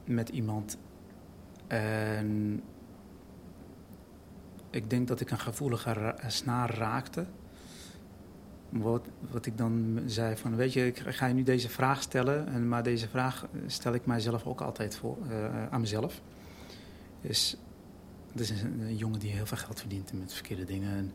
met 0.05 0.29
iemand. 0.29 0.77
En 1.67 2.63
ik 4.69 4.89
denk 4.89 5.07
dat 5.07 5.19
ik 5.19 5.31
een 5.31 5.39
gevoelige 5.39 6.15
snaar 6.27 6.75
raakte. 6.75 7.25
Wat, 8.69 9.07
wat 9.31 9.45
ik 9.45 9.57
dan 9.57 9.99
zei 10.05 10.35
van, 10.35 10.55
weet 10.55 10.73
je, 10.73 10.87
ik 10.87 10.99
ga 10.99 11.25
je 11.25 11.33
nu 11.33 11.43
deze 11.43 11.69
vraag 11.69 12.01
stellen, 12.01 12.47
en, 12.47 12.67
maar 12.67 12.83
deze 12.83 13.07
vraag 13.07 13.47
stel 13.67 13.93
ik 13.93 14.05
mijzelf 14.05 14.45
ook 14.45 14.61
altijd 14.61 14.95
voor, 14.95 15.17
uh, 15.29 15.67
aan 15.67 15.81
mezelf. 15.81 16.21
Is, 17.21 17.57
het 18.31 18.39
is 18.39 18.49
een, 18.49 18.95
jongen 18.95 19.19
die 19.19 19.31
heel 19.31 19.45
veel 19.45 19.57
geld 19.57 19.79
verdient 19.79 20.13
met 20.13 20.33
verkeerde 20.33 20.65
dingen. 20.65 20.95
En 20.95 21.11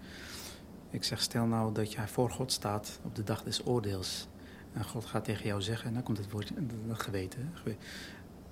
ik 0.90 1.04
zeg, 1.04 1.20
stel 1.20 1.46
nou 1.46 1.74
dat 1.74 1.92
jij 1.92 2.08
voor 2.08 2.30
God 2.30 2.52
staat 2.52 3.00
op 3.02 3.14
de 3.14 3.22
dag 3.22 3.42
des 3.42 3.66
oordeels. 3.66 4.28
En 4.72 4.84
God 4.84 5.04
gaat 5.04 5.24
tegen 5.24 5.46
jou 5.46 5.62
zeggen, 5.62 5.88
en 5.88 5.94
dan 5.94 6.02
komt 6.02 6.18
het 6.18 6.30
woord 6.30 6.52
dat 6.88 7.02
geweten. 7.02 7.52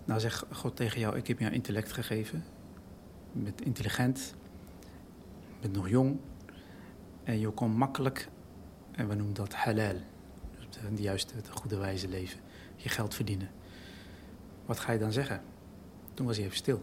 Nou 0.05 0.21
zegt 0.21 0.45
God 0.53 0.77
tegen 0.77 1.01
jou, 1.01 1.17
ik 1.17 1.27
heb 1.27 1.39
jou 1.39 1.53
intellect 1.53 1.93
gegeven. 1.93 2.45
Je 3.33 3.41
bent 3.41 3.61
intelligent, 3.61 4.35
je 5.29 5.61
bent 5.61 5.75
nog 5.75 5.89
jong. 5.89 6.19
En 7.25 7.39
je 7.39 7.51
komt 7.51 7.77
makkelijk 7.77 8.29
en 8.93 9.09
we 9.09 9.15
noemen 9.15 9.35
dat 9.35 9.55
halal. 9.55 9.95
Dus 10.59 10.81
de 10.97 11.03
juiste, 11.03 11.35
de 11.37 11.53
goede 11.53 11.77
wijze 11.77 12.09
leven. 12.09 12.41
Je 12.77 12.89
geld 12.89 13.15
verdienen. 13.15 13.49
Wat 14.67 14.79
ga 14.79 14.93
je 14.93 14.99
dan 14.99 15.13
zeggen? 15.13 15.43
Toen 16.15 16.27
was 16.27 16.37
hij 16.37 16.45
even 16.45 16.57
stil. 16.57 16.83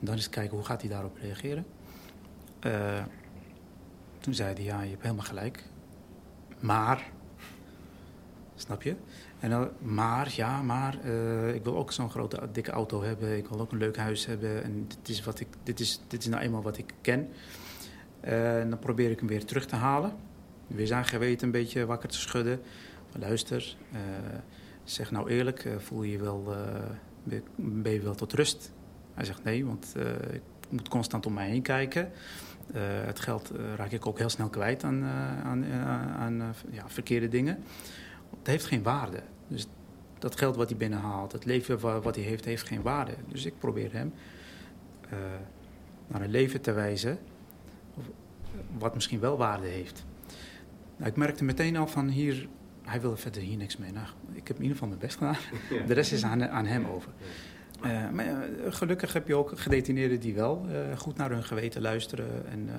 dan 0.00 0.14
eens 0.14 0.28
kijken 0.28 0.56
hoe 0.56 0.66
gaat 0.66 0.80
hij 0.80 0.90
daarop 0.90 1.16
reageren. 1.16 1.66
Uh, 2.66 3.04
toen 4.20 4.34
zei 4.34 4.54
hij, 4.54 4.62
ja, 4.62 4.82
je 4.82 4.90
hebt 4.90 5.02
helemaal 5.02 5.24
gelijk. 5.24 5.64
Maar, 6.60 7.10
snap 8.54 8.82
je? 8.82 8.96
En 9.40 9.50
dan, 9.50 9.70
maar, 9.78 10.32
ja, 10.34 10.62
maar, 10.62 10.98
uh, 11.04 11.54
ik 11.54 11.64
wil 11.64 11.76
ook 11.76 11.92
zo'n 11.92 12.10
grote, 12.10 12.48
dikke 12.52 12.70
auto 12.70 13.02
hebben. 13.02 13.36
Ik 13.36 13.48
wil 13.48 13.60
ook 13.60 13.72
een 13.72 13.78
leuk 13.78 13.96
huis 13.96 14.26
hebben. 14.26 14.62
En 14.62 14.88
dit 14.88 15.08
is, 15.08 15.24
wat 15.24 15.40
ik, 15.40 15.48
dit 15.62 15.80
is, 15.80 16.00
dit 16.08 16.20
is 16.20 16.28
nou 16.28 16.42
eenmaal 16.42 16.62
wat 16.62 16.78
ik 16.78 16.94
ken. 17.00 17.28
En 18.20 18.70
dan 18.70 18.78
probeer 18.78 19.10
ik 19.10 19.18
hem 19.18 19.28
weer 19.28 19.44
terug 19.44 19.66
te 19.66 19.76
halen 19.76 20.12
weer 20.66 20.86
zijn 20.86 21.04
geweten 21.04 21.46
een 21.46 21.52
beetje 21.52 21.86
wakker 21.86 22.08
te 22.08 22.18
schudden. 22.18 22.60
luister, 23.18 23.76
uh, 23.92 23.98
zeg 24.84 25.10
nou 25.10 25.30
eerlijk, 25.30 25.64
uh, 25.64 25.76
voel 25.78 26.02
je 26.02 26.18
wel, 26.18 26.54
uh, 27.24 27.40
ben 27.54 27.92
je 27.92 28.00
wel 28.00 28.14
tot 28.14 28.32
rust? 28.32 28.72
Hij 29.14 29.24
zegt 29.24 29.44
nee, 29.44 29.66
want 29.66 29.94
ik 30.32 30.42
moet 30.68 30.88
constant 30.88 31.26
om 31.26 31.32
mij 31.32 31.48
heen 31.48 31.62
kijken. 31.62 32.10
het 33.06 33.20
geld 33.20 33.52
raak 33.76 33.90
ik 33.90 34.06
ook 34.06 34.18
heel 34.18 34.28
snel 34.28 34.48
kwijt 34.48 34.84
aan, 34.84 35.04
aan, 35.44 35.64
aan 36.18 36.54
ja, 36.70 36.88
verkeerde 36.88 37.28
dingen. 37.28 37.62
Het 38.38 38.46
heeft 38.46 38.64
geen 38.64 38.82
waarde. 38.82 39.22
Dus 39.48 39.66
dat 40.18 40.38
geld 40.38 40.56
wat 40.56 40.68
hij 40.68 40.78
binnenhaalt, 40.78 41.32
het 41.32 41.44
leven 41.44 41.80
wat 42.02 42.14
hij 42.14 42.24
heeft, 42.24 42.44
heeft 42.44 42.66
geen 42.66 42.82
waarde. 42.82 43.14
Dus 43.28 43.44
ik 43.44 43.58
probeer 43.58 43.92
hem 43.92 44.12
naar 46.06 46.22
een 46.22 46.30
leven 46.30 46.60
te 46.60 46.72
wijzen 46.72 47.18
wat 48.78 48.94
misschien 48.94 49.20
wel 49.20 49.36
waarde 49.36 49.66
heeft. 49.66 50.04
Nou, 50.96 51.10
ik 51.10 51.16
merkte 51.16 51.44
meteen 51.44 51.76
al 51.76 51.86
van 51.86 52.08
hier, 52.08 52.48
hij 52.82 53.00
wilde 53.00 53.16
verder 53.16 53.42
hier 53.42 53.56
niks 53.56 53.76
mee. 53.76 53.92
Nou, 53.92 54.06
ik 54.32 54.48
heb 54.48 54.56
in 54.56 54.62
ieder 54.62 54.76
geval 54.76 54.88
mijn 54.88 55.00
best 55.00 55.16
gedaan. 55.16 55.36
De 55.86 55.94
rest 55.94 56.12
is 56.12 56.24
aan, 56.24 56.48
aan 56.48 56.66
hem 56.66 56.86
over. 56.86 57.12
Uh, 57.84 58.10
maar 58.10 58.26
uh, 58.26 58.72
gelukkig 58.72 59.12
heb 59.12 59.28
je 59.28 59.34
ook 59.34 59.58
gedetineerden 59.58 60.20
die 60.20 60.34
wel 60.34 60.66
uh, 60.68 60.98
goed 60.98 61.16
naar 61.16 61.30
hun 61.30 61.44
geweten 61.44 61.82
luisteren. 61.82 62.46
En 62.48 62.70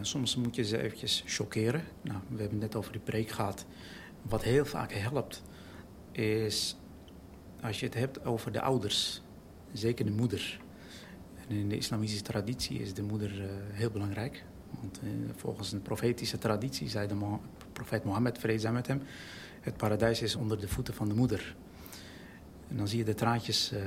soms 0.00 0.36
moet 0.36 0.54
je 0.54 0.64
ze 0.64 0.82
eventjes 0.82 1.22
chockeren. 1.26 1.82
Nou, 2.02 2.18
we 2.28 2.40
hebben 2.40 2.60
het 2.60 2.72
net 2.72 2.76
over 2.76 2.92
die 2.92 3.00
preek 3.00 3.28
gehad. 3.28 3.66
Wat 4.22 4.42
heel 4.42 4.64
vaak 4.64 4.92
helpt, 4.92 5.42
is 6.12 6.76
als 7.60 7.80
je 7.80 7.86
het 7.86 7.94
hebt 7.94 8.24
over 8.24 8.52
de 8.52 8.60
ouders, 8.60 9.22
zeker 9.72 10.04
de 10.04 10.10
moeder. 10.10 10.60
En 11.48 11.56
in 11.56 11.68
de 11.68 11.76
islamitische 11.76 12.22
traditie 12.22 12.78
is 12.78 12.94
de 12.94 13.02
moeder 13.02 13.30
heel 13.72 13.90
belangrijk. 13.90 14.44
Want 14.82 15.00
uh, 15.02 15.10
volgens 15.36 15.72
een 15.72 15.82
profetische 15.82 16.38
traditie 16.38 16.88
zei 16.88 17.08
de 17.08 17.14
profeet 17.72 18.04
Mohammed, 18.04 18.38
vrede 18.38 18.58
zijn 18.58 18.74
met 18.74 18.86
hem, 18.86 19.02
het 19.60 19.76
paradijs 19.76 20.22
is 20.22 20.34
onder 20.34 20.60
de 20.60 20.68
voeten 20.68 20.94
van 20.94 21.08
de 21.08 21.14
moeder. 21.14 21.56
En 22.68 22.76
dan 22.76 22.88
zie 22.88 22.98
je 22.98 23.04
de 23.04 23.14
traantjes 23.14 23.72
uh, 23.72 23.80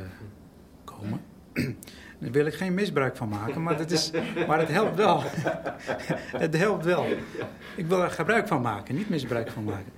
komen. 0.83 1.21
Daar 2.19 2.31
wil 2.31 2.45
ik 2.45 2.53
geen 2.53 2.73
misbruik 2.73 3.15
van 3.15 3.29
maken, 3.29 3.63
maar, 3.63 3.77
dat 3.77 3.91
is, 3.91 4.11
maar 4.47 4.59
het 4.59 4.67
helpt 4.69 4.95
wel. 4.95 5.23
het 6.45 6.57
helpt 6.57 6.85
wel. 6.85 7.05
Ik 7.75 7.85
wil 7.85 8.03
er 8.03 8.11
gebruik 8.11 8.47
van 8.47 8.61
maken, 8.61 8.95
niet 8.95 9.09
misbruik 9.09 9.51
van 9.51 9.63
maken. 9.63 9.91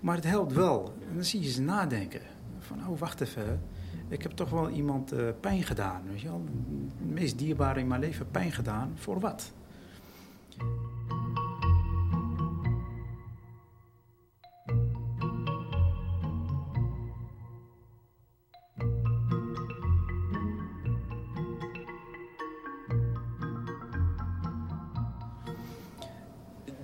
Maar 0.00 0.14
het 0.14 0.24
helpt 0.24 0.52
wel. 0.52 0.94
En 1.08 1.14
dan 1.14 1.24
zie 1.24 1.42
je 1.42 1.50
ze 1.50 1.62
nadenken. 1.62 2.20
Van, 2.58 2.88
oh, 2.88 2.98
wacht 2.98 3.20
even. 3.20 3.60
Ik 4.08 4.22
heb 4.22 4.32
toch 4.32 4.50
wel 4.50 4.70
iemand 4.70 5.12
uh, 5.12 5.28
pijn 5.40 5.62
gedaan. 5.62 6.02
Weet 6.10 6.20
je 6.20 6.28
wel? 6.28 6.44
Het 6.98 7.14
meest 7.14 7.38
dierbare 7.38 7.80
in 7.80 7.86
mijn 7.86 8.00
leven 8.00 8.30
pijn 8.30 8.52
gedaan. 8.52 8.92
Voor 8.94 9.20
wat? 9.20 9.52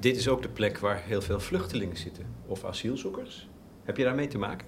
Dit 0.03 0.17
is 0.17 0.29
ook 0.29 0.43
de 0.43 0.49
plek 0.49 0.79
waar 0.79 1.03
heel 1.03 1.23
veel 1.23 1.41
vluchtelingen 1.41 1.97
zitten 1.97 2.27
of 2.47 2.65
asielzoekers. 2.65 3.49
Heb 3.85 3.97
je 3.97 4.05
daarmee 4.05 4.27
te 4.27 4.39
maken? 4.39 4.67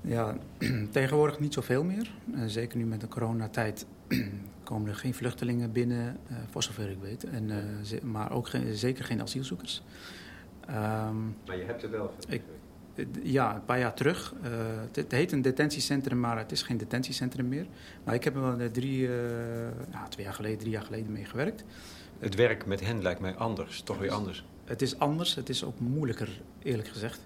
Ja, 0.00 0.36
tegenwoordig 0.90 1.40
niet 1.40 1.54
zoveel 1.54 1.84
meer. 1.84 2.10
Uh, 2.34 2.42
zeker 2.46 2.78
nu 2.78 2.84
met 2.84 3.00
de 3.00 3.08
coronatijd 3.08 3.86
komen 4.64 4.88
er 4.88 4.94
geen 4.94 5.14
vluchtelingen 5.14 5.72
binnen, 5.72 6.16
uh, 6.30 6.36
voor 6.50 6.62
zover 6.62 6.90
ik 6.90 6.98
weet. 7.00 7.24
En, 7.24 7.48
uh, 7.48 8.00
maar 8.02 8.32
ook 8.32 8.48
geen, 8.48 8.74
zeker 8.74 9.04
geen 9.04 9.22
asielzoekers. 9.22 9.82
Um, 10.68 11.36
maar 11.46 11.56
je 11.56 11.64
hebt 11.64 11.82
er 11.82 11.90
wel 11.90 12.14
veel? 12.18 12.34
Ik, 12.34 12.42
ja, 13.22 13.54
een 13.54 13.64
paar 13.64 13.78
jaar 13.78 13.94
terug. 13.94 14.34
Het, 14.40 14.96
het, 14.96 15.12
heet 15.12 15.32
een 15.32 15.42
detentiecentrum, 15.42 16.20
maar 16.20 16.38
het 16.38 16.52
is 16.52 16.62
geen 16.62 16.76
detentiecentrum 16.76 17.48
meer. 17.48 17.66
Maar 18.04 18.14
ik 18.14 18.24
heb 18.24 18.34
er 18.34 18.56
wel 18.56 18.70
drie, 18.70 19.00
ja, 19.90 20.08
twee 20.08 20.24
jaar 20.24 20.34
geleden, 20.34 20.58
drie 20.58 20.70
jaar 20.70 20.82
geleden 20.82 21.12
mee 21.12 21.24
gewerkt. 21.24 21.64
Het 22.18 22.34
werk 22.34 22.66
met 22.66 22.80
hen 22.80 23.02
lijkt 23.02 23.20
mij 23.20 23.34
anders, 23.34 23.80
toch 23.80 23.98
weer 23.98 24.10
anders. 24.10 24.44
Het 24.64 24.82
is 24.82 24.98
anders, 24.98 25.34
het 25.34 25.48
is 25.48 25.64
ook 25.64 25.80
moeilijker, 25.80 26.42
eerlijk 26.62 26.88
gezegd. 26.88 27.20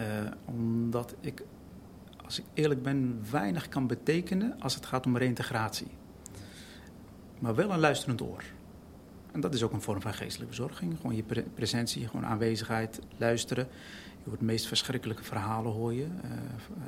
Uh, 0.00 0.06
omdat 0.44 1.14
ik, 1.20 1.42
als 2.24 2.38
ik 2.38 2.44
eerlijk 2.54 2.82
ben, 2.82 3.22
weinig 3.30 3.68
kan 3.68 3.86
betekenen 3.86 4.60
als 4.60 4.74
het 4.74 4.86
gaat 4.86 5.06
om 5.06 5.16
reintegratie. 5.16 5.86
Maar 7.40 7.54
wel 7.54 7.70
een 7.70 7.78
luisterend 7.78 8.22
oor. 8.22 8.44
En 9.32 9.40
dat 9.40 9.54
is 9.54 9.62
ook 9.62 9.72
een 9.72 9.82
vorm 9.82 10.00
van 10.00 10.14
geestelijke 10.14 10.54
verzorging. 10.54 10.96
Gewoon 10.96 11.16
je 11.16 11.22
pre 11.22 11.42
presentie, 11.42 12.06
gewoon 12.06 12.26
aanwezigheid, 12.26 13.00
luisteren. 13.16 13.68
Je 14.22 14.28
hoort 14.28 14.38
de 14.38 14.44
meest 14.44 14.66
verschrikkelijke 14.66 15.24
verhalen 15.24 15.72
hoor 15.72 15.94
je. 15.94 16.06
Uh, 16.24 16.30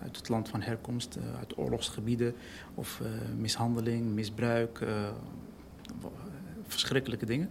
uit 0.03 0.17
het 0.17 0.29
land 0.29 0.49
van 0.49 0.63
herkomst, 0.63 1.17
uh, 1.17 1.39
uit 1.39 1.59
oorlogsgebieden. 1.59 2.35
Of 2.75 3.03
mishandeling, 3.37 4.13
misbruik, 4.13 4.87
verschrikkelijke 6.67 7.27
dingen. 7.27 7.51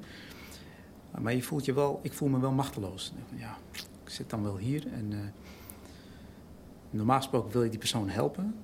Maar 1.19 1.33
je 1.33 1.43
voelt 1.43 1.65
je 1.65 1.73
wel, 1.73 1.99
ik 2.03 2.13
voel 2.13 2.29
me 2.29 2.39
wel 2.39 2.51
machteloos. 2.51 3.13
Ja, 3.35 3.57
ik 3.73 4.09
zit 4.09 4.29
dan 4.29 4.43
wel 4.43 4.57
hier 4.57 4.87
en 4.93 5.33
normaal 6.91 7.17
gesproken 7.17 7.51
wil 7.51 7.63
je 7.63 7.69
die 7.69 7.80
persoon 7.80 8.10
helpen. 8.10 8.56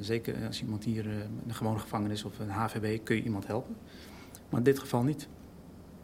Zeker 0.00 0.46
als 0.46 0.60
iemand 0.60 0.84
hier 0.84 1.06
een 1.06 1.54
gewone 1.54 1.78
gevangenis 1.78 2.24
of 2.24 2.38
een 2.38 2.50
HVB 2.50 3.04
kun 3.04 3.16
je 3.16 3.22
iemand 3.22 3.46
helpen. 3.46 3.76
Maar 4.48 4.58
in 4.58 4.64
dit 4.64 4.78
geval 4.78 5.02
niet. 5.02 5.28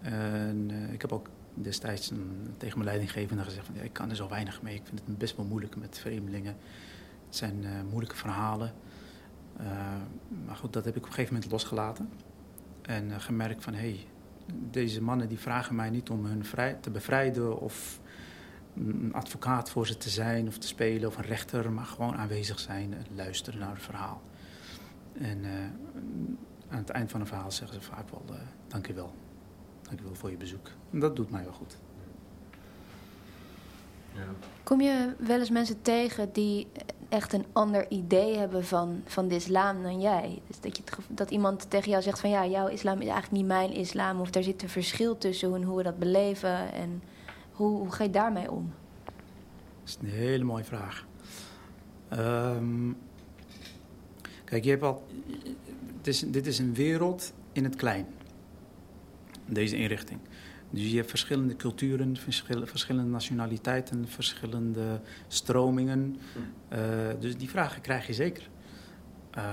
En, 0.01 0.71
ik 0.93 1.01
heb 1.01 1.13
ook 1.13 1.29
destijds 1.55 2.13
tegen 2.57 2.79
mijn 2.79 2.91
leidinggevende 2.91 3.43
gezegd 3.43 3.69
ik 3.83 3.93
kan 3.93 4.11
er 4.11 4.17
zo 4.17 4.29
weinig 4.29 4.63
mee. 4.63 4.75
Ik 4.75 4.83
vind 4.85 5.01
het 5.07 5.19
best 5.19 5.37
wel 5.37 5.47
moeilijk 5.47 5.77
met 5.77 5.99
vreemdelingen. 5.99 6.57
Het 7.27 7.37
zijn 7.37 7.65
moeilijke 7.89 8.17
verhalen. 8.17 8.73
maar 10.47 10.57
goed, 10.57 10.73
dat 10.73 10.85
heb 10.85 10.97
ik 10.97 11.03
op 11.03 11.09
een 11.09 11.15
gegeven 11.15 11.35
moment 11.35 11.53
losgelaten. 11.53 12.09
En 12.83 13.21
gemerkt 13.21 13.65
van, 13.65 13.75
hé, 13.75 13.81
hey, 13.81 14.07
deze 14.71 15.03
mannen 15.03 15.29
die 15.29 15.39
vragen 15.39 15.75
mij 15.75 15.91
niet 15.91 16.11
om 16.11 16.25
hun 16.25 16.45
vrij, 16.45 16.77
te 16.81 16.91
bevrijden 16.91 17.61
of 17.61 18.01
een 18.77 19.13
advocaat 19.13 19.71
voor 19.71 19.87
ze 19.87 19.97
te 19.97 20.11
zijn 20.11 20.47
of 20.47 20.59
te 20.59 20.67
spelen 20.67 21.09
of 21.09 21.17
een 21.17 21.25
rechter, 21.25 21.73
maar 21.73 21.85
gewoon 21.85 22.17
aanwezig 22.17 22.59
zijn 22.59 22.95
en 22.95 23.07
luisteren 23.15 23.61
naar 23.61 23.75
het 23.75 23.83
verhaal. 23.83 24.23
En 25.13 25.39
uh, 25.45 25.51
aan 26.69 26.79
het 26.79 26.91
eind 26.91 27.11
van 27.11 27.21
een 27.21 27.27
verhaal 27.27 27.53
zeggen 27.53 27.83
ze 27.83 27.89
vaak 27.89 28.11
wel, 28.11 28.25
uh, 28.31 28.37
dank 28.69 28.89
u 28.89 28.95
wel. 28.95 29.13
Dank 29.83 30.01
u 30.01 30.05
wel 30.05 30.15
voor 30.15 30.31
je 30.31 30.37
bezoek. 30.37 30.71
En 30.91 30.99
dat 30.99 31.17
doet 31.17 31.31
mij 31.31 31.45
wel 31.45 31.53
goed. 31.53 31.77
Ja. 34.13 34.23
Kom 34.63 34.81
je 34.81 35.15
wel 35.19 35.39
eens 35.39 35.51
mensen 35.51 35.83
tegen 35.83 36.33
die 36.33 36.67
echt 37.09 37.33
een 37.33 37.45
ander 37.53 37.91
idee 37.91 38.37
hebben 38.37 38.65
van, 38.65 39.03
van 39.05 39.29
de 39.29 39.35
islam 39.35 39.83
dan 39.83 40.01
jij. 40.01 40.43
Dus 40.47 40.61
dat, 40.61 40.77
je 40.77 40.83
dat 41.09 41.31
iemand 41.31 41.71
tegen 41.71 41.91
jou 41.91 42.03
zegt 42.03 42.21
van 42.21 42.31
ja, 42.31 42.47
jouw 42.47 42.67
islam 42.67 43.01
is 43.01 43.09
eigenlijk 43.09 43.33
niet 43.33 43.47
mijn 43.47 43.73
islam. 43.73 44.21
Of 44.21 44.31
daar 44.31 44.43
zit 44.43 44.63
een 44.63 44.69
verschil 44.69 45.19
tussen 45.19 45.49
hoe, 45.49 45.65
hoe 45.65 45.77
we 45.77 45.83
dat 45.83 45.99
beleven. 45.99 46.73
En 46.73 47.03
hoe, 47.57 47.79
hoe 47.79 47.93
ga 47.93 48.05
je 48.05 48.11
daarmee 48.11 48.51
om? 48.51 48.73
Dat 49.05 49.15
is 49.85 49.99
een 50.01 50.09
hele 50.09 50.45
mooie 50.45 50.65
vraag. 50.65 51.07
Um, 52.13 52.97
kijk, 54.45 54.65
je 54.65 54.71
hebt 54.71 54.83
al, 54.83 55.07
is, 56.03 56.21
dit 56.21 56.47
is 56.47 56.59
een 56.59 56.75
wereld 56.75 57.33
in 57.53 57.65
het 57.65 57.77
klein. 57.77 58.07
Deze 59.47 59.77
inrichting. 59.77 60.21
Dus 60.71 60.91
je 60.91 60.97
hebt 60.97 61.09
verschillende 61.09 61.57
culturen, 61.57 62.17
verschillende 62.65 63.11
nationaliteiten, 63.11 64.09
verschillende 64.09 65.01
stromingen. 65.29 66.17
Uh, 66.73 66.79
dus 67.21 67.37
die 67.37 67.51
vragen 67.51 67.83
krijg 67.83 68.07
je 68.07 68.15
zeker. 68.15 68.49
Uh, 69.39 69.45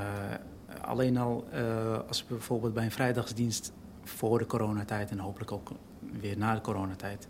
alleen 0.82 1.18
al 1.18 1.48
uh, 1.54 2.00
als 2.08 2.26
we 2.28 2.34
bijvoorbeeld 2.34 2.74
bij 2.74 2.84
een 2.84 2.92
vrijdagsdienst 2.92 3.74
voor 4.04 4.38
de 4.40 4.46
coronatijd 4.46 5.12
en 5.12 5.20
hopelijk 5.20 5.52
ook 5.52 5.72
weer 6.20 6.38
na 6.38 6.54
de 6.54 6.62
coronatijd. 6.62 7.28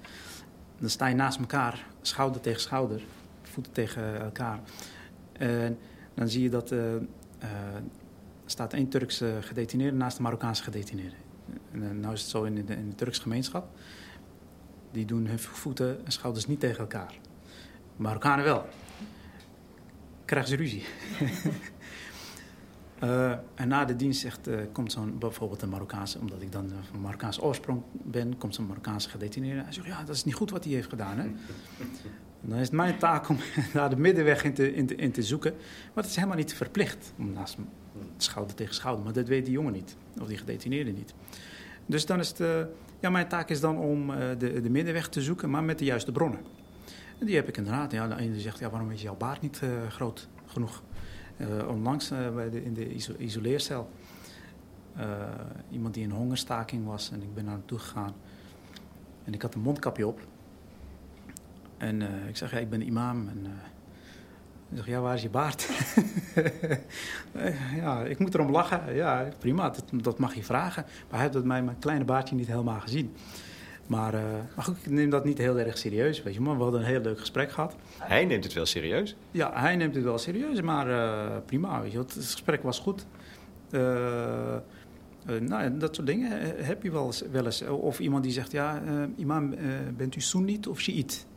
Dan 0.83 0.91
sta 0.91 1.07
je 1.07 1.15
naast 1.15 1.39
elkaar, 1.39 1.85
schouder 2.01 2.41
tegen 2.41 2.61
schouder, 2.61 3.03
voeten 3.41 3.71
tegen 3.71 4.21
elkaar. 4.21 4.59
En 5.31 5.77
dan 6.13 6.29
zie 6.29 6.43
je 6.43 6.49
dat 6.49 6.71
er 6.71 7.01
staat 8.45 8.73
één 8.73 8.89
Turkse 8.89 9.37
gedetineerde 9.41 9.97
naast 9.97 10.17
de 10.17 10.23
Marokkaanse 10.23 10.63
gedetineerde. 10.63 11.15
En 11.71 11.99
nou 11.99 12.13
is 12.13 12.21
het 12.21 12.29
zo 12.29 12.43
in 12.43 12.55
de, 12.55 12.75
in 12.75 12.89
de 12.89 12.95
Turkse 12.95 13.21
gemeenschap. 13.21 13.67
Die 14.91 15.05
doen 15.05 15.27
hun 15.27 15.39
voeten 15.39 16.05
en 16.05 16.11
schouders 16.11 16.47
niet 16.47 16.59
tegen 16.59 16.79
elkaar. 16.79 17.13
Marokkanen 17.95 18.45
wel. 18.45 18.65
Krijgen 20.25 20.49
ze 20.49 20.55
ruzie. 20.55 20.83
uh, 23.03 23.31
en 23.55 23.67
na 23.67 23.85
de 23.85 23.95
dienst 23.95 24.19
zegt, 24.19 24.47
uh, 24.47 24.55
komt 24.71 24.91
zo'n, 24.91 25.17
bijvoorbeeld 25.19 25.61
een 25.61 25.69
Marokkaanse, 25.69 26.19
omdat 26.19 26.41
ik 26.41 26.51
dan 26.51 26.71
van 26.91 27.01
Marokkaanse 27.01 27.41
oorsprong 27.41 27.81
ben, 27.91 28.37
komt 28.37 28.55
zo'n 28.55 28.65
Marokkaanse 28.65 29.09
gedetineerde. 29.09 29.61
Hij 29.61 29.71
zegt, 29.71 29.87
ja, 29.87 30.03
dat 30.03 30.15
is 30.15 30.23
niet 30.23 30.33
goed 30.33 30.49
wat 30.49 30.63
hij 30.63 30.73
heeft 30.73 30.89
gedaan. 30.89 31.17
Hè? 31.17 31.27
Dan 32.41 32.57
is 32.57 32.65
het 32.65 32.75
mijn 32.75 32.97
taak 32.97 33.29
om 33.29 33.37
daar 33.73 33.89
de 33.89 33.95
middenweg 33.95 34.43
in 34.43 34.53
te, 34.53 34.73
in, 34.73 34.85
te, 34.85 34.95
in 34.95 35.11
te 35.11 35.23
zoeken. 35.23 35.51
Maar 35.93 36.03
het 36.03 36.05
is 36.05 36.15
helemaal 36.15 36.37
niet 36.37 36.53
verplicht 36.53 37.13
schouder 38.17 38.55
tegen 38.55 38.75
schouder. 38.75 39.03
Maar 39.03 39.13
dat 39.13 39.27
weet 39.27 39.45
die 39.45 39.53
jongen 39.53 39.73
niet, 39.73 39.95
of 40.21 40.27
die 40.27 40.37
gedetineerde 40.37 40.91
niet. 40.91 41.13
Dus 41.85 42.05
dan 42.05 42.19
is 42.19 42.27
het, 42.27 42.67
ja, 42.99 43.09
mijn 43.09 43.27
taak 43.27 43.49
is 43.49 43.59
dan 43.59 43.77
om 43.77 44.07
de, 44.37 44.61
de 44.61 44.69
middenweg 44.69 45.09
te 45.09 45.21
zoeken, 45.21 45.49
maar 45.49 45.63
met 45.63 45.79
de 45.79 45.85
juiste 45.85 46.11
bronnen. 46.11 46.39
En 47.19 47.25
die 47.25 47.35
heb 47.35 47.47
ik 47.47 47.57
inderdaad. 47.57 47.91
Ja, 47.91 48.07
de 48.07 48.19
ene 48.19 48.39
zegt, 48.39 48.59
ja, 48.59 48.69
waarom 48.69 48.91
is 48.91 49.01
jouw 49.01 49.15
baard 49.15 49.41
niet 49.41 49.61
groot 49.89 50.27
genoeg? 50.45 50.81
Onlangs 51.67 52.09
bij 52.33 52.49
de, 52.49 52.63
in 52.63 52.73
de 52.73 52.93
iso 52.93 53.13
isoleercel. 53.17 53.89
iemand 55.69 55.93
die 55.93 56.03
in 56.03 56.11
hongerstaking 56.11 56.85
was 56.85 57.11
en 57.11 57.21
ik 57.21 57.33
ben 57.33 57.43
naar 57.45 57.53
hem 57.53 57.65
toe 57.65 57.79
gegaan. 57.79 58.13
En 59.23 59.33
ik 59.33 59.41
had 59.41 59.53
een 59.53 59.61
mondkapje 59.61 60.07
op. 60.07 60.19
En 61.77 62.01
ik 62.27 62.37
zeg, 62.37 62.51
ja, 62.51 62.57
ik 62.57 62.69
ben 62.69 62.81
imam 62.81 63.27
en 63.27 63.45
ik 64.73 64.79
zeg, 64.79 64.87
ja, 64.87 64.99
waar 64.99 65.13
is 65.13 65.21
je 65.21 65.29
baard? 65.29 65.69
ja, 67.81 68.03
ik 68.03 68.19
moet 68.19 68.33
erom 68.33 68.51
lachen. 68.51 68.95
Ja, 68.95 69.27
prima, 69.39 69.69
dat, 69.69 69.83
dat 69.91 70.19
mag 70.19 70.33
je 70.33 70.43
vragen. 70.43 70.85
Maar 71.09 71.19
hij 71.19 71.29
heeft 71.31 71.45
mijn, 71.45 71.65
mijn 71.65 71.79
kleine 71.79 72.05
baardje 72.05 72.35
niet 72.35 72.47
helemaal 72.47 72.79
gezien. 72.79 73.15
Maar, 73.87 74.13
uh, 74.13 74.21
maar 74.55 74.65
goed, 74.65 74.77
ik 74.83 74.91
neem 74.91 75.09
dat 75.09 75.25
niet 75.25 75.37
heel 75.37 75.59
erg 75.59 75.77
serieus, 75.77 76.23
weet 76.23 76.33
je. 76.33 76.41
Maar 76.41 76.57
we 76.57 76.63
hadden 76.63 76.79
een 76.79 76.87
heel 76.87 77.01
leuk 77.01 77.19
gesprek 77.19 77.51
gehad. 77.51 77.75
Hij 77.97 78.25
neemt 78.25 78.43
het 78.43 78.53
wel 78.53 78.65
serieus? 78.65 79.15
Ja, 79.31 79.51
hij 79.53 79.75
neemt 79.75 79.95
het 79.95 80.03
wel 80.03 80.17
serieus, 80.17 80.61
maar 80.61 80.87
uh, 80.89 81.37
prima, 81.45 81.81
weet 81.81 81.91
je. 81.91 81.97
Het 81.97 82.13
gesprek 82.13 82.63
was 82.63 82.79
goed. 82.79 83.05
Uh, 83.71 84.55
nou, 85.39 85.77
dat 85.77 85.95
soort 85.95 86.07
dingen 86.07 86.55
heb 86.65 86.83
je 86.83 86.91
wel 86.91 87.05
eens. 87.05 87.23
Wel 87.31 87.45
eens. 87.45 87.61
Of 87.61 87.99
iemand 87.99 88.23
die 88.23 88.31
zegt, 88.31 88.51
ja, 88.51 88.81
imam, 89.15 89.55
bent 89.97 90.15
u 90.15 90.21
Soenit 90.21 90.67
of 90.67 90.79
Shiït? 90.79 91.27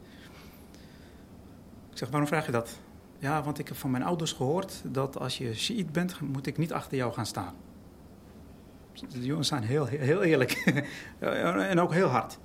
Ik 1.90 1.98
zeg, 1.98 2.08
waarom 2.08 2.28
vraag 2.28 2.46
je 2.46 2.52
dat? 2.52 2.78
Ja, 3.18 3.42
want 3.42 3.58
ik 3.58 3.68
heb 3.68 3.76
van 3.76 3.90
mijn 3.90 4.02
ouders 4.02 4.32
gehoord 4.32 4.82
dat 4.84 5.18
als 5.18 5.38
je 5.38 5.54
Shiït 5.54 5.92
bent, 5.92 6.20
moet 6.20 6.46
ik 6.46 6.58
niet 6.58 6.72
achter 6.72 6.96
jou 6.96 7.12
gaan 7.12 7.26
staan. 7.26 7.54
De 9.00 9.24
jongens 9.24 9.48
zijn 9.48 9.62
heel, 9.62 9.86
heel 9.86 10.22
eerlijk 10.22 10.52
en 11.70 11.80
ook 11.80 11.92
heel 11.92 12.08
hard. 12.08 12.38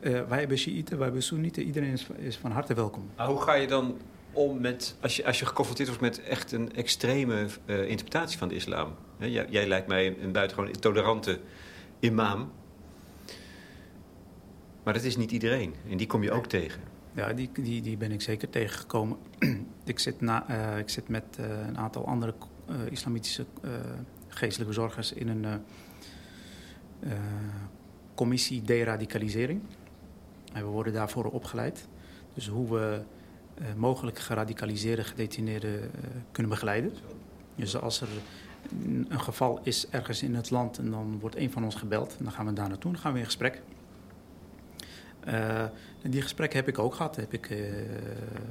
Uh, 0.00 0.22
wij 0.28 0.38
hebben 0.38 0.58
Shiiten, 0.58 0.96
wij 0.96 1.04
hebben 1.04 1.22
Soenieten, 1.22 1.62
iedereen 1.62 1.92
is, 1.92 2.06
is, 2.16 2.36
van 2.36 2.50
harte 2.50 2.74
welkom. 2.74 3.10
Maar 3.16 3.26
hoe 3.26 3.40
ga 3.40 3.54
je 3.54 3.66
dan 3.66 3.96
om 4.32 4.60
met, 4.60 4.96
als 5.00 5.16
je, 5.16 5.26
als 5.26 5.38
je 5.38 5.46
geconfronteerd 5.46 5.88
wordt 5.88 6.02
met 6.02 6.22
echt 6.22 6.52
een 6.52 6.74
extreme 6.74 7.46
uh, 7.66 7.88
interpretatie 7.88 8.38
van 8.38 8.48
de 8.48 8.54
islam? 8.54 8.94
He, 9.18 9.26
jij, 9.26 9.46
jij, 9.50 9.66
lijkt 9.66 9.88
mij 9.88 10.06
een, 10.06 10.22
een 10.22 10.32
buitengewoon 10.32 10.72
tolerante 10.72 11.40
imam. 12.00 12.52
Maar 14.82 14.94
dat 14.94 15.02
is 15.02 15.16
niet 15.16 15.30
iedereen 15.30 15.74
en 15.90 15.96
die 15.96 16.06
kom 16.06 16.22
je 16.22 16.32
ook 16.32 16.46
tegen. 16.46 16.80
Ja, 17.12 17.32
die, 17.32 17.50
die, 17.52 17.82
die 17.82 17.96
ben 17.96 18.12
ik 18.12 18.22
zeker 18.22 18.50
tegengekomen. 18.50 19.16
ik, 19.84 19.98
zit 19.98 20.20
na, 20.20 20.50
uh, 20.50 20.78
ik 20.78 20.88
zit 20.88 21.08
met 21.08 21.24
een 21.68 21.78
aantal 21.78 22.06
andere 22.06 22.34
islamitische 22.90 23.46
geestelijke 24.36 24.74
bezorgers 24.74 25.12
in 25.12 25.28
een 25.28 25.62
commissie 28.14 28.62
deradicalisering. 28.62 29.60
En 30.52 30.64
we 30.64 30.70
worden 30.70 30.92
daarvoor 30.92 31.24
opgeleid. 31.24 31.88
Dus 32.34 32.48
hoe 32.48 32.72
we 32.72 33.00
uh, 33.60 33.66
mogelijk 33.76 34.18
geradicaliseerde 34.18 35.04
gedetineerden 35.04 35.80
uh, 35.80 35.88
kunnen 36.32 36.52
begeleiden. 36.52 36.92
Dus 37.54 37.76
als 37.76 38.00
er 38.00 38.08
een 39.08 39.20
geval 39.20 39.60
is 39.62 39.88
ergens 39.88 40.22
in 40.22 40.34
het 40.34 40.50
land 40.50 40.78
en 40.78 40.90
dan 40.90 41.18
wordt 41.20 41.36
een 41.36 41.50
van 41.50 41.64
ons 41.64 41.74
gebeld, 41.74 42.16
en 42.18 42.24
dan 42.24 42.32
gaan 42.32 42.46
we 42.46 42.52
daar 42.52 42.68
naartoe, 42.68 42.92
dan 42.92 43.00
gaan 43.00 43.12
we 43.12 43.18
in 43.18 43.24
gesprek. 43.24 43.62
Uh, 45.26 45.60
en 46.02 46.10
die 46.10 46.22
gesprekken 46.22 46.58
heb 46.58 46.68
ik 46.68 46.78
ook 46.78 46.94
gehad. 46.94 47.16
Heb 47.16 47.32
ik, 47.32 47.46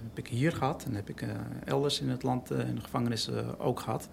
heb 0.04 0.18
ik 0.18 0.28
hier 0.28 0.52
gehad 0.52 0.84
en 0.86 0.96
heb 0.96 1.10
ik 1.10 1.26
elders 1.66 2.02
in 2.02 2.10
het 2.10 2.24
land 2.24 2.52
in 2.52 2.76
de 2.76 2.82
gevangenis 2.82 3.30
ook 3.58 3.80
gehad. 3.80 4.10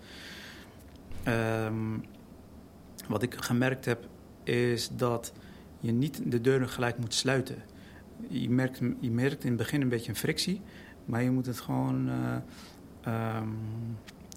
Um, 1.28 2.04
wat 3.08 3.22
ik 3.22 3.34
gemerkt 3.34 3.84
heb 3.84 4.08
is 4.42 4.88
dat 4.88 5.32
je 5.80 5.92
niet 5.92 6.20
de 6.24 6.40
deuren 6.40 6.68
gelijk 6.68 6.98
moet 6.98 7.14
sluiten 7.14 7.62
je 8.28 8.50
merkt, 8.50 8.80
je 9.00 9.10
merkt 9.10 9.42
in 9.44 9.48
het 9.48 9.58
begin 9.58 9.80
een 9.80 9.88
beetje 9.88 10.08
een 10.08 10.16
frictie, 10.16 10.60
maar 11.04 11.22
je 11.22 11.30
moet 11.30 11.46
het 11.46 11.60
gewoon. 11.60 12.08
Uh, 12.08 13.36
um, 13.36 13.58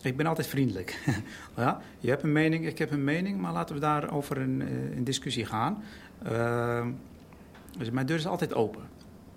ik 0.02 0.18
ben 0.18 0.26
altijd 0.26 0.48
vriendelijk. 0.48 1.00
ja, 1.56 1.82
je 2.00 2.10
hebt 2.10 2.24
een 2.24 2.32
mening, 2.32 2.66
ik 2.66 2.78
heb 2.78 2.92
een 2.92 3.04
mening, 3.04 3.42
maar 3.42 3.54
laten 3.54 3.76
we 3.76 3.82
daarover 3.82 4.38
in, 4.38 4.62
uh, 4.62 4.92
in 4.96 5.04
discussie 5.04 5.46
gaan. 5.46 5.84
Uh, 6.26 6.88
dus 7.78 7.90
mijn 7.90 8.06
deur 8.06 8.18
is 8.18 8.28
altijd 8.28 8.54
open. 8.54 8.84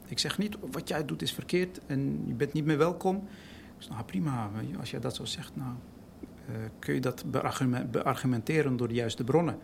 Ik 0.06 0.18
zeg 0.18 0.38
niet 0.38 0.56
wat 0.70 0.88
jij 0.88 1.04
doet 1.04 1.22
is 1.22 1.32
verkeerd 1.32 1.80
en 1.87 2.24
je 2.26 2.34
bent 2.34 2.52
niet 2.52 2.64
meer 2.64 2.78
welkom. 2.78 3.16
Ik 3.76 3.82
zeg, 3.84 3.90
nou 3.92 4.04
prima, 4.04 4.50
als 4.78 4.90
jij 4.90 5.00
dat 5.00 5.14
zo 5.14 5.24
zegt, 5.24 5.56
nou, 5.56 5.72
kun 6.78 6.94
je 6.94 7.00
dat 7.00 7.24
beargumenteren 7.90 8.76
door 8.76 8.88
de 8.88 8.94
juiste 8.94 9.24
bronnen. 9.24 9.58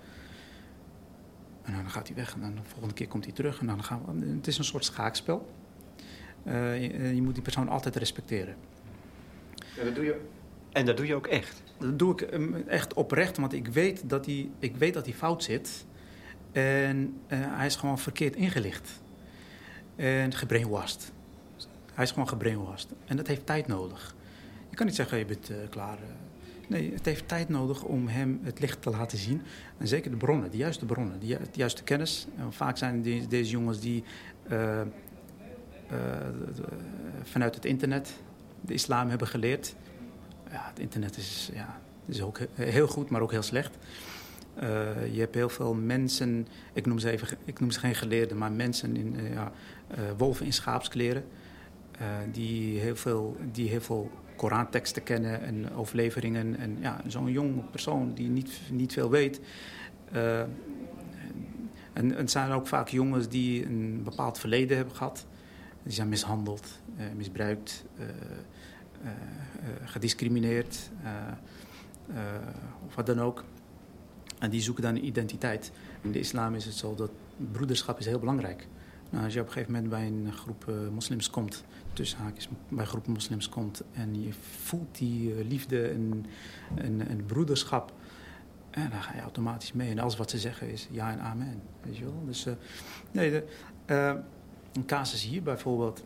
En 1.63 1.73
dan 1.73 1.91
gaat 1.91 2.07
hij 2.07 2.17
weg 2.17 2.35
en 2.35 2.41
dan 2.41 2.55
de 2.55 2.61
volgende 2.65 2.95
keer 2.95 3.09
komt 3.09 3.25
hij 3.25 3.35
terug. 3.35 3.61
En 3.61 3.67
dan 3.67 3.85
gaan 3.85 4.03
we, 4.07 4.27
het 4.27 4.47
is 4.47 4.59
een 4.59 4.65
soort 4.65 4.85
schaakspel. 4.85 5.53
Uh, 6.47 6.83
je, 6.83 7.15
je, 7.15 7.23
moet 7.23 7.35
die 7.35 7.43
persoon 7.43 7.69
altijd 7.69 7.97
respecteren. 7.97 8.57
Ja, 9.77 9.85
dat 9.85 9.95
doe 9.95 10.05
je, 10.05 10.21
en 10.73 10.87
dat 10.87 10.97
doe 10.97 11.07
je 11.07 11.15
ook 11.15 11.27
echt? 11.27 11.63
Dat 11.79 11.99
doe 11.99 12.13
ik 12.13 12.21
echt 12.67 12.95
oprecht, 12.95 13.37
want 13.37 13.53
ik 13.53 13.69
weet 13.69 14.09
dat 14.09 14.27
hij, 14.27 14.51
ik 14.59 14.77
weet 14.77 14.95
dat 14.95 15.05
hij 15.05 15.15
fout 15.15 15.43
zit. 15.43 15.87
En 16.53 17.21
uh, 17.29 17.39
hij 17.57 17.67
is 17.67 17.77
gewoon 17.77 17.99
verkeerd 17.99 18.37
ingelicht. 18.37 19.03
En 19.97 20.33
gebrainwashed. 20.33 21.13
Hij 21.93 22.05
is 22.05 22.11
gewoon 22.11 22.29
gebrainwashed. 22.29 22.89
En 23.05 23.17
dat 23.17 23.27
heeft 23.27 23.47
tijd 23.47 23.67
nodig. 23.67 24.15
Je 24.71 24.77
kan 24.77 24.87
niet 24.87 24.95
zeggen, 24.95 25.19
je 25.19 25.25
bent 25.25 25.51
uh, 25.51 25.57
klaar 25.71 25.99
Nee, 26.69 26.93
het 26.93 27.05
heeft 27.05 27.29
tijd 27.29 27.49
nodig 27.49 27.83
om 27.83 28.09
hem 28.09 28.41
het 28.43 28.61
licht 28.61 28.83
te 28.83 28.91
laten 28.91 29.19
zien. 29.19 29.43
En 29.79 29.89
zeker 29.89 30.11
de 30.11 30.17
bronnen, 30.17 30.51
de 30.51 30.57
juiste 30.57 30.85
bronnen, 30.85 31.21
de, 31.21 31.39
juiste 31.53 31.83
kennis. 31.83 32.27
En 32.37 32.53
vaak 32.53 32.77
zijn 32.77 33.03
deze 33.29 33.51
jongens 33.51 33.81
die 33.81 34.05
uh, 34.51 34.81
uh, 35.93 35.99
vanuit 37.23 37.55
het 37.55 37.65
internet 37.65 38.13
de 38.61 38.73
islam 38.73 39.09
hebben 39.09 39.29
geleerd. 39.29 39.75
Ja, 40.51 40.67
het 40.69 40.79
internet 40.79 41.17
is, 41.17 41.51
ja, 41.53 41.81
is 42.07 42.23
ook 42.23 42.39
heel 42.55 42.87
goed, 42.87 43.11
maar 43.11 43.21
ook 43.21 43.31
heel 43.31 43.43
slecht. 43.43 43.77
Je 45.13 45.19
hebt 45.19 45.35
heel 45.35 45.49
veel 45.49 45.75
mensen, 45.75 46.47
ik 46.73 46.87
noem 46.87 46.99
ze, 46.99 47.11
even, 47.11 47.39
ik 47.45 47.61
noem 47.61 47.71
ze 47.71 47.79
geen 47.79 47.95
geleerden, 47.95 48.39
maar 48.39 48.53
mensen 48.53 48.97
in 48.97 49.17
ja, 49.33 49.53
wolven 50.17 50.47
in 50.47 50.53
schaapskleren. 50.53 51.25
die, 52.33 52.79
heel 52.79 52.97
veel, 52.97 53.37
die 53.53 53.69
heel 53.69 53.81
veel 53.81 54.11
Koranteksten 54.45 55.03
kennen 55.03 55.43
en 55.43 55.75
overleveringen. 55.75 56.59
En 56.59 56.77
ja, 56.81 57.01
zo'n 57.07 57.31
jong 57.31 57.71
persoon 57.71 58.15
die 58.15 58.29
niet, 58.29 58.61
niet 58.71 58.93
veel 58.93 59.11
weet. 59.11 59.41
Uh, 60.15 60.41
en, 61.93 62.11
het 62.11 62.31
zijn 62.31 62.51
ook 62.51 62.67
vaak 62.67 62.89
jongens 62.89 63.29
die 63.29 63.67
een 63.67 64.03
bepaald 64.03 64.39
verleden 64.39 64.77
hebben 64.77 64.95
gehad. 64.95 65.27
Die 65.83 65.93
zijn 65.93 66.09
mishandeld, 66.09 66.81
uh, 66.99 67.05
misbruikt, 67.17 67.85
uh, 67.99 68.07
gediscrimineerd 69.85 70.91
of 72.87 72.95
wat 72.95 73.07
dan 73.07 73.21
ook. 73.21 73.45
En 74.39 74.51
die 74.51 74.61
zoeken 74.61 74.83
dan 74.83 74.97
identiteit. 74.97 75.73
In 76.03 76.13
de 76.13 76.19
islam 76.19 76.55
is 76.55 76.65
het 76.65 76.75
zo 76.75 76.95
dat 76.95 77.11
broederschap 77.53 77.99
is 77.99 78.07
heel 78.07 78.19
belangrijk. 78.19 78.67
Nou, 79.11 79.25
als 79.25 79.35
je 79.35 79.41
op 79.41 79.47
een 79.47 79.53
gegeven 79.53 79.73
moment 79.73 79.91
bij 79.91 80.07
een 80.07 80.33
groep 80.33 80.73
moslims 80.93 81.31
komt 81.31 81.65
tussen 81.95 82.19
haakjes 82.19 82.49
bij 82.69 82.85
groepen 82.85 83.13
moslims 83.13 83.49
komt 83.49 83.83
en 83.93 84.23
je 84.23 84.33
voelt 84.33 84.99
die 84.99 85.35
uh, 85.35 85.49
liefde 85.49 85.89
en, 85.89 86.27
en, 86.75 87.25
broederschap, 87.27 87.93
en 88.71 88.91
dan 88.91 89.03
ga 89.03 89.15
je 89.15 89.21
automatisch 89.21 89.73
mee. 89.73 89.91
En 89.91 89.99
alles 89.99 90.17
wat 90.17 90.31
ze 90.31 90.39
zeggen 90.39 90.71
is 90.71 90.89
ja 90.91 91.13
en 91.13 91.21
amen. 91.21 91.63
Weet 91.83 91.97
je 91.97 92.05
wel? 92.05 92.23
Dus 92.27 92.47
uh, 92.47 92.55
nee, 93.11 93.31
de, 93.31 93.47
een 94.73 94.87
casus 94.87 95.23
hier 95.23 95.43
bijvoorbeeld. 95.43 96.05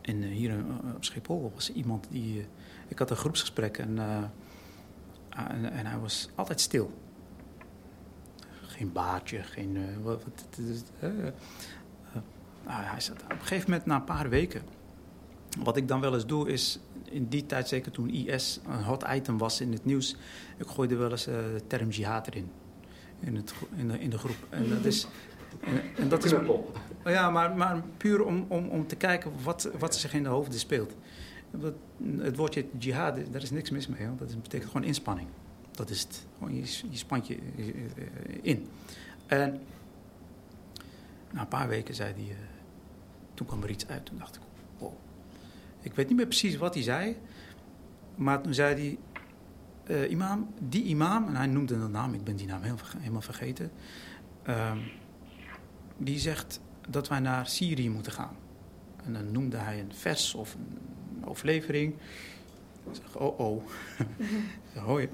En 0.00 0.22
hier 0.22 0.64
op 0.94 1.04
Schiphol 1.04 1.52
was 1.54 1.72
iemand 1.72 2.06
die. 2.10 2.46
ik 2.88 2.98
had 2.98 3.10
een 3.10 3.16
groepsgesprek 3.16 3.78
en, 3.78 3.98
en, 5.28 5.72
en, 5.72 5.86
hij 5.86 5.98
was 5.98 6.28
altijd 6.34 6.60
stil. 6.60 6.92
Geen 8.62 8.92
baardje, 8.92 9.42
geen. 9.42 10.02
wat, 10.02 10.24
nou, 12.66 12.82
hij 12.82 13.00
zat 13.00 13.22
op 13.22 13.30
een 13.30 13.38
gegeven 13.40 13.70
moment, 13.70 13.86
na 13.86 13.94
een 13.94 14.04
paar 14.04 14.28
weken, 14.28 14.62
wat 15.58 15.76
ik 15.76 15.88
dan 15.88 16.00
wel 16.00 16.14
eens 16.14 16.26
doe 16.26 16.48
is, 16.48 16.78
in 17.04 17.28
die 17.28 17.46
tijd 17.46 17.68
zeker 17.68 17.92
toen 17.92 18.10
IS 18.10 18.60
een 18.68 18.82
hot 18.82 19.04
item 19.10 19.38
was 19.38 19.60
in 19.60 19.72
het 19.72 19.84
nieuws, 19.84 20.16
ik 20.56 20.66
gooide 20.66 20.96
wel 20.96 21.10
eens 21.10 21.28
uh, 21.28 21.34
de 21.34 21.62
term 21.66 21.88
jihad 21.88 22.26
erin. 22.26 22.50
In, 23.20 23.36
het, 23.36 23.54
in, 23.76 23.88
de, 23.88 23.98
in 23.98 24.10
de 24.10 24.18
groep. 24.18 24.46
En 24.50 24.68
dat 24.68 24.84
is... 24.84 25.06
En, 25.60 25.80
en 25.96 26.08
dat 26.08 26.24
is 26.24 26.32
ja, 27.04 27.30
maar, 27.30 27.56
maar 27.56 27.82
puur 27.96 28.24
om, 28.24 28.44
om, 28.48 28.68
om 28.68 28.86
te 28.86 28.96
kijken 28.96 29.32
wat, 29.42 29.70
wat 29.78 29.96
zich 29.96 30.14
in 30.14 30.22
de 30.22 30.28
hoofden 30.28 30.58
speelt. 30.58 30.94
Het 32.18 32.36
woordje 32.36 32.66
jihad, 32.78 33.18
daar 33.30 33.42
is 33.42 33.50
niks 33.50 33.70
mis 33.70 33.86
mee. 33.86 34.06
Hoor. 34.06 34.16
Dat 34.16 34.42
betekent 34.42 34.70
gewoon 34.70 34.86
inspanning. 34.86 35.28
Dat 35.70 35.90
is 35.90 36.00
het. 36.00 36.26
Gewoon 36.38 36.54
je, 36.54 36.60
je 36.90 36.96
spant 36.96 37.26
je 37.26 37.38
eh, 37.56 37.64
in. 38.42 38.68
En 39.26 39.60
na 41.30 41.40
een 41.40 41.48
paar 41.48 41.68
weken 41.68 41.94
zei 41.94 42.12
hij... 42.12 42.22
Uh, 42.22 42.36
toen 43.34 43.46
kwam 43.46 43.62
er 43.62 43.70
iets 43.70 43.86
uit. 43.86 44.06
Toen 44.06 44.18
dacht 44.18 44.36
ik. 44.36 44.42
Ik 45.82 45.94
weet 45.94 46.08
niet 46.08 46.16
meer 46.16 46.26
precies 46.26 46.56
wat 46.56 46.74
hij 46.74 46.82
zei. 46.82 47.16
Maar 48.14 48.40
toen 48.42 48.54
zei 48.54 48.74
hij, 48.74 48.98
uh, 49.96 50.10
imam, 50.10 50.54
die 50.58 50.84
imam, 50.84 51.28
en 51.28 51.36
hij 51.36 51.46
noemde 51.46 51.74
een 51.74 51.90
naam, 51.90 52.14
ik 52.14 52.24
ben 52.24 52.36
die 52.36 52.46
naam 52.46 52.62
helemaal 52.98 53.20
vergeten. 53.20 53.70
Uh, 54.48 54.72
die 55.96 56.18
zegt 56.18 56.60
dat 56.88 57.08
wij 57.08 57.20
naar 57.20 57.46
Syrië 57.46 57.90
moeten 57.90 58.12
gaan. 58.12 58.36
En 59.04 59.12
dan 59.12 59.32
noemde 59.32 59.56
hij 59.56 59.80
een 59.80 59.92
vers 59.94 60.34
of 60.34 60.54
een 60.54 61.24
overlevering. 61.24 61.94
Ik 62.84 62.94
zeg, 62.94 63.16
oh 63.16 63.40
oh. 63.40 63.62
Hoi. 64.86 65.08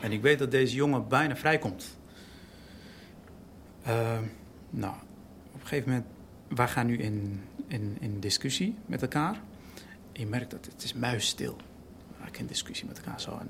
En 0.00 0.12
ik 0.12 0.22
weet 0.22 0.38
dat 0.38 0.50
deze 0.50 0.74
jongen 0.74 1.08
bijna 1.08 1.36
vrijkomt. 1.36 1.98
Uh, 3.86 4.18
nou, 4.70 4.94
op 5.52 5.60
een 5.60 5.66
gegeven 5.66 5.88
moment, 5.88 6.06
wij 6.48 6.68
gaan 6.68 6.86
nu 6.86 6.98
in, 6.98 7.40
in, 7.66 7.96
in 8.00 8.20
discussie 8.20 8.74
met 8.86 9.02
elkaar 9.02 9.40
je 10.20 10.26
merkt 10.26 10.50
dat 10.50 10.64
het 10.64 10.82
is 10.82 10.94
muisstil. 10.94 11.56
Ik 12.26 12.38
in 12.38 12.46
discussie 12.46 12.86
met 12.86 12.98
elkaar 12.98 13.20
zo. 13.20 13.40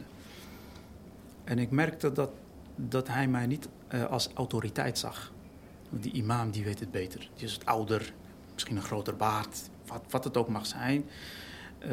En 1.44 1.58
ik 1.58 1.70
merkte 1.70 2.12
dat, 2.12 2.30
dat 2.76 3.08
hij 3.08 3.28
mij 3.28 3.46
niet 3.46 3.68
uh, 3.94 4.04
als 4.04 4.30
autoriteit 4.34 4.98
zag. 4.98 5.32
Die 5.90 6.12
imam 6.12 6.50
die 6.50 6.64
weet 6.64 6.80
het 6.80 6.90
beter. 6.90 7.30
Die 7.34 7.44
is 7.46 7.52
het 7.52 7.66
ouder, 7.66 8.12
misschien 8.52 8.76
een 8.76 8.82
groter 8.82 9.16
baard, 9.16 9.70
wat, 9.86 10.02
wat 10.08 10.24
het 10.24 10.36
ook 10.36 10.48
mag 10.48 10.66
zijn. 10.66 11.04
Uh, 11.78 11.88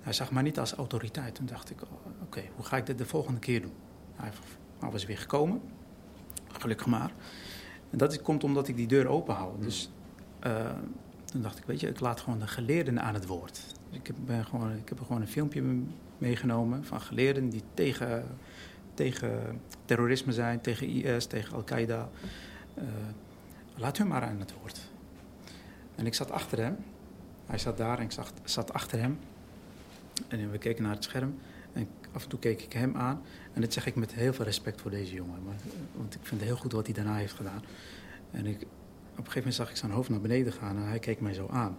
hij 0.00 0.12
zag 0.12 0.30
mij 0.30 0.42
niet 0.42 0.58
als 0.58 0.72
autoriteit. 0.72 1.34
Toen 1.34 1.46
dacht 1.46 1.70
ik, 1.70 1.82
oh, 1.82 2.22
oké, 2.22 2.42
hoe 2.54 2.64
ga 2.64 2.76
ik 2.76 2.86
dit 2.86 2.98
de 2.98 3.06
volgende 3.06 3.40
keer 3.40 3.62
doen? 3.62 3.74
Hij, 4.14 4.30
was 4.90 5.04
weer 5.04 5.18
gekomen, 5.18 5.62
gelukkig 6.52 6.86
maar. 6.86 7.12
En 7.90 7.98
dat 7.98 8.22
komt 8.22 8.44
omdat 8.44 8.68
ik 8.68 8.76
die 8.76 8.86
deur 8.86 9.06
open 9.06 9.34
hou. 9.34 9.60
Dus 9.60 9.90
uh, 10.46 10.70
toen 11.26 11.42
dacht 11.42 11.58
ik, 11.58 11.64
weet 11.64 11.80
je, 11.80 11.88
ik 11.88 12.00
laat 12.00 12.20
gewoon 12.20 12.38
de 12.38 12.46
geleerden 12.46 13.02
aan 13.02 13.14
het 13.14 13.26
woord. 13.26 13.60
Ik, 13.90 14.06
heb, 14.06 14.16
ben 14.26 14.44
gewoon, 14.44 14.76
ik 14.76 14.88
heb 14.88 15.00
gewoon 15.00 15.20
een 15.20 15.28
filmpje 15.28 15.62
meegenomen 16.18 16.84
van 16.84 17.00
geleerden 17.00 17.48
die 17.48 17.62
tegen, 17.74 18.24
tegen 18.94 19.60
terrorisme 19.84 20.32
zijn, 20.32 20.60
tegen 20.60 20.88
IS, 20.88 21.26
tegen 21.26 21.54
Al-Qaeda. 21.54 22.08
Uh, 22.78 22.84
laat 23.74 23.98
hun 23.98 24.08
maar 24.08 24.22
aan 24.22 24.40
het 24.40 24.52
woord. 24.60 24.80
En 25.94 26.06
ik 26.06 26.14
zat 26.14 26.30
achter 26.30 26.58
hem. 26.58 26.76
Hij 27.46 27.58
zat 27.58 27.76
daar 27.76 27.98
en 27.98 28.04
ik 28.04 28.12
zat, 28.12 28.32
zat 28.44 28.72
achter 28.72 28.98
hem. 28.98 29.18
En 30.28 30.50
we 30.50 30.58
keken 30.58 30.82
naar 30.82 30.94
het 30.94 31.04
scherm. 31.04 31.38
En 31.72 31.88
af 32.12 32.22
en 32.22 32.28
toe 32.28 32.38
keek 32.38 32.62
ik 32.62 32.72
hem 32.72 32.96
aan. 32.96 33.22
En 33.52 33.60
dat 33.60 33.72
zeg 33.72 33.86
ik 33.86 33.94
met 33.94 34.14
heel 34.14 34.32
veel 34.32 34.44
respect 34.44 34.80
voor 34.80 34.90
deze 34.90 35.14
jongen. 35.14 35.38
Want 35.96 36.14
ik 36.14 36.20
vind 36.22 36.40
het 36.40 36.48
heel 36.48 36.58
goed 36.58 36.72
wat 36.72 36.86
hij 36.86 36.94
daarna 36.94 37.16
heeft 37.16 37.34
gedaan. 37.34 37.62
En 38.30 38.46
ik, 38.46 38.66
een 39.24 39.32
gegeven 39.32 39.38
moment 39.38 39.54
zag 39.54 39.70
ik 39.70 39.76
zijn 39.76 39.90
hoofd 39.90 40.08
naar 40.08 40.20
beneden 40.20 40.52
gaan. 40.52 40.76
En 40.76 40.88
hij 40.88 40.98
keek 40.98 41.20
mij 41.20 41.34
zo 41.34 41.48
aan. 41.48 41.76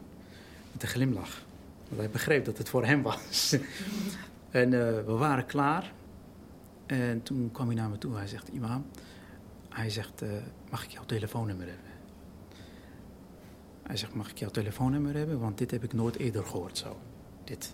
Met 0.72 0.82
een 0.84 0.88
glimlach. 0.88 1.46
Want 1.88 2.02
hij 2.02 2.10
begreep 2.10 2.46
dat 2.46 2.58
het 2.58 2.70
voor 2.70 2.86
hem 2.86 3.02
was. 3.02 3.58
en 4.50 4.72
uh, 4.72 4.80
we 4.80 5.14
waren 5.18 5.46
klaar. 5.46 5.94
En 6.86 7.24
toen 7.24 7.50
kwam 7.52 7.68
hij 7.68 7.76
naar 7.76 7.90
me 7.90 7.98
toe. 7.98 8.16
Hij 8.16 8.28
zegt, 8.28 8.48
imam, 8.48 8.86
hij 9.70 9.90
zegt, 9.90 10.24
uh, 10.24 10.30
mag 10.70 10.84
ik 10.84 10.90
jouw 10.90 11.06
telefoonnummer 11.06 11.68
hebben? 11.68 11.92
Hij 13.84 13.98
zegt, 13.98 14.14
mag 14.14 14.30
ik 14.30 14.38
jouw 14.38 14.50
telefoonnummer 14.50 15.16
hebben? 15.16 15.40
Want 15.40 15.58
dit 15.58 15.72
heb 15.72 15.84
ik 15.84 15.94
nooit 15.94 16.18
eerder 16.18 16.46
gehoord 16.46 16.78
zo. 16.78 16.98
Dit. 17.44 17.74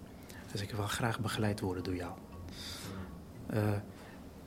Dus 0.52 0.62
ik 0.62 0.72
wil 0.72 0.88
graag 0.88 1.20
begeleid 1.20 1.60
worden 1.60 1.84
door 1.84 1.96
jou. 1.96 2.12
Uh, 3.54 3.72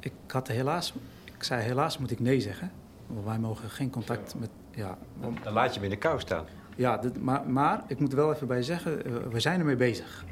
ik 0.01 0.13
had 0.27 0.49
helaas, 0.49 0.95
ik 1.25 1.43
zei 1.43 1.63
helaas 1.63 1.99
moet 1.99 2.11
ik 2.11 2.21
nee 2.21 2.41
zeggen. 2.41 2.73
Want 3.07 3.25
wij 3.25 3.39
mogen 3.39 3.71
geen 3.71 3.91
contact 3.91 4.35
met, 4.35 4.51
ja. 4.77 4.99
Dan 5.43 5.53
laat 5.53 5.69
je 5.69 5.75
hem 5.75 5.85
in 5.85 5.91
de 5.91 5.97
kou 5.97 6.21
staan. 6.21 6.45
Ja, 6.77 6.97
dit, 6.97 7.23
maar, 7.23 7.49
maar 7.49 7.85
ik 7.87 7.99
moet 7.99 8.11
er 8.13 8.17
wel 8.17 8.33
even 8.33 8.47
bij 8.47 8.63
zeggen, 8.63 9.09
uh, 9.09 9.17
we 9.31 9.41
zijn 9.41 9.59
ermee 9.61 9.77
bezig. 9.77 10.25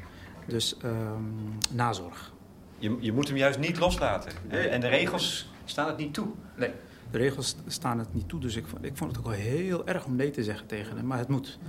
Dus 0.47 0.75
um, 0.85 1.57
nazorg. 1.71 2.33
Je, 2.77 2.97
je 2.99 3.11
moet 3.11 3.27
hem 3.27 3.37
juist 3.37 3.59
niet 3.59 3.79
loslaten. 3.79 4.31
Nee. 4.49 4.67
En 4.67 4.81
de 4.81 4.87
regels 4.87 5.51
staan 5.65 5.87
het 5.87 5.97
niet 5.97 6.13
toe. 6.13 6.27
Nee, 6.55 6.71
de 7.11 7.17
regels 7.17 7.55
staan 7.67 7.99
het 7.99 8.13
niet 8.13 8.29
toe. 8.29 8.39
Dus 8.39 8.55
ik, 8.55 8.65
ik 8.81 8.97
vond 8.97 9.11
het 9.11 9.19
ook 9.19 9.25
wel 9.25 9.41
heel 9.41 9.87
erg 9.87 10.05
om 10.05 10.15
nee 10.15 10.31
te 10.31 10.43
zeggen 10.43 10.67
tegen 10.67 10.97
hem. 10.97 11.05
Maar 11.05 11.17
het 11.17 11.27
moet. 11.27 11.59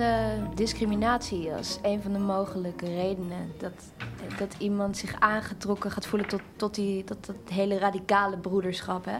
Noemde 0.00 0.54
discriminatie 0.54 1.52
als 1.52 1.78
een 1.82 2.02
van 2.02 2.12
de 2.12 2.18
mogelijke 2.18 2.86
redenen 2.86 3.52
dat, 3.58 3.72
dat 4.38 4.54
iemand 4.58 4.96
zich 4.96 5.20
aangetrokken 5.20 5.90
gaat 5.90 6.06
voelen 6.06 6.28
tot, 6.28 6.40
tot, 6.56 6.74
die, 6.74 7.04
tot 7.04 7.26
dat 7.26 7.36
hele 7.48 7.78
radicale 7.78 8.38
broederschap. 8.38 9.04
Hè? 9.04 9.18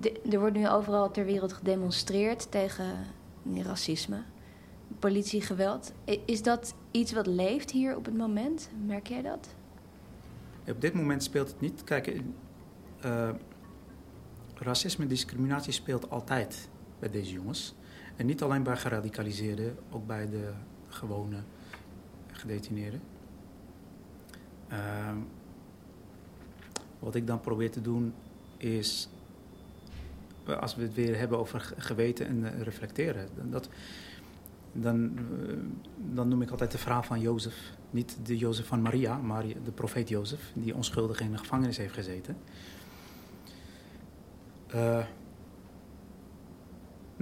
De, 0.00 0.20
er 0.30 0.40
wordt 0.40 0.56
nu 0.56 0.68
overal 0.68 1.10
ter 1.10 1.24
wereld 1.24 1.52
gedemonstreerd 1.52 2.50
tegen 2.50 2.84
racisme, 3.54 4.22
politiegeweld. 4.98 5.92
Is 6.24 6.42
dat 6.42 6.74
iets 6.90 7.12
wat 7.12 7.26
leeft 7.26 7.70
hier 7.70 7.96
op 7.96 8.04
het 8.04 8.16
moment? 8.16 8.70
Merk 8.86 9.06
jij 9.06 9.22
dat? 9.22 9.54
Op 10.68 10.80
dit 10.80 10.94
moment 10.94 11.22
speelt 11.22 11.48
het 11.48 11.60
niet. 11.60 11.84
Kijk, 11.84 12.20
uh, 13.04 13.30
racisme 14.54 15.02
en 15.02 15.08
discriminatie 15.10 15.72
speelt 15.72 16.10
altijd 16.10 16.68
bij 16.98 17.10
deze 17.10 17.32
jongens. 17.32 17.74
En 18.16 18.26
niet 18.26 18.42
alleen 18.42 18.62
bij 18.62 18.76
geradicaliseerden, 18.76 19.76
ook 19.90 20.06
bij 20.06 20.30
de 20.30 20.52
gewone 20.88 21.36
gedetineerden. 22.32 23.00
Uh, 24.72 25.12
wat 26.98 27.14
ik 27.14 27.26
dan 27.26 27.40
probeer 27.40 27.70
te 27.70 27.80
doen 27.80 28.14
is, 28.56 29.08
als 30.60 30.74
we 30.74 30.82
het 30.82 30.94
weer 30.94 31.18
hebben 31.18 31.38
over 31.38 31.74
geweten 31.76 32.26
en 32.26 32.36
uh, 32.36 32.60
reflecteren, 32.60 33.28
dat, 33.50 33.68
dan, 34.72 35.18
uh, 35.18 35.56
dan 36.14 36.28
noem 36.28 36.42
ik 36.42 36.50
altijd 36.50 36.70
de 36.70 36.78
verhaal 36.78 37.02
van 37.02 37.20
Jozef. 37.20 37.72
Niet 37.90 38.16
de 38.22 38.36
Jozef 38.36 38.66
van 38.66 38.82
Maria, 38.82 39.16
maar 39.16 39.44
de 39.64 39.70
profeet 39.74 40.08
Jozef, 40.08 40.50
die 40.54 40.74
onschuldig 40.74 41.20
in 41.20 41.30
de 41.30 41.38
gevangenis 41.38 41.76
heeft 41.76 41.94
gezeten. 41.94 42.36
Uh, 44.74 45.04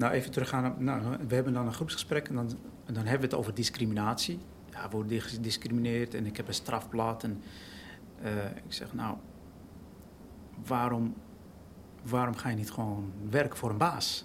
nou, 0.00 0.12
even 0.12 0.30
teruggaan. 0.30 0.74
Nou, 0.78 1.02
we 1.28 1.34
hebben 1.34 1.52
dan 1.52 1.66
een 1.66 1.72
groepsgesprek 1.72 2.28
en 2.28 2.34
dan, 2.34 2.48
dan 2.86 3.04
hebben 3.04 3.20
we 3.20 3.26
het 3.26 3.34
over 3.34 3.54
discriminatie. 3.54 4.38
Ja, 4.70 4.82
we 4.82 4.96
worden 4.96 5.20
gediscrimineerd 5.20 6.14
en 6.14 6.26
ik 6.26 6.36
heb 6.36 6.48
een 6.48 6.54
strafblad. 6.54 7.24
En 7.24 7.42
uh, 8.22 8.44
ik 8.44 8.72
zeg, 8.72 8.94
nou, 8.94 9.16
waarom, 10.66 11.14
waarom 12.02 12.34
ga 12.34 12.48
je 12.48 12.56
niet 12.56 12.70
gewoon 12.70 13.12
werken 13.30 13.58
voor 13.58 13.70
een 13.70 13.76
baas? 13.76 14.24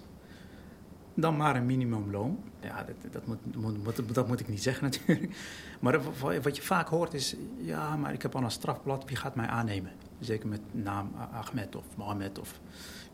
Dan 1.14 1.36
maar 1.36 1.56
een 1.56 1.66
minimumloon. 1.66 2.38
Ja, 2.60 2.84
dat, 2.84 3.12
dat, 3.12 3.26
moet, 3.26 3.56
moet, 3.84 4.14
dat 4.14 4.28
moet 4.28 4.40
ik 4.40 4.48
niet 4.48 4.62
zeggen 4.62 4.84
natuurlijk. 4.90 5.36
Maar 5.80 6.00
wat 6.42 6.56
je 6.56 6.62
vaak 6.62 6.88
hoort 6.88 7.14
is, 7.14 7.36
ja, 7.56 7.96
maar 7.96 8.12
ik 8.12 8.22
heb 8.22 8.34
al 8.34 8.42
een 8.42 8.50
strafblad, 8.50 9.04
wie 9.04 9.16
gaat 9.16 9.34
mij 9.34 9.46
aannemen? 9.46 9.92
Zeker 10.20 10.48
met 10.48 10.60
naam 10.70 11.12
Ahmed 11.32 11.76
of 11.76 11.84
Mohammed 11.96 12.38
of 12.38 12.60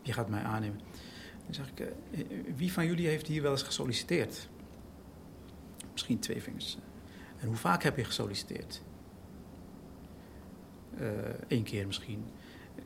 wie 0.03 0.13
gaat 0.13 0.29
mij 0.29 0.43
aannemen? 0.43 0.79
Dan 1.45 1.53
zeg 1.53 1.69
ik, 1.69 1.79
uh, 1.79 2.25
wie 2.55 2.71
van 2.71 2.85
jullie 2.85 3.07
heeft 3.07 3.27
hier 3.27 3.41
wel 3.41 3.51
eens 3.51 3.63
gesolliciteerd? 3.63 4.49
Misschien 5.91 6.19
twee 6.19 6.41
vingers. 6.41 6.77
En 7.39 7.47
hoe 7.47 7.55
vaak 7.55 7.83
heb 7.83 7.97
je 7.97 8.03
gesolliciteerd? 8.03 8.81
Eén 11.47 11.59
uh, 11.59 11.63
keer 11.63 11.85
misschien. 11.85 12.23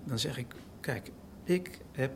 Dan 0.04 0.20
zeg 0.20 0.38
ik, 0.38 0.56
kijk, 0.80 1.12
ik 1.44 1.80
heb, 1.92 2.12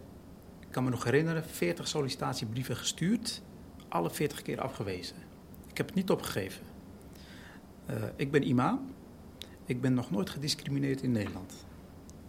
ik 0.60 0.68
kan 0.70 0.84
me 0.84 0.90
nog 0.90 1.04
herinneren, 1.04 1.44
40 1.44 1.88
sollicitatiebrieven 1.88 2.76
gestuurd. 2.76 3.42
Alle 3.88 4.10
40 4.10 4.42
keer 4.42 4.62
afgewezen. 4.62 5.16
Ik 5.70 5.78
heb 5.78 5.86
het 5.86 5.96
niet 5.96 6.10
opgegeven. 6.10 6.64
Ik 8.16 8.32
ben 8.32 8.48
imam. 8.48 8.94
Ik 9.66 9.82
ben 9.82 9.94
nog 9.94 10.12
nooit 10.12 10.30
gediscrimineerd 10.30 11.02
in 11.02 11.12
Nederland. 11.12 11.66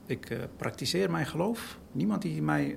Ik 0.06 0.30
uh, 0.30 0.38
praktiseer 0.56 1.10
mijn 1.10 1.26
geloof. 1.26 1.78
Niemand 1.92 2.22
die 2.22 2.42
mij, 2.42 2.76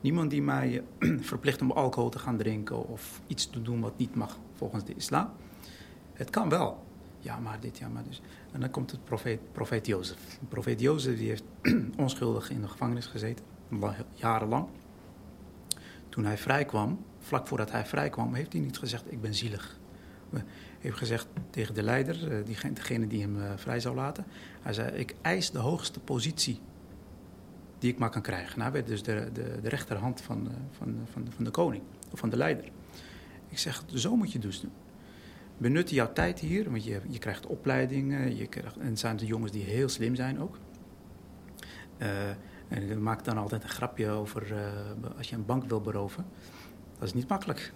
niemand 0.00 0.30
die 0.30 0.42
mij 0.42 0.82
verplicht 1.20 1.62
om 1.62 1.70
alcohol 1.70 2.08
te 2.08 2.18
gaan 2.18 2.36
drinken 2.36 2.88
of 2.88 3.20
iets 3.26 3.50
te 3.50 3.62
doen 3.62 3.80
wat 3.80 3.98
niet 3.98 4.14
mag 4.14 4.38
volgens 4.54 4.84
de 4.84 4.94
islam. 4.94 5.30
Het 6.12 6.30
kan 6.30 6.48
wel. 6.48 6.86
Ja, 7.18 7.38
maar 7.38 7.60
dit, 7.60 7.78
ja, 7.78 7.88
maar 7.88 8.04
dus. 8.04 8.22
En 8.52 8.60
dan 8.60 8.70
komt 8.70 8.90
het 8.90 9.04
profeet, 9.04 9.52
profeet 9.52 9.86
Jozef. 9.86 10.38
Profeet 10.48 10.80
Jozef 10.80 11.18
die 11.18 11.28
heeft 11.28 11.44
onschuldig 11.96 12.50
in 12.50 12.60
de 12.60 12.68
gevangenis 12.68 13.06
gezeten, 13.06 13.44
jarenlang. 14.14 14.66
Toen 16.08 16.24
hij 16.24 16.38
vrijkwam, 16.38 17.04
vlak 17.18 17.46
voordat 17.46 17.70
hij 17.70 17.86
vrijkwam, 17.86 18.34
heeft 18.34 18.52
hij 18.52 18.62
niet 18.62 18.78
gezegd: 18.78 19.12
Ik 19.12 19.20
ben 19.20 19.34
zielig. 19.34 19.78
Hij 20.30 20.44
heeft 20.78 20.96
gezegd 20.96 21.26
tegen 21.50 21.74
de 21.74 21.82
leider, 21.82 22.44
degene 22.74 23.06
die 23.06 23.20
hem 23.20 23.36
vrij 23.56 23.80
zou 23.80 23.94
laten. 23.94 24.26
Hij 24.62 24.72
zei: 24.72 24.96
Ik 24.96 25.14
eis 25.22 25.50
de 25.50 25.58
hoogste 25.58 26.00
positie 26.00 26.60
die 27.78 27.92
ik 27.92 27.98
maar 27.98 28.10
kan 28.10 28.22
krijgen. 28.22 28.58
Nou, 28.58 28.62
hij 28.62 28.72
werd 28.72 28.86
dus 28.86 29.02
de, 29.02 29.30
de, 29.32 29.58
de 29.62 29.68
rechterhand 29.68 30.20
van, 30.20 30.48
van, 30.70 30.96
van, 31.12 31.26
van 31.34 31.44
de 31.44 31.50
koning, 31.50 31.82
of 32.12 32.18
van 32.18 32.30
de 32.30 32.36
leider. 32.36 32.64
Ik 33.48 33.58
zeg: 33.58 33.82
Zo 33.94 34.16
moet 34.16 34.32
je 34.32 34.38
dus 34.38 34.60
doen. 34.60 34.72
Benut 35.58 35.90
jouw 35.90 36.12
tijd 36.12 36.38
hier, 36.38 36.70
want 36.70 36.84
je, 36.84 37.00
je 37.08 37.18
krijgt 37.18 37.46
opleidingen. 37.46 38.36
Je 38.36 38.46
krijgt, 38.46 38.76
en 38.76 38.86
het 38.86 38.98
zijn 38.98 39.16
de 39.16 39.26
jongens 39.26 39.52
die 39.52 39.64
heel 39.64 39.88
slim 39.88 40.14
zijn 40.14 40.40
ook. 40.40 40.58
Uh, 41.98 42.28
en 42.68 42.90
ik 42.90 42.98
maak 42.98 43.24
dan 43.24 43.38
altijd 43.38 43.62
een 43.62 43.68
grapje 43.68 44.10
over 44.10 44.54
als 45.16 45.28
je 45.28 45.36
een 45.36 45.44
bank 45.44 45.64
wil 45.64 45.80
beroven. 45.80 46.24
Dat 46.98 47.08
is 47.08 47.14
niet 47.14 47.28
makkelijk. 47.28 47.72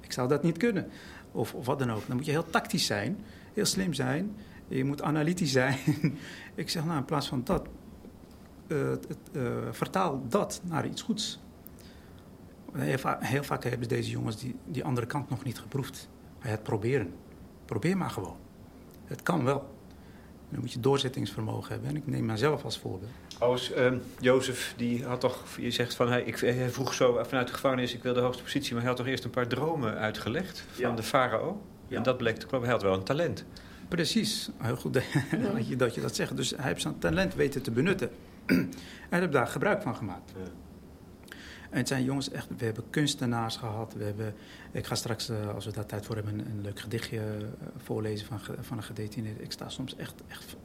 Ik 0.00 0.12
zou 0.12 0.28
dat 0.28 0.42
niet 0.42 0.56
kunnen. 0.56 0.88
Of, 1.32 1.54
of 1.54 1.66
wat 1.66 1.78
dan 1.78 1.92
ook. 1.92 2.06
Dan 2.06 2.16
moet 2.16 2.24
je 2.24 2.30
heel 2.30 2.50
tactisch 2.50 2.86
zijn, 2.86 3.24
heel 3.52 3.64
slim 3.64 3.94
zijn. 3.94 4.36
Je 4.68 4.84
moet 4.84 5.02
analytisch 5.02 5.52
zijn. 5.52 5.78
ik 6.54 6.70
zeg, 6.70 6.84
nou, 6.84 6.98
in 6.98 7.04
plaats 7.04 7.28
van 7.28 7.44
dat, 7.44 7.68
uh, 8.66 8.92
vertaal 9.70 10.22
dat 10.28 10.60
naar 10.64 10.86
iets 10.86 11.02
goeds. 11.02 11.38
Heel, 12.72 12.98
va 12.98 13.18
heel, 13.20 13.42
vaak 13.42 13.64
hebben 13.64 13.88
deze 13.88 14.10
jongens 14.10 14.36
die, 14.36 14.56
die 14.64 14.84
andere 14.84 15.06
kant 15.06 15.30
nog 15.30 15.44
niet 15.44 15.58
geproefd. 15.58 16.08
Het 16.38 16.62
proberen. 16.62 17.14
Probeer 17.64 17.96
maar 17.96 18.10
gewoon. 18.10 18.36
Het 19.04 19.22
kan 19.22 19.44
wel. 19.44 19.72
Dan 20.48 20.60
moet 20.60 20.72
je 20.72 20.80
doorzettingsvermogen 20.80 21.70
hebben. 21.70 21.88
En 21.88 21.96
ik 21.96 22.06
neem 22.06 22.24
mezelf 22.24 22.64
als 22.64 22.78
voorbeeld. 22.78 23.10
Als 23.38 23.72
uh, 23.76 23.92
Jozef, 24.20 24.74
die 24.76 25.04
had 25.04 25.20
toch, 25.20 25.44
je 25.58 25.70
zegt 25.70 25.94
van, 25.94 26.08
hij, 26.08 26.22
ik, 26.22 26.38
hij 26.38 26.70
vroeg 26.70 26.94
zo 26.94 27.20
vanuit 27.22 27.46
de 27.46 27.54
gevangenis, 27.54 27.94
ik 27.94 28.02
wil 28.02 28.14
de 28.14 28.20
hoogste 28.20 28.42
positie, 28.42 28.72
maar 28.72 28.80
hij 28.80 28.88
had 28.88 28.98
toch 28.98 29.06
eerst 29.06 29.24
een 29.24 29.30
paar 29.30 29.46
dromen 29.46 29.96
uitgelegd 29.96 30.64
van 30.70 30.90
ja. 30.90 30.96
de 30.96 31.02
farao? 31.02 31.62
Ja. 31.88 31.96
En 31.96 32.02
dat 32.02 32.16
bleek 32.16 32.34
te 32.34 32.46
kloppen, 32.46 32.70
hij 32.70 32.78
had 32.78 32.82
wel 32.82 32.94
een 32.94 33.04
talent. 33.04 33.44
Precies, 33.88 34.50
heel 34.58 34.76
goed 34.76 34.92
dat 35.78 35.94
je 35.94 36.00
dat 36.00 36.14
zegt. 36.14 36.36
Dus 36.36 36.50
hij 36.50 36.66
heeft 36.66 36.80
zijn 36.80 36.98
talent 36.98 37.34
weten 37.34 37.62
te 37.62 37.70
benutten. 37.70 38.10
En 39.10 39.20
heb 39.20 39.32
daar 39.32 39.46
gebruik 39.46 39.82
van 39.82 39.96
gemaakt. 39.96 40.32
Ja. 40.36 40.50
En 41.74 41.80
het 41.80 41.88
zijn 41.88 42.04
jongens 42.04 42.30
echt, 42.30 42.48
we 42.56 42.64
hebben 42.64 42.90
kunstenaars 42.90 43.56
gehad. 43.56 43.94
We 43.94 44.04
hebben, 44.04 44.34
ik 44.72 44.86
ga 44.86 44.94
straks, 44.94 45.28
eh, 45.28 45.54
als 45.54 45.64
we 45.64 45.72
daar 45.72 45.86
tijd 45.86 46.06
voor 46.06 46.14
hebben, 46.14 46.38
een, 46.38 46.46
een 46.46 46.60
leuk 46.60 46.80
gedichtje 46.80 47.18
eh, 47.18 47.46
voorlezen 47.76 48.26
van, 48.26 48.40
van 48.60 48.76
een 48.76 48.82
gedetineerde. 48.82 49.42
Ik 49.42 49.52
sta 49.52 49.68
soms 49.68 49.96
echt, 49.96 50.14
echt, 50.28 50.56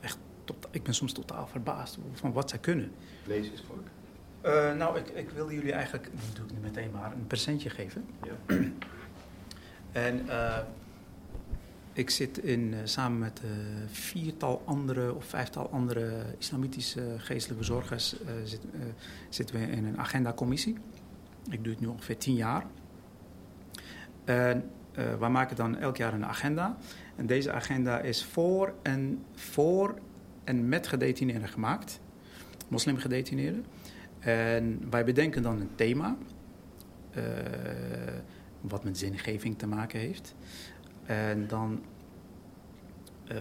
echt 0.00 0.18
tot, 0.44 0.68
ik 0.70 0.82
ben 0.82 0.94
soms 0.94 1.12
totaal 1.12 1.46
verbaasd 1.46 1.98
van 2.12 2.32
wat 2.32 2.50
zij 2.50 2.58
kunnen. 2.58 2.92
Lees 3.26 3.50
eens 3.50 3.64
voor. 3.66 3.78
Eh, 4.40 4.76
nou, 4.76 4.98
ik, 4.98 5.08
ik 5.08 5.30
wilde 5.30 5.54
jullie 5.54 5.72
eigenlijk, 5.72 6.04
dat 6.04 6.36
doe 6.36 6.44
ik 6.44 6.52
nu 6.52 6.58
meteen 6.58 6.90
maar, 6.90 7.12
een 7.12 7.26
presentje 7.26 7.70
geven. 7.70 8.04
Ja. 8.22 8.56
En 9.92 10.26
ik 11.96 12.10
zit 12.10 12.38
in, 12.38 12.74
eh, 12.74 12.80
samen 12.84 13.18
met 13.18 13.40
eh, 13.40 13.50
viertal 13.86 14.62
andere 14.64 15.14
of 15.14 15.24
vijftal 15.24 15.70
andere 15.70 16.24
islamitische 16.38 17.14
geestelijke 17.18 17.58
bezorgers 17.58 18.20
eh, 18.20 18.32
zit, 18.44 18.60
zitten 19.28 19.56
we 19.56 19.66
in 19.66 19.84
een 19.84 19.98
agendacommissie. 19.98 20.76
Ik 21.50 21.64
doe 21.64 21.72
het 21.72 21.80
nu 21.80 21.86
ongeveer 21.86 22.16
tien 22.16 22.34
jaar. 22.34 22.66
En 24.24 24.70
wij 25.18 25.28
maken 25.28 25.56
dan 25.56 25.76
elk 25.76 25.96
jaar 25.96 26.14
een 26.14 26.24
agenda. 26.24 26.76
En 27.16 27.26
deze 27.26 27.52
agenda 27.52 28.00
is 28.00 28.24
voor 28.24 28.74
en, 28.82 29.24
voor 29.34 29.98
met 30.54 30.86
gedetineerden 30.86 31.48
gemaakt. 31.48 32.00
Moslimgedetineerden. 32.68 33.64
En 34.18 34.90
wij 34.90 35.04
bedenken 35.04 35.42
dan 35.42 35.60
een 35.60 35.74
thema. 35.74 36.16
wat 38.60 38.84
met 38.84 38.98
zingeving 38.98 39.58
te 39.58 39.66
maken 39.66 40.00
heeft. 40.00 40.34
En 41.06 41.46
dan 41.46 41.82
eh, 43.28 43.36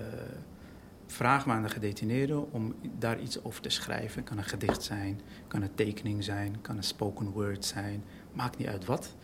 vragen 1.08 1.48
we 1.48 1.54
aan 1.54 1.64
de 1.64 1.70
gedetineerden 1.70 2.52
om 2.52 2.76
daar 3.00 3.20
iets 3.20 3.44
over 3.44 3.62
te 3.62 3.70
schrijven. 3.70 4.24
Kan 4.24 4.38
een 4.38 4.44
gedicht 4.44 4.84
zijn, 4.84 5.22
kan 5.48 5.62
een 5.62 5.76
tekening 5.76 6.24
zijn, 6.24 6.62
kan 6.62 6.78
een 6.78 6.84
spoken 6.84 7.30
word 7.30 7.66
zijn. 7.66 8.04
Maakt 8.34 8.58
niet 8.58 8.68
uit 8.68 8.86
wat. 8.86 9.16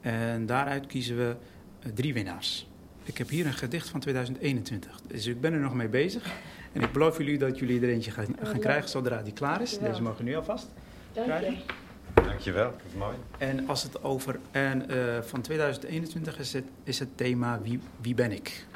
En 0.00 0.46
daaruit 0.46 0.86
kiezen 0.86 1.16
we 1.16 1.36
eh, 1.80 1.92
drie 1.92 2.14
winnaars. 2.14 2.68
Ik 3.04 3.18
heb 3.18 3.28
hier 3.28 3.46
een 3.46 3.52
gedicht 3.52 3.88
van 3.88 4.00
2021. 4.00 5.00
Dus 5.06 5.26
ik 5.26 5.40
ben 5.40 5.52
er 5.52 5.60
nog 5.60 5.74
mee 5.74 5.88
bezig. 5.88 6.32
En 6.72 6.82
ik 6.82 6.92
beloof 6.92 7.18
jullie 7.18 7.38
dat 7.38 7.58
jullie 7.58 7.80
er 7.80 7.88
eentje 7.88 8.10
gaan, 8.10 8.26
gaan 8.42 8.58
krijgen 8.58 8.88
zodra 8.88 9.22
die 9.22 9.32
klaar 9.32 9.62
is. 9.62 9.78
Deze 9.78 10.02
mogen 10.02 10.24
nu 10.24 10.36
alvast. 10.36 10.68
Dank 11.12 11.26
je. 11.26 11.32
krijgen. 11.32 11.83
Dankjewel, 12.24 12.70
dat 12.70 12.80
is 12.86 12.94
mooi. 12.98 13.16
En 13.38 13.68
als 13.68 13.82
het 13.82 14.02
over. 14.02 14.38
En 14.50 14.88
eh, 14.88 15.22
van 15.22 15.40
2021 15.40 16.38
is 16.38 16.52
het, 16.52 16.64
is 16.82 16.98
het 16.98 17.16
thema 17.16 17.60
wie, 17.60 17.80
wie 18.00 18.14
ben 18.14 18.32
ik? 18.32 18.66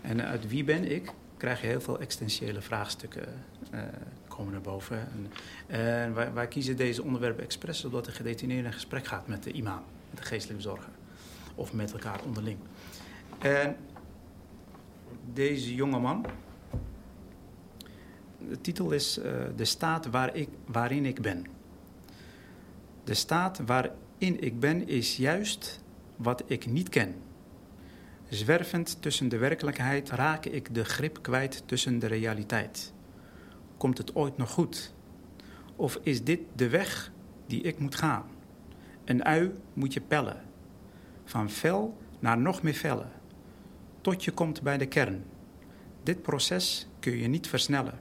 En 0.00 0.24
uit 0.24 0.48
wie 0.48 0.64
ben 0.64 0.90
ik 0.90 1.12
krijg 1.36 1.60
je 1.60 1.66
heel 1.66 1.80
veel 1.80 2.00
existentiële 2.00 2.60
vraagstukken 2.60 3.26
eh, 3.70 3.80
komen 4.28 4.52
naar 4.52 4.60
boven. 4.60 4.98
En, 4.98 5.32
en 5.66 6.14
wij, 6.14 6.32
wij 6.32 6.48
kiezen 6.48 6.76
deze 6.76 7.02
onderwerpen 7.02 7.44
expres 7.44 7.80
zodat 7.80 8.04
de 8.04 8.10
gedetineerde 8.10 8.66
in 8.66 8.72
gesprek 8.72 9.06
gaat 9.06 9.26
met 9.26 9.42
de 9.42 9.52
imam, 9.52 9.82
met 10.10 10.20
de 10.20 10.26
geestelijke 10.26 10.62
zorger. 10.62 10.92
Of 11.54 11.72
met 11.72 11.92
elkaar 11.92 12.20
onderling. 12.24 12.58
En 13.38 13.76
deze 15.32 15.74
jonge 15.74 15.98
man. 15.98 16.26
De 18.48 18.60
titel 18.60 18.90
is 18.90 19.18
eh, 19.18 19.32
De 19.56 19.64
staat 19.64 20.06
waar 20.06 20.36
ik, 20.36 20.48
waarin 20.66 21.06
ik 21.06 21.20
ben. 21.20 21.46
De 23.06 23.14
staat 23.14 23.60
waarin 23.66 24.40
ik 24.40 24.60
ben 24.60 24.88
is 24.88 25.16
juist 25.16 25.80
wat 26.16 26.42
ik 26.46 26.66
niet 26.66 26.88
ken. 26.88 27.14
Zwervend 28.28 29.02
tussen 29.02 29.28
de 29.28 29.36
werkelijkheid 29.36 30.10
raak 30.10 30.44
ik 30.44 30.74
de 30.74 30.84
grip 30.84 31.22
kwijt 31.22 31.62
tussen 31.66 31.98
de 31.98 32.06
realiteit. 32.06 32.92
Komt 33.76 33.98
het 33.98 34.14
ooit 34.14 34.36
nog 34.36 34.50
goed? 34.50 34.94
Of 35.76 35.98
is 36.02 36.24
dit 36.24 36.40
de 36.54 36.68
weg 36.68 37.12
die 37.46 37.62
ik 37.62 37.78
moet 37.78 37.94
gaan? 37.94 38.24
Een 39.04 39.24
ui 39.24 39.54
moet 39.72 39.92
je 39.92 40.00
pellen. 40.00 40.42
Van 41.24 41.50
fel 41.50 41.96
naar 42.18 42.38
nog 42.38 42.62
meer 42.62 42.74
vellen. 42.74 43.12
Tot 44.00 44.24
je 44.24 44.30
komt 44.30 44.62
bij 44.62 44.78
de 44.78 44.86
kern. 44.86 45.24
Dit 46.02 46.22
proces 46.22 46.88
kun 47.00 47.16
je 47.16 47.28
niet 47.28 47.48
versnellen. 47.48 47.98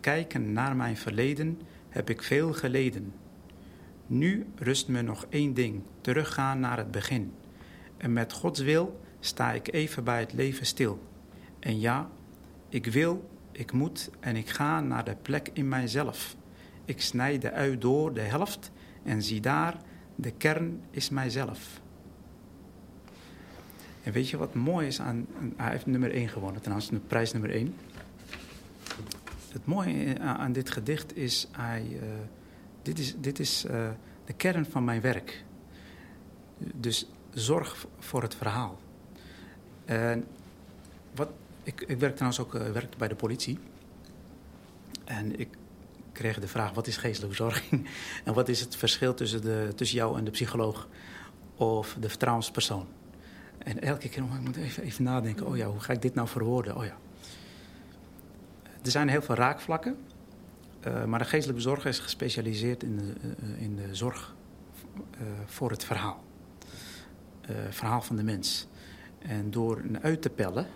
Kijken 0.00 0.52
naar 0.52 0.76
mijn 0.76 0.96
verleden 0.96 1.60
heb 1.88 2.10
ik 2.10 2.22
veel 2.22 2.52
geleden. 2.52 3.19
Nu 4.12 4.46
rust 4.56 4.88
me 4.88 5.02
nog 5.02 5.26
één 5.28 5.54
ding: 5.54 5.82
teruggaan 6.00 6.60
naar 6.60 6.76
het 6.76 6.90
begin. 6.90 7.32
En 7.96 8.12
met 8.12 8.32
Gods 8.32 8.60
wil 8.60 9.00
sta 9.20 9.52
ik 9.52 9.72
even 9.72 10.04
bij 10.04 10.20
het 10.20 10.32
leven 10.32 10.66
stil. 10.66 11.02
En 11.58 11.80
ja, 11.80 12.10
ik 12.68 12.86
wil, 12.86 13.30
ik 13.52 13.72
moet 13.72 14.10
en 14.20 14.36
ik 14.36 14.48
ga 14.48 14.80
naar 14.80 15.04
de 15.04 15.16
plek 15.22 15.50
in 15.52 15.68
mijzelf. 15.68 16.36
Ik 16.84 17.00
snij 17.00 17.38
de 17.38 17.52
ui 17.52 17.78
door 17.78 18.14
de 18.14 18.20
helft 18.20 18.70
en 19.02 19.22
zie 19.22 19.40
daar, 19.40 19.76
de 20.14 20.30
kern 20.30 20.80
is 20.90 21.10
mijzelf. 21.10 21.80
En 24.02 24.12
weet 24.12 24.28
je 24.28 24.36
wat 24.36 24.54
mooi 24.54 24.86
is 24.86 25.00
aan. 25.00 25.26
Hij 25.56 25.70
heeft 25.70 25.86
nummer 25.86 26.12
1 26.12 26.28
gewonnen, 26.28 26.60
trouwens, 26.60 26.90
prijs 27.06 27.32
nummer 27.32 27.50
1. 27.50 27.74
Het 29.52 29.66
mooie 29.66 30.18
aan 30.18 30.52
dit 30.52 30.70
gedicht 30.70 31.16
is, 31.16 31.48
hij, 31.52 31.86
uh, 31.92 32.00
dit 32.82 32.98
is, 32.98 33.14
dit 33.16 33.38
is 33.38 33.64
uh, 33.64 33.88
de 34.24 34.32
kern 34.32 34.66
van 34.66 34.84
mijn 34.84 35.00
werk. 35.00 35.44
Dus 36.58 37.06
zorg 37.30 37.86
voor 37.98 38.22
het 38.22 38.34
verhaal. 38.34 38.78
Wat, 41.14 41.28
ik, 41.62 41.80
ik 41.80 41.98
werk 41.98 42.14
trouwens 42.14 42.40
ook 42.40 42.54
uh, 42.54 42.70
werk 42.70 42.96
bij 42.96 43.08
de 43.08 43.14
politie. 43.14 43.58
En 45.04 45.40
ik 45.40 45.48
kreeg 46.12 46.40
de 46.40 46.48
vraag, 46.48 46.72
wat 46.72 46.86
is 46.86 46.96
geestelijke 46.96 47.36
verzorging? 47.36 47.88
en 48.24 48.34
wat 48.34 48.48
is 48.48 48.60
het 48.60 48.76
verschil 48.76 49.14
tussen, 49.14 49.42
de, 49.42 49.72
tussen 49.74 49.98
jou 49.98 50.18
en 50.18 50.24
de 50.24 50.30
psycholoog 50.30 50.88
of 51.56 51.96
de 52.00 52.08
vertrouwenspersoon? 52.08 52.86
En 53.58 53.82
elke 53.82 54.08
keer, 54.08 54.22
oh, 54.22 54.34
ik 54.34 54.40
moet 54.40 54.56
even, 54.56 54.82
even 54.82 55.04
nadenken, 55.04 55.46
oh 55.46 55.56
ja, 55.56 55.66
hoe 55.66 55.80
ga 55.80 55.92
ik 55.92 56.02
dit 56.02 56.14
nou 56.14 56.28
verwoorden? 56.28 56.76
Oh 56.76 56.84
ja. 56.84 56.96
Er 58.82 58.90
zijn 58.90 59.08
heel 59.08 59.22
veel 59.22 59.34
raakvlakken. 59.34 59.96
Uh, 60.86 61.04
maar 61.04 61.18
de 61.18 61.24
geestelijke 61.24 61.62
zorg 61.62 61.84
is 61.84 61.98
gespecialiseerd 61.98 62.82
in 62.82 62.96
de, 62.96 63.14
uh, 63.42 63.62
in 63.62 63.76
de 63.76 63.94
zorg 63.94 64.34
uh, 65.14 65.20
voor 65.46 65.70
het 65.70 65.84
verhaal. 65.84 66.24
Verhaal 67.70 68.02
van 68.02 68.16
de 68.16 68.22
mens. 68.22 68.66
En 69.18 69.50
door 69.50 69.78
een 69.78 70.02
uit 70.02 70.22
te 70.22 70.30
pellen, 70.30 70.66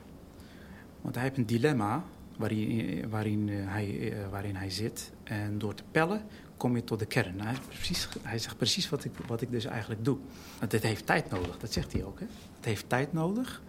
want 1.01 1.15
hij 1.15 1.25
heeft 1.25 1.37
een 1.37 1.47
dilemma 1.47 2.05
waarin, 2.37 3.09
waarin, 3.09 3.49
hij, 3.49 4.15
waarin 4.31 4.57
hij 4.57 4.71
zit. 4.71 5.13
En 5.23 5.59
door 5.59 5.75
te 5.75 5.83
pellen 5.91 6.23
kom 6.57 6.77
je 6.77 6.85
tot 6.85 6.99
de 6.99 7.07
kern. 7.07 7.41
Hij, 7.41 7.55
precies, 7.69 8.09
hij 8.23 8.39
zegt 8.39 8.57
precies 8.57 8.89
wat 8.89 9.05
ik, 9.05 9.13
wat 9.27 9.41
ik 9.41 9.51
dus 9.51 9.65
eigenlijk 9.65 10.05
doe. 10.05 10.19
Want 10.59 10.73
het 10.73 10.83
heeft 10.83 11.07
tijd 11.07 11.31
nodig, 11.31 11.59
dat 11.59 11.73
zegt 11.73 11.93
hij 11.93 12.05
ook. 12.05 12.21
Hè? 12.21 12.27
Het 12.57 12.65
heeft 12.65 12.89
tijd 12.89 13.13
nodig. 13.13 13.63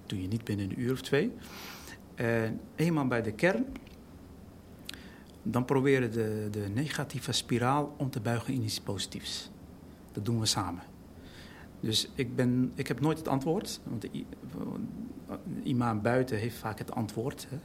Dat 0.00 0.08
doe 0.08 0.22
je 0.22 0.28
niet 0.28 0.44
binnen 0.44 0.70
een 0.70 0.80
uur 0.80 0.92
of 0.92 1.02
twee. 1.02 1.32
En 2.14 2.60
eenmaal 2.74 3.06
bij 3.06 3.22
de 3.22 3.32
kern 3.32 3.66
dan 5.44 5.64
proberen 5.64 6.12
de, 6.12 6.48
de 6.50 6.68
negatieve 6.74 7.32
spiraal 7.32 7.94
om 7.96 8.10
te 8.10 8.20
buigen 8.20 8.54
in 8.54 8.62
iets 8.62 8.80
positiefs. 8.80 9.50
Dat 10.12 10.24
doen 10.24 10.40
we 10.40 10.46
samen. 10.46 10.82
Dus 11.80 12.08
ik, 12.14 12.36
ben, 12.36 12.72
ik 12.74 12.88
heb 12.88 13.00
nooit 13.00 13.18
het 13.18 13.28
antwoord. 13.28 13.80
Want 13.84 14.02
de, 14.02 14.10
de 14.10 15.62
imam 15.62 16.02
buiten 16.02 16.38
heeft 16.38 16.56
vaak 16.56 16.78
het 16.78 16.92
antwoord. 16.92 17.46
Hè. 17.50 17.58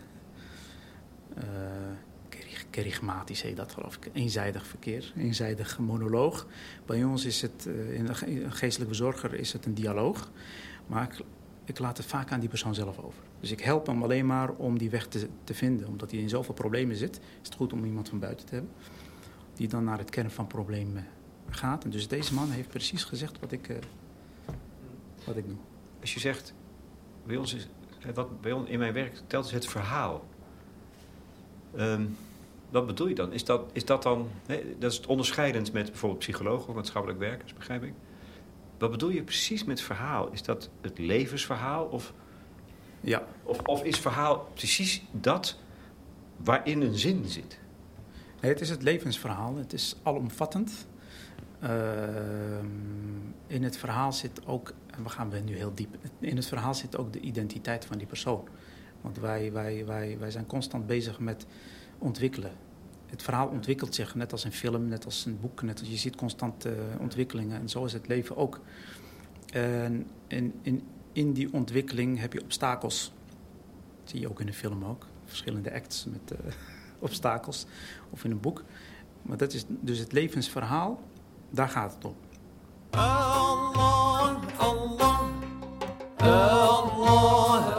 Uh, 1.38 1.44
kerigmatisch 2.70 3.42
heet 3.42 3.56
dat 3.56 3.72
geloof 3.72 3.96
ik. 3.96 4.10
Eenzijdig 4.14 4.66
verkeer, 4.66 5.14
eenzijdig 5.18 5.80
monoloog. 5.80 6.48
Bij 6.86 7.04
ons 7.04 7.26
is 7.26 7.42
het, 7.42 7.66
uh, 7.68 7.94
in 7.94 8.08
een 8.08 8.52
geestelijke 8.52 8.94
bezorger 8.94 9.34
is 9.34 9.54
het 9.54 9.66
een 9.66 9.74
dialoog. 9.74 10.32
Maar 10.88 11.18
ik 11.66 11.80
laat 11.80 11.98
het 11.98 12.06
vaak 12.06 12.32
aan 12.32 12.40
die 12.40 12.50
persoon 12.50 12.76
zelf 12.76 13.00
over. 13.00 13.24
Dus 13.40 13.52
ik 13.52 13.60
help 13.60 13.86
hem 13.86 14.04
alleen 14.04 14.26
maar 14.26 14.52
om 14.52 14.78
die 14.78 14.90
weg 14.90 15.08
te, 15.08 15.28
te, 15.44 15.54
vinden. 15.54 15.88
Omdat 15.88 16.12
hij 16.12 16.20
in 16.20 16.30
zoveel 16.30 16.54
problemen 16.54 16.96
zit, 16.96 17.16
is 17.16 17.48
het 17.48 17.56
goed 17.56 17.74
om 17.74 17.86
iemand 17.86 18.10
van 18.10 18.20
buiten 18.20 18.46
te 18.46 18.54
hebben. 18.54 18.72
Die 19.54 19.68
dan 19.68 19.84
naar 19.84 19.98
het 19.98 20.10
kern 20.10 20.32
van 20.32 20.44
het 20.46 20.54
probleem 20.54 21.06
gaat. 21.50 21.84
En 21.84 21.90
dus 21.90 22.08
deze 22.08 22.34
man 22.34 22.50
heeft 22.50 22.70
precies 22.70 23.04
gezegd 23.04 23.40
wat 23.40 23.52
ik, 23.52 23.70
uh, 23.70 23.78
wat 25.26 25.38
ik 25.38 25.48
doe. 25.48 25.58
Als 26.02 26.14
je 26.14 26.20
zegt, 26.20 26.54
bij 27.26 27.38
ons 27.38 27.54
is, 27.54 27.68
wat 28.14 28.42
bij 28.42 28.52
ons 28.52 28.70
in 28.70 28.80
mijn 28.80 28.94
werk 28.94 29.22
telt 29.28 29.46
is 29.46 29.52
het 29.52 29.68
verhaal. 29.68 30.26
Um, 31.78 32.18
wat 32.70 32.86
bedoel 32.86 33.08
je 33.08 33.16
dan? 33.16 33.34
Is 33.34 33.46
dat, 33.46 33.70
is 33.74 33.86
dat 33.86 34.04
dan, 34.04 34.30
dat 34.80 34.92
is 34.92 34.98
het 34.98 35.08
onderscheidend 35.08 35.74
met 35.74 35.86
bijvoorbeeld 35.86 36.20
psychologen 36.20 36.70
of 36.70 36.76
maatschappelijk 36.76 37.20
werkers, 37.20 37.54
begrijp 37.54 37.84
ik? 37.84 37.94
Wat 38.78 38.92
bedoel 38.92 39.10
je 39.10 39.24
precies 39.24 39.64
met 39.64 39.82
verhaal? 39.82 40.32
Is 40.32 40.44
dat 40.44 40.70
het 40.82 40.98
levensverhaal 40.98 41.86
of, 41.86 42.14
ja. 43.02 43.24
of, 43.43 43.60
of 43.60 43.84
is 43.84 44.00
verhaal 44.00 44.50
precies 44.54 45.04
dat 45.12 45.58
waarin 46.38 46.82
een 46.82 46.97
zin 46.97 47.26
zit? 47.26 47.60
Nee, 48.41 48.52
het 48.52 48.62
is 48.62 48.70
het 48.70 48.82
levensverhaal. 48.82 49.56
Het 49.56 49.74
is 49.74 49.95
alomvattend. 50.04 50.88
Uh, 51.64 51.70
in 53.47 53.64
het 53.64 53.78
verhaal 53.78 54.14
zit 54.14 54.45
ook, 54.45 54.74
en 54.88 55.04
we 55.04 55.10
gaan 55.10 55.32
nu 55.45 55.56
heel 55.56 55.72
diep, 55.74 55.97
in 56.20 56.36
het 56.36 56.45
verhaal 56.45 56.74
zit 56.74 56.97
ook 56.97 57.14
de 57.14 57.20
identiteit 57.20 57.86
van 57.86 57.97
die 57.97 58.08
persoon. 58.08 58.47
Want 59.02 59.18
wij, 59.18 59.52
wij, 59.52 59.86
wij, 59.86 60.18
wij 60.20 60.32
zijn 60.32 60.45
constant 60.45 60.88
bezig 60.88 61.20
met 61.20 61.45
ontwikkelen. 61.97 62.52
het 63.06 63.24
verhaal 63.24 63.47
ontwikkelt 63.47 63.95
zich, 63.95 64.16
net 64.16 64.32
als 64.32 64.43
een 64.43 64.52
film, 64.52 64.88
net 64.88 65.06
als 65.06 65.26
een 65.26 65.39
boek. 65.39 65.62
Net 65.62 65.80
als, 65.80 65.89
je 65.89 65.97
ziet 65.97 66.16
constant 66.16 66.66
uh, 66.66 66.72
ontwikkelingen 67.00 67.62
en 67.62 67.70
zo 67.70 67.86
is 67.86 67.93
het 67.93 68.08
leven 68.08 68.38
ook. 68.38 68.60
En 69.54 70.08
in, 70.28 70.54
in, 70.62 70.84
in 71.20 71.34
die 71.34 71.53
ontwikkeling 71.53 72.20
heb 72.20 72.34
je 72.34 72.41
obstakels. 72.41 73.11
Dat 74.01 74.09
zie 74.09 74.20
je 74.20 74.30
ook 74.30 74.39
in 74.39 74.47
een 74.47 74.53
film 74.53 74.86
ook. 74.86 75.05
Verschillende 75.26 75.74
acts 75.74 76.05
met 76.05 76.32
uh, 76.32 76.38
obstakels. 77.07 77.65
Of 78.09 78.24
in 78.24 78.32
een 78.32 78.39
boek. 78.39 78.63
Maar 79.22 79.38
dat 79.38 79.53
is 79.53 79.65
dus 79.67 79.99
het 79.99 80.11
levensverhaal, 80.11 81.01
daar 81.49 81.70
gaat 81.70 81.93
het 81.93 82.05
om. 82.05 82.15
Allah, 82.89 84.38
Allah, 84.57 85.20
Allah, 86.17 87.79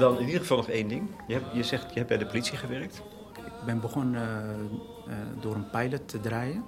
dan 0.00 0.18
in 0.18 0.26
ieder 0.26 0.40
geval 0.40 0.56
nog 0.56 0.68
één 0.68 0.88
ding. 0.88 1.08
Je, 1.26 1.34
hebt, 1.34 1.54
je 1.54 1.62
zegt, 1.62 1.88
je 1.88 1.94
hebt 1.94 2.08
bij 2.08 2.18
de 2.18 2.26
politie 2.26 2.56
gewerkt. 2.56 3.02
Ik 3.36 3.64
ben 3.66 3.80
begonnen 3.80 4.22
uh, 4.22 5.12
uh, 5.12 5.14
door 5.40 5.54
een 5.54 5.70
pilot 5.70 6.08
te 6.08 6.20
draaien. 6.20 6.64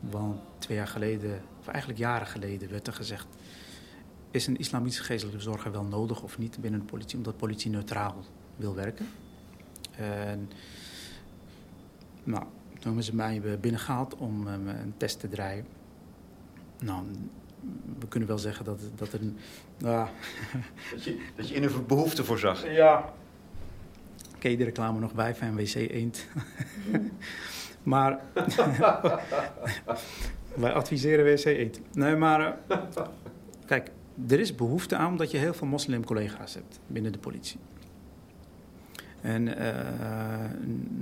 Want 0.00 0.40
twee 0.58 0.76
jaar 0.76 0.86
geleden, 0.86 1.42
of 1.60 1.66
eigenlijk 1.68 1.98
jaren 1.98 2.26
geleden, 2.26 2.70
werd 2.70 2.86
er 2.86 2.92
gezegd... 2.92 3.26
is 4.30 4.46
een 4.46 4.56
islamitische 4.56 5.04
geestelijke 5.04 5.40
zorger 5.40 5.72
wel 5.72 5.84
nodig 5.84 6.22
of 6.22 6.38
niet 6.38 6.60
binnen 6.60 6.80
de 6.80 6.86
politie... 6.86 7.16
omdat 7.16 7.36
politie 7.36 7.70
neutraal 7.70 8.14
wil 8.56 8.74
werken. 8.74 9.06
En, 9.96 10.50
nou, 12.24 12.44
toen 12.72 12.82
hebben 12.82 13.04
ze 13.04 13.14
mij 13.14 13.58
binnengehaald 13.60 14.14
om 14.14 14.46
een 14.46 14.94
test 14.96 15.20
te 15.20 15.28
draaien. 15.28 15.66
Nou, 16.78 17.04
we 17.98 18.08
kunnen 18.08 18.28
wel 18.28 18.38
zeggen 18.38 18.64
dat, 18.64 18.80
dat 18.94 19.12
er... 19.12 19.20
Nou, 19.78 20.08
dat, 20.92 21.04
je, 21.04 21.20
dat 21.36 21.48
je 21.48 21.54
in 21.54 21.62
een 21.62 21.86
behoefte 21.86 22.24
voorzag. 22.24 22.72
Ja, 22.72 23.12
Ken 24.38 24.50
je 24.50 24.56
de 24.56 24.64
reclame 24.64 24.98
nog 24.98 25.14
bij 25.14 25.34
van 25.34 25.56
WC 25.56 25.74
Eend? 25.74 26.26
maar 27.82 28.20
wij 30.54 30.72
adviseren 30.72 31.24
WC 31.24 31.44
Eend. 31.44 31.80
Nee, 31.92 32.16
maar 32.16 32.56
uh, 32.70 32.78
kijk, 33.66 33.90
er 34.28 34.40
is 34.40 34.54
behoefte 34.54 34.96
aan 34.96 35.10
omdat 35.10 35.30
je 35.30 35.38
heel 35.38 35.54
veel 35.54 35.66
moslimcollega's 35.66 36.54
hebt 36.54 36.80
binnen 36.86 37.12
de 37.12 37.18
politie. 37.18 37.58
En 39.20 39.48
uh, 39.48 39.54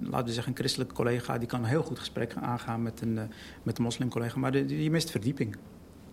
laten 0.02 0.26
we 0.26 0.32
zeggen, 0.32 0.52
een 0.52 0.59
christelijke 0.59 0.94
collega 0.94 1.38
die 1.38 1.48
kan 1.48 1.64
heel 1.64 1.82
goed 1.82 1.98
gesprekken 1.98 2.40
aangaan 2.40 2.82
met 2.82 3.00
een, 3.00 3.16
uh, 3.16 3.22
met 3.62 3.78
een 3.78 3.84
moslimcollega, 3.84 4.38
maar 4.38 4.52
die, 4.52 4.64
die 4.64 4.90
mist 4.90 5.11
verdieping. 5.11 5.57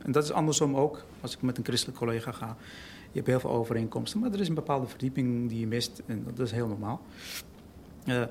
En 0.03 0.11
dat 0.11 0.23
is 0.23 0.31
andersom 0.31 0.75
ook, 0.75 1.05
als 1.21 1.33
ik 1.33 1.41
met 1.41 1.57
een 1.57 1.63
christelijke 1.63 1.99
collega 1.99 2.31
ga. 2.31 2.57
Je 3.11 3.19
hebt 3.19 3.27
heel 3.27 3.39
veel 3.39 3.49
overeenkomsten, 3.49 4.19
maar 4.19 4.31
er 4.31 4.39
is 4.39 4.47
een 4.47 4.53
bepaalde 4.53 4.87
verdieping 4.87 5.49
die 5.49 5.59
je 5.59 5.67
mist. 5.67 6.01
En 6.05 6.23
dat 6.35 6.45
is 6.45 6.51
heel 6.51 6.67
normaal. 6.67 7.01
Uh, 8.05 8.23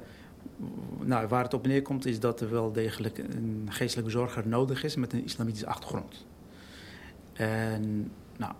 nou, 1.00 1.26
waar 1.26 1.42
het 1.42 1.54
op 1.54 1.66
neerkomt 1.66 2.06
is 2.06 2.20
dat 2.20 2.40
er 2.40 2.50
wel 2.50 2.72
degelijk 2.72 3.18
een 3.18 3.66
geestelijke 3.68 4.10
zorger 4.10 4.48
nodig 4.48 4.84
is 4.84 4.96
met 4.96 5.12
een 5.12 5.24
islamitische 5.24 5.66
achtergrond. 5.66 6.26
En 7.32 8.12
nou, 8.36 8.52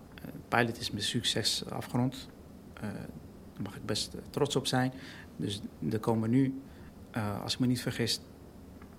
pilot 0.47 0.79
is 0.79 0.91
met 0.91 1.03
succes 1.03 1.63
afgerond. 1.69 2.29
Uh, 2.75 2.81
daar 3.53 3.61
mag 3.63 3.75
ik 3.75 3.85
best 3.85 4.15
trots 4.29 4.55
op 4.55 4.67
zijn. 4.67 4.93
Dus 5.35 5.61
er 5.91 5.99
komen 5.99 6.29
nu, 6.29 6.61
als 7.43 7.53
ik 7.53 7.59
me 7.59 7.67
niet 7.67 7.81
vergis, 7.81 8.19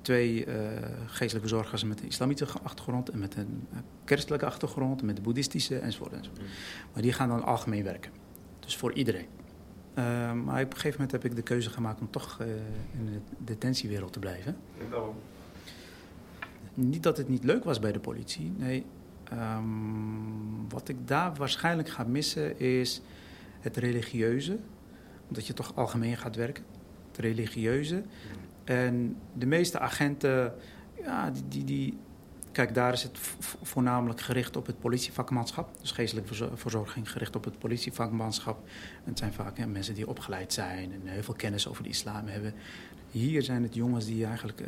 twee 0.05 0.47
uh, 0.47 0.55
geestelijke 1.07 1.49
zorgers 1.49 1.85
met 1.85 2.01
een 2.01 2.07
islamitische 2.07 2.59
achtergrond 2.59 3.09
en 3.09 3.19
met 3.19 3.37
een 3.37 3.67
christelijke 4.05 4.47
achtergrond, 4.47 5.03
met 5.03 5.17
de 5.17 5.23
boeddhistische 5.23 5.79
enzovoort. 5.79 6.13
enzovoort. 6.13 6.41
Mm. 6.41 6.47
Maar 6.93 7.03
die 7.03 7.13
gaan 7.13 7.29
dan 7.29 7.45
algemeen 7.45 7.85
werken. 7.85 8.11
Dus 8.61 8.77
voor 8.77 8.93
iedereen. 8.93 9.27
Uh, 9.99 10.33
maar 10.33 10.63
op 10.63 10.71
een 10.71 10.77
gegeven 10.77 10.91
moment 10.91 11.13
heb 11.13 11.25
ik 11.25 11.37
de 11.37 11.43
keuze 11.43 11.71
gemaakt 11.71 12.01
om 12.01 12.11
toch 12.11 12.39
uh, 12.41 12.47
in 12.99 13.07
de 13.07 13.21
detentiewereld 13.39 14.13
te 14.13 14.19
blijven. 14.19 14.57
En 14.81 14.89
waarom? 14.91 15.15
Niet 16.75 17.03
dat 17.03 17.17
het 17.17 17.29
niet 17.29 17.45
leuk 17.45 17.65
was 17.65 17.79
bij 17.79 17.93
de 17.93 18.01
politie. 18.01 18.53
Nee, 18.57 18.85
um, 19.33 20.69
wat 20.69 20.89
ik 20.89 20.97
daar 21.09 21.35
waarschijnlijk 21.35 21.89
ga 21.89 22.05
missen 22.05 22.59
is 22.61 23.01
het 23.61 23.77
religieuze. 23.77 24.59
Omdat 25.29 25.47
je 25.47 25.53
toch 25.53 25.77
algemeen 25.77 26.17
gaat 26.17 26.37
werken. 26.37 26.65
Het 27.11 27.19
religieuze. 27.19 28.03
En 28.65 29.17
de 29.33 29.47
meeste 29.47 29.79
agenten, 29.79 30.55
ja, 31.03 31.31
die, 31.31 31.49
die, 31.49 31.65
die, 31.65 31.99
kijk, 32.53 32.75
daar 32.75 32.93
is 32.93 33.03
het 33.03 33.19
voornamelijk 33.63 34.21
gericht 34.21 34.57
op 34.57 34.67
het 34.67 34.79
politievakmanschap. 34.79 35.81
Dus 35.81 35.91
geestelijke 35.91 36.49
verzorging 36.55 37.11
gericht 37.11 37.37
op 37.37 37.45
het 37.45 37.59
politievakmanschap. 37.59 38.69
Het 39.05 39.19
zijn 39.19 39.33
vaak 39.33 39.67
mensen 39.67 39.95
die 39.95 40.09
opgeleid 40.09 40.53
zijn 40.53 40.93
en 40.93 41.01
heel 41.05 41.23
veel 41.23 41.35
kennis 41.35 41.69
over 41.69 41.83
de 41.83 41.89
islam 41.89 42.27
hebben. 42.27 42.55
Hier 43.11 43.43
zijn 43.43 43.63
het 43.63 43.75
jongens 43.75 44.05
die 44.05 44.27
eigenlijk, 44.27 44.61
uh, 44.61 44.67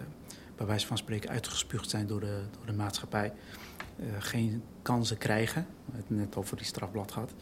bij 0.57 0.67
wijze 0.67 0.87
van 0.87 0.99
spreken, 0.99 1.31
uitgespuugd 1.31 1.91
zijn 1.91 2.07
door 2.07 2.21
de, 2.21 2.43
door 2.57 2.67
de 2.67 2.73
maatschappij. 2.73 3.33
Uh, 4.01 4.07
geen 4.19 4.63
kansen 4.83 5.19
krijgen. 5.19 5.67
We 5.85 5.93
hebben 5.97 6.19
het 6.19 6.27
net 6.27 6.37
over 6.37 6.57
die 6.57 6.67
strafblad 6.67 7.13
gehad. 7.13 7.33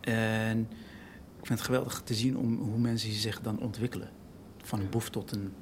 En 0.00 0.60
ik 1.40 1.46
vind 1.46 1.58
het 1.58 1.60
geweldig 1.60 2.02
te 2.04 2.14
zien 2.14 2.34
hoe 2.58 2.78
mensen 2.78 3.12
zich 3.12 3.40
dan 3.40 3.60
ontwikkelen 3.60 4.10
van 4.70 4.80
een 4.80 4.88
boef 4.88 5.08
tot 5.10 5.32
een. 5.32 5.54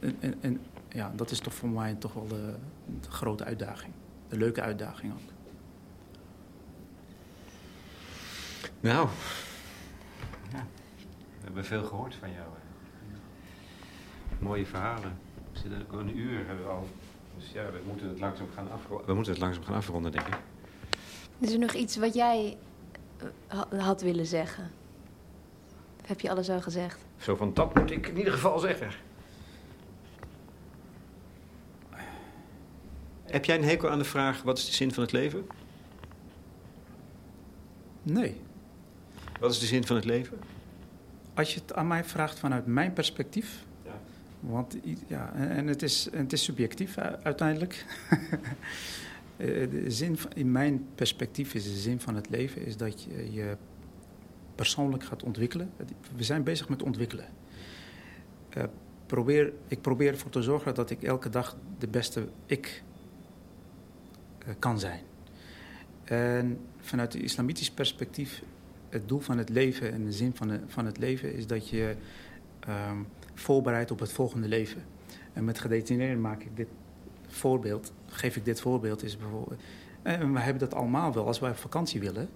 En, 0.00 0.16
en, 0.20 0.38
en, 0.40 0.60
ja, 0.88 1.12
dat 1.16 1.30
is 1.30 1.38
toch 1.38 1.54
voor 1.54 1.68
mij 1.68 1.94
toch 1.94 2.12
wel 2.12 2.26
de, 2.26 2.54
de, 3.00 3.10
grote 3.10 3.44
uitdaging. 3.44 3.92
De 4.28 4.36
leuke 4.36 4.60
uitdaging 4.60 5.12
ook. 5.12 5.30
Nou, 8.80 9.08
ja. 10.52 10.66
we 11.38 11.44
hebben 11.44 11.64
veel 11.64 11.84
gehoord 11.84 12.14
van 12.14 12.30
jou. 12.30 12.48
Mooie 14.38 14.66
verhalen. 14.66 15.18
We 15.52 15.58
zitten 15.58 15.82
ook 15.82 16.00
een 16.00 16.18
uur 16.18 16.46
hebben 16.46 16.64
we 16.64 16.70
al. 16.70 16.88
Dus 17.36 17.50
ja, 17.52 17.70
we 17.70 17.80
moeten 17.86 18.08
het 18.08 18.20
langzaam 18.20 18.48
gaan 18.54 18.70
afronden. 18.70 19.06
We 19.06 19.14
moeten 19.14 19.32
het 19.32 19.42
langzaam 19.42 19.64
gaan 19.64 19.74
afronden, 19.74 20.12
denk 20.12 20.26
ik. 20.26 20.38
Is 21.38 21.52
er 21.52 21.58
nog 21.58 21.72
iets 21.72 21.96
wat 21.96 22.14
jij 22.14 22.56
had 23.68 24.02
willen 24.02 24.26
zeggen? 24.26 24.70
Of 26.02 26.08
heb 26.08 26.20
je 26.20 26.30
alles 26.30 26.50
al 26.50 26.60
gezegd? 26.60 26.98
Zo 27.16 27.36
van, 27.36 27.54
dat 27.54 27.74
moet 27.74 27.90
ik 27.90 28.06
in 28.06 28.18
ieder 28.18 28.32
geval 28.32 28.58
zeggen. 28.58 28.90
Heb 33.24 33.44
jij 33.44 33.56
een 33.56 33.64
hekel 33.64 33.90
aan 33.90 33.98
de 33.98 34.04
vraag, 34.04 34.42
wat 34.42 34.58
is 34.58 34.66
de 34.66 34.72
zin 34.72 34.92
van 34.92 35.02
het 35.02 35.12
leven? 35.12 35.46
Nee. 38.02 38.40
Wat 39.40 39.50
is 39.50 39.58
de 39.58 39.66
zin 39.66 39.86
van 39.86 39.96
het 39.96 40.04
leven? 40.04 40.38
Als 41.34 41.54
je 41.54 41.60
het 41.60 41.74
aan 41.74 41.86
mij 41.86 42.04
vraagt 42.04 42.38
vanuit 42.38 42.66
mijn 42.66 42.92
perspectief... 42.92 43.64
Ja. 43.84 44.00
Want 44.40 44.76
ja, 45.06 45.32
en 45.32 45.66
het 45.66 45.82
is, 45.82 46.08
het 46.12 46.32
is 46.32 46.44
subjectief 46.44 46.98
uiteindelijk. 46.98 47.84
de 49.36 49.84
zin 49.86 50.18
van, 50.18 50.30
in 50.34 50.52
mijn 50.52 50.86
perspectief 50.94 51.54
is 51.54 51.64
de 51.64 51.78
zin 51.78 52.00
van 52.00 52.14
het 52.14 52.30
leven... 52.30 52.66
is 52.66 52.76
dat 52.76 53.02
je, 53.02 53.32
je 53.32 53.56
persoonlijk 54.54 55.04
gaat 55.04 55.22
ontwikkelen. 55.22 55.70
We 56.16 56.24
zijn 56.24 56.42
bezig 56.42 56.68
met 56.68 56.82
ontwikkelen. 56.82 57.26
Uh, 58.56 58.64
probeer, 59.06 59.52
ik 59.68 59.80
probeer 59.80 60.12
ervoor 60.12 60.30
te 60.30 60.42
zorgen 60.42 60.74
dat 60.74 60.90
ik 60.90 61.02
elke 61.02 61.28
dag 61.28 61.56
de 61.78 61.88
beste 61.88 62.28
ik 62.46 62.82
uh, 64.46 64.54
kan 64.58 64.78
zijn. 64.78 65.00
En 66.04 66.58
vanuit 66.80 67.12
het 67.12 67.22
islamitisch 67.22 67.70
perspectief, 67.70 68.42
het 68.88 69.08
doel 69.08 69.20
van 69.20 69.38
het 69.38 69.48
leven 69.48 69.92
en 69.92 70.04
de 70.04 70.12
zin 70.12 70.36
van, 70.36 70.48
de, 70.48 70.60
van 70.66 70.86
het 70.86 70.98
leven 70.98 71.34
is 71.34 71.46
dat 71.46 71.68
je 71.68 71.96
um, 72.68 73.06
voorbereidt 73.34 73.90
op 73.90 73.98
het 73.98 74.12
volgende 74.12 74.48
leven. 74.48 74.82
En 75.32 75.44
met 75.44 75.58
gedetineerden 75.58 76.20
maak 76.20 76.42
ik 76.42 76.56
dit 76.56 76.68
voorbeeld, 77.26 77.92
geef 78.06 78.36
ik 78.36 78.44
dit 78.44 78.60
voorbeeld, 78.60 79.02
is 79.02 79.16
bijvoorbeeld. 79.16 79.60
En 80.02 80.32
we 80.32 80.40
hebben 80.40 80.58
dat 80.68 80.74
allemaal 80.74 81.12
wel 81.12 81.26
als 81.26 81.38
wij 81.38 81.50
op 81.50 81.56
vakantie 81.56 82.00
willen. 82.00 82.28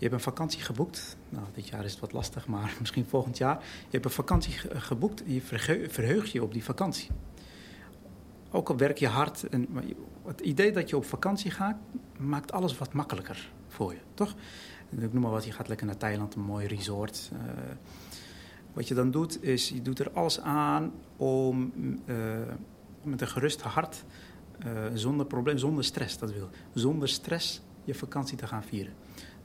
Je 0.00 0.06
hebt 0.06 0.18
een 0.18 0.32
vakantie 0.32 0.60
geboekt. 0.60 1.16
Nou, 1.28 1.44
dit 1.54 1.68
jaar 1.68 1.84
is 1.84 1.90
het 1.90 2.00
wat 2.00 2.12
lastig, 2.12 2.46
maar 2.46 2.76
misschien 2.80 3.06
volgend 3.06 3.38
jaar. 3.38 3.58
Je 3.60 3.90
hebt 3.90 4.04
een 4.04 4.10
vakantie 4.10 4.52
geboekt 4.68 5.22
en 5.24 5.32
je 5.32 5.40
verheugt 5.88 6.30
je 6.30 6.42
op 6.42 6.52
die 6.52 6.64
vakantie. 6.64 7.10
Ook 8.50 8.68
al 8.68 8.76
werk 8.76 8.98
je 8.98 9.06
hard. 9.06 9.48
En 9.48 9.68
het 10.24 10.40
idee 10.40 10.72
dat 10.72 10.90
je 10.90 10.96
op 10.96 11.04
vakantie 11.04 11.50
gaat, 11.50 11.76
maakt 12.18 12.52
alles 12.52 12.78
wat 12.78 12.92
makkelijker 12.92 13.50
voor 13.68 13.92
je, 13.92 13.98
toch? 14.14 14.34
Ik 14.90 15.12
noem 15.12 15.22
maar 15.22 15.30
wat, 15.30 15.44
je 15.44 15.52
gaat 15.52 15.68
lekker 15.68 15.86
naar 15.86 15.96
Thailand, 15.96 16.34
een 16.34 16.40
mooi 16.40 16.66
resort. 16.66 17.30
Uh, 17.32 17.38
wat 18.72 18.88
je 18.88 18.94
dan 18.94 19.10
doet, 19.10 19.42
is 19.42 19.68
je 19.68 19.82
doet 19.82 19.98
er 19.98 20.10
alles 20.10 20.40
aan 20.40 20.92
om 21.16 21.72
uh, 22.06 22.16
met 23.02 23.20
een 23.20 23.28
gerust 23.28 23.60
hart, 23.60 24.04
zonder 24.94 25.26
probleem, 25.26 25.58
zonder 25.58 25.84
stress, 25.84 26.18
dat 26.18 26.32
wil. 26.32 26.48
Zonder 26.74 27.08
stress 27.08 27.62
je 27.84 27.94
vakantie 27.94 28.36
te 28.36 28.46
gaan 28.46 28.62
vieren. 28.62 28.92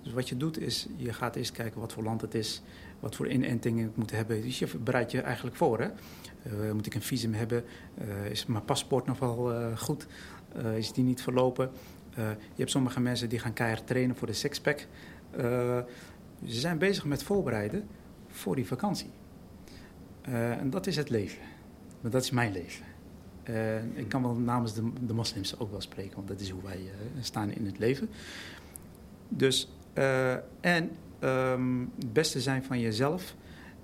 Dus 0.06 0.14
wat 0.14 0.30
je 0.30 0.38
doet 0.38 0.60
is, 0.60 0.88
je 0.96 1.14
gaat 1.14 1.36
eerst 1.36 1.52
kijken 1.52 1.80
wat 1.80 1.94
voor 1.94 2.04
land 2.04 2.22
het 2.22 2.34
is, 2.34 2.62
wat 3.00 3.16
voor 3.16 3.28
inentingen 3.28 3.88
ik 3.88 3.96
moet 3.96 4.12
hebben. 4.12 4.42
Dus 4.42 4.60
je 4.60 4.68
bereidt 4.84 5.12
je 5.12 5.22
eigenlijk 5.22 5.56
voor. 5.56 5.80
Hè? 5.80 5.88
Uh, 5.88 6.72
moet 6.72 6.86
ik 6.86 6.94
een 6.94 7.02
visum 7.02 7.34
hebben? 7.34 7.64
Uh, 8.02 8.30
is 8.30 8.46
mijn 8.46 8.66
paspoort 8.66 9.06
nog 9.06 9.20
wel 9.20 9.54
uh, 9.54 9.78
goed? 9.78 10.08
is 10.76 10.92
die 10.92 11.04
niet 11.04 11.22
verlopen? 11.22 11.70
je 12.16 12.56
hebt 12.56 12.72
sommige 12.72 13.00
mensen 13.00 13.30
die 13.30 13.40
gaan 13.40 13.54
keihard 13.54 13.88
trainen 13.88 14.16
voor 14.16 14.28
de 14.28 14.34
sixpack. 14.34 14.88
ze 15.36 15.86
zijn 16.60 16.78
bezig 16.78 17.06
met 17.06 17.24
voorbereiden 17.24 17.88
voor 18.28 18.56
die 18.56 18.68
vakantie. 18.68 19.10
en 20.22 20.70
dat 20.70 20.88
is 20.88 20.96
het 20.96 21.10
leven. 21.10 21.42
Maar 22.02 22.12
dat 22.12 22.24
is 22.24 22.32
mijn 22.32 22.52
leven. 22.52 22.86
ik 23.96 24.10
kan 24.10 24.22
wel 24.22 24.36
namens 24.36 24.74
de, 24.74 24.92
de, 25.06 25.14
moslims 25.14 25.60
ook 25.60 25.72
wel 25.72 25.82
spreken, 25.82 26.16
want 26.16 26.28
dat 26.28 26.40
is 26.40 26.50
hoe 26.50 26.64
wij 26.64 26.80
staan 27.22 27.52
in 27.52 27.66
het 27.66 27.80
leven. 27.80 28.10
Dus, 29.30 29.70
en 30.60 30.90
um, 31.24 31.92
het 32.00 32.14
beste 32.14 32.42
zijn 32.42 32.64
van 32.64 32.80
jezelf. 32.80 33.36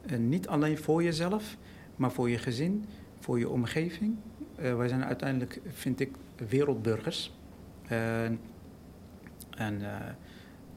En 0.06 0.30
niet 0.30 0.48
alleen 0.48 0.78
voor 0.78 1.04
jezelf, 1.04 1.58
maar 1.96 2.12
voor 2.12 2.30
je 2.30 2.38
gezin, 2.38 2.86
voor 3.20 3.40
je 3.40 3.50
omgeving. 3.50 4.16
Uh, 4.62 4.76
wij 4.76 4.88
zijn 4.88 5.04
uiteindelijk, 5.04 5.62
vind 5.68 6.00
ik, 6.00 6.10
wereldburgers. 6.50 7.34
En 9.50 9.82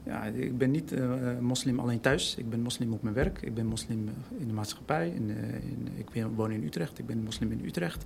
ja, 0.03 0.23
ik 0.23 0.57
ben 0.57 0.71
niet 0.71 0.93
moslim 1.39 1.79
alleen 1.79 1.99
thuis. 1.99 2.35
Ik 2.35 2.49
ben 2.49 2.61
moslim 2.61 2.93
op 2.93 3.01
mijn 3.01 3.15
werk. 3.15 3.41
Ik 3.41 3.53
ben 3.53 3.65
moslim 3.65 4.09
in 4.37 4.47
de 4.47 4.53
maatschappij. 4.53 5.09
In, 5.09 5.29
in, 5.61 5.87
ik 5.95 6.25
woon 6.35 6.51
in 6.51 6.63
Utrecht. 6.63 6.99
Ik 6.99 7.05
ben 7.05 7.23
moslim 7.23 7.51
in 7.51 7.65
Utrecht. 7.65 8.05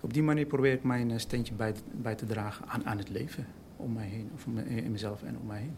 Op 0.00 0.14
die 0.14 0.22
manier 0.22 0.46
probeer 0.46 0.72
ik 0.72 0.82
mijn 0.82 1.20
steentje 1.20 1.54
bij, 1.54 1.74
bij 1.92 2.14
te 2.14 2.26
dragen 2.26 2.68
aan, 2.68 2.86
aan 2.86 2.98
het 2.98 3.08
leven 3.08 3.46
om 3.76 3.92
mij 3.92 4.06
heen. 4.06 4.30
Of 4.34 4.46
in 4.66 4.92
mezelf 4.92 5.22
en 5.22 5.38
om 5.40 5.46
mij 5.46 5.58
heen. 5.58 5.74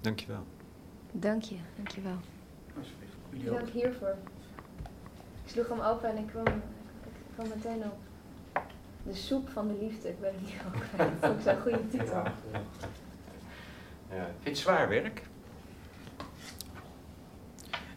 Dankjewel. 0.00 0.46
Dank 1.12 1.42
je, 1.42 1.56
dankjewel. 1.76 2.18
Dank 3.30 3.68
hiervoor. 3.68 4.16
Ik 5.44 5.50
sloeg 5.54 5.68
hem 5.68 5.80
open 5.80 6.08
en 6.08 6.16
ik 6.16 6.26
kwam, 6.26 6.46
ik 6.46 7.34
kwam 7.34 7.48
meteen 7.48 7.84
op 7.84 7.98
de 9.02 9.14
soep 9.14 9.48
van 9.48 9.68
de 9.68 9.76
liefde. 9.80 10.08
Ik 10.08 10.20
ben 10.20 10.32
het 10.32 10.40
niet 10.40 10.54
al 10.64 10.80
kwijt. 10.80 11.20
Dat 11.20 11.30
is 11.30 11.36
ook 11.36 11.40
zo'n 11.40 11.60
goede 11.60 11.88
titel. 11.88 12.22
Ja. 12.22 12.62
Ja. 14.10 14.24
Vind 14.24 14.42
je 14.42 14.48
het 14.48 14.58
zwaar 14.58 14.88
werk? 14.88 15.22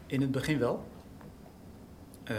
In 0.05 0.21
het 0.21 0.31
begin 0.31 0.59
wel. 0.59 0.85
Uh, 2.31 2.37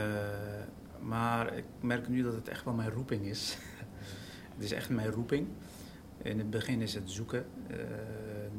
maar 1.01 1.55
ik 1.55 1.65
merk 1.81 2.09
nu 2.09 2.23
dat 2.23 2.33
het 2.33 2.49
echt 2.49 2.65
wel 2.65 2.75
mijn 2.75 2.91
roeping 2.91 3.25
is. 3.25 3.59
het 4.55 4.65
is 4.65 4.73
echt 4.73 4.91
mijn 4.91 5.11
roeping. 5.11 5.49
In 6.23 6.39
het 6.39 6.51
begin 6.51 6.81
is 6.81 6.95
het 6.95 7.11
zoeken. 7.11 7.47
Uh, 7.71 7.77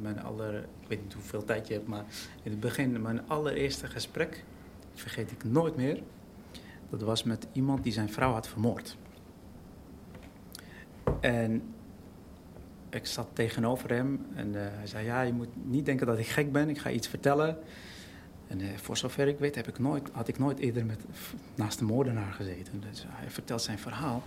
mijn 0.03 0.23
aller, 0.23 0.55
ik 0.55 0.87
weet 0.87 1.03
niet 1.03 1.13
hoeveel 1.13 1.43
tijd 1.43 1.67
je 1.67 1.73
hebt, 1.73 1.87
maar 1.87 2.05
in 2.43 2.51
het 2.51 2.59
begin, 2.59 3.01
mijn 3.01 3.27
allereerste 3.27 3.87
gesprek, 3.87 4.43
vergeet 4.93 5.31
ik 5.31 5.43
nooit 5.43 5.75
meer. 5.75 6.01
Dat 6.89 7.01
was 7.01 7.23
met 7.23 7.47
iemand 7.51 7.83
die 7.83 7.91
zijn 7.91 8.09
vrouw 8.09 8.31
had 8.31 8.47
vermoord. 8.47 8.97
En 11.19 11.61
ik 12.89 13.05
zat 13.05 13.27
tegenover 13.33 13.89
hem 13.89 14.25
en 14.35 14.47
uh, 14.47 14.61
hij 14.61 14.87
zei: 14.87 15.05
Ja, 15.05 15.21
je 15.21 15.33
moet 15.33 15.65
niet 15.65 15.85
denken 15.85 16.07
dat 16.07 16.17
ik 16.17 16.27
gek 16.27 16.51
ben, 16.51 16.69
ik 16.69 16.77
ga 16.77 16.89
iets 16.89 17.07
vertellen. 17.07 17.57
En 18.47 18.59
uh, 18.59 18.67
voor 18.75 18.97
zover 18.97 19.27
ik 19.27 19.39
weet 19.39 19.55
heb 19.55 19.67
ik 19.67 19.79
nooit, 19.79 20.09
had 20.11 20.27
ik 20.27 20.39
nooit 20.39 20.59
eerder 20.59 20.85
met, 20.85 21.01
naast 21.55 21.79
de 21.79 21.85
moordenaar 21.85 22.33
gezeten. 22.33 22.83
Dus 22.89 23.05
hij 23.07 23.29
vertelt 23.29 23.61
zijn 23.61 23.79
verhaal. 23.79 24.23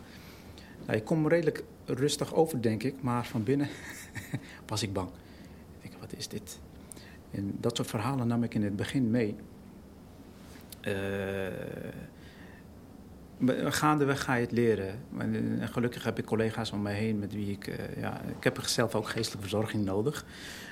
Nou, 0.86 0.98
ik 0.98 1.04
kom 1.04 1.28
redelijk 1.28 1.64
rustig 1.84 2.34
over, 2.34 2.62
denk 2.62 2.82
ik, 2.82 3.02
maar 3.02 3.26
van 3.26 3.42
binnen 3.42 3.68
was 4.66 4.82
ik 4.82 4.92
bang 4.92 5.10
wat 6.06 6.18
is 6.18 6.28
dit? 6.28 6.60
En 7.30 7.56
dat 7.60 7.76
soort 7.76 7.88
verhalen 7.88 8.26
nam 8.26 8.42
ik 8.42 8.54
in 8.54 8.62
het 8.62 8.76
begin 8.76 9.10
mee. 9.10 9.36
Uh, 10.86 10.92
gaandeweg 13.72 14.22
ga 14.22 14.34
je 14.34 14.40
het 14.40 14.52
leren. 14.52 14.98
En 15.18 15.68
gelukkig 15.68 16.04
heb 16.04 16.18
ik 16.18 16.24
collega's 16.24 16.72
om 16.72 16.82
mij 16.82 16.94
heen 16.94 17.18
met 17.18 17.32
wie 17.32 17.50
ik... 17.50 17.66
Uh, 17.66 17.96
ja, 17.96 18.20
ik 18.20 18.44
heb 18.44 18.60
zelf 18.64 18.94
ook 18.94 19.08
geestelijke 19.08 19.48
verzorging 19.48 19.84
nodig. 19.84 20.24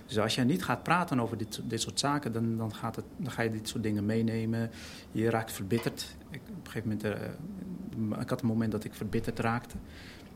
Dus 0.07 0.19
als 0.19 0.35
je 0.35 0.43
niet 0.43 0.65
gaat 0.65 0.83
praten 0.83 1.21
over 1.21 1.37
dit, 1.37 1.61
dit 1.65 1.81
soort 1.81 1.99
zaken... 1.99 2.33
Dan, 2.33 2.57
dan, 2.57 2.75
gaat 2.75 2.97
het, 2.97 3.05
dan 3.17 3.33
ga 3.33 3.43
je 3.43 3.51
dit 3.51 3.69
soort 3.69 3.83
dingen 3.83 4.07
meenemen. 4.07 4.71
Je 5.13 5.31
raakt 5.31 5.53
verbitterd. 5.53 6.17
Ik, 6.31 6.41
op 6.49 6.67
een 6.67 6.71
gegeven 6.71 6.89
moment... 6.89 7.05
Uh, 7.05 8.21
ik 8.21 8.29
had 8.29 8.41
een 8.41 8.47
moment 8.47 8.73
dat 8.73 8.85
ik 8.85 8.95
verbitterd 8.95 9.39
raakte. 9.39 9.77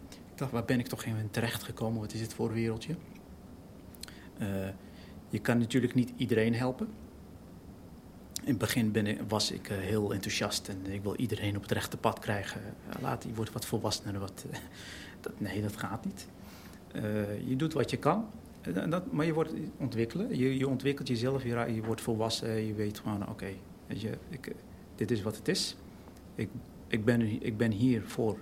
Ik 0.09 0.39
dacht, 0.39 0.53
waar 0.53 0.65
ben 0.65 0.79
ik 0.79 0.87
toch 0.87 1.05
in 1.05 1.31
terecht 1.31 1.63
gekomen? 1.63 2.01
Wat 2.01 2.13
is 2.13 2.21
dit 2.21 2.35
voor 2.35 2.53
wereldje? 2.53 2.95
Je 5.29 5.39
kan 5.39 5.59
natuurlijk 5.59 5.95
niet 5.95 6.13
iedereen 6.17 6.55
helpen. 6.55 6.89
In 8.43 8.49
het 8.49 8.59
begin 8.59 8.93
ben 8.93 9.07
ik, 9.07 9.21
was 9.29 9.51
ik 9.51 9.69
eh, 9.69 9.77
heel 9.79 10.13
enthousiast 10.13 10.69
en 10.69 10.93
ik 10.93 11.03
wil 11.03 11.17
iedereen 11.17 11.57
op 11.57 11.63
het 11.63 11.71
rechte 11.71 11.97
pad 11.97 12.19
krijgen. 12.19 12.61
laat, 13.01 13.23
die 13.23 13.35
wordt 13.35 13.53
wat 13.53 13.67
volwassener. 13.67 14.19
Wat, 14.19 14.45
dat, 15.21 15.41
nee, 15.41 15.63
dat 15.63 15.77
gaat 15.77 16.05
niet. 16.05 16.29
Uh, 16.95 17.49
je 17.49 17.57
doet 17.57 17.73
wat 17.73 17.91
je 17.91 17.97
kan, 17.97 18.31
dat, 18.89 19.13
maar 19.13 19.27
je 19.27 19.33
wordt 19.33 19.53
ontwikkelen. 19.77 20.39
Je, 20.39 20.59
je 20.59 20.69
ontwikkelt 20.69 21.09
jezelf, 21.09 21.43
je, 21.43 21.73
je 21.75 21.83
wordt 21.83 22.01
volwassen. 22.01 22.67
Je 22.67 22.75
weet 22.75 22.99
gewoon, 22.99 23.29
oké, 23.29 23.49
dit 24.95 25.11
is 25.11 25.23
wat 25.23 25.37
het 25.37 25.49
is. 25.49 25.77
Ik, 26.35 26.49
ik, 26.87 27.05
ben, 27.05 27.21
ik 27.43 27.57
ben 27.57 27.71
hier 27.71 28.03
voor 28.03 28.39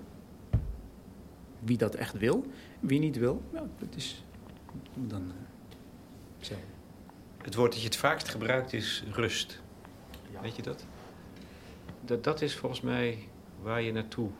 wie 1.59 1.77
dat 1.77 1.95
echt 1.95 2.19
wil. 2.19 2.45
Wie 2.81 2.99
niet 2.99 3.17
wil, 3.17 3.43
dat 3.53 3.97
is 3.97 4.25
dan 4.95 5.23
uh, 5.23 5.33
zo. 6.39 6.55
Het 7.47 7.55
woord 7.55 7.73
dat 7.73 7.81
je 7.81 7.87
het 7.87 7.97
vaakst 7.97 8.29
gebruikt 8.29 8.73
is 8.73 9.05
rust. 9.11 9.61
Weet 10.43 10.57
je 10.57 10.63
dat? 10.63 10.85
dat? 12.01 12.25
Dat 12.25 12.43
is 12.43 12.57
volgens 12.57 12.81
mij 12.81 13.19
waar 13.63 13.83
je 13.83 13.93
naartoe 13.93 14.31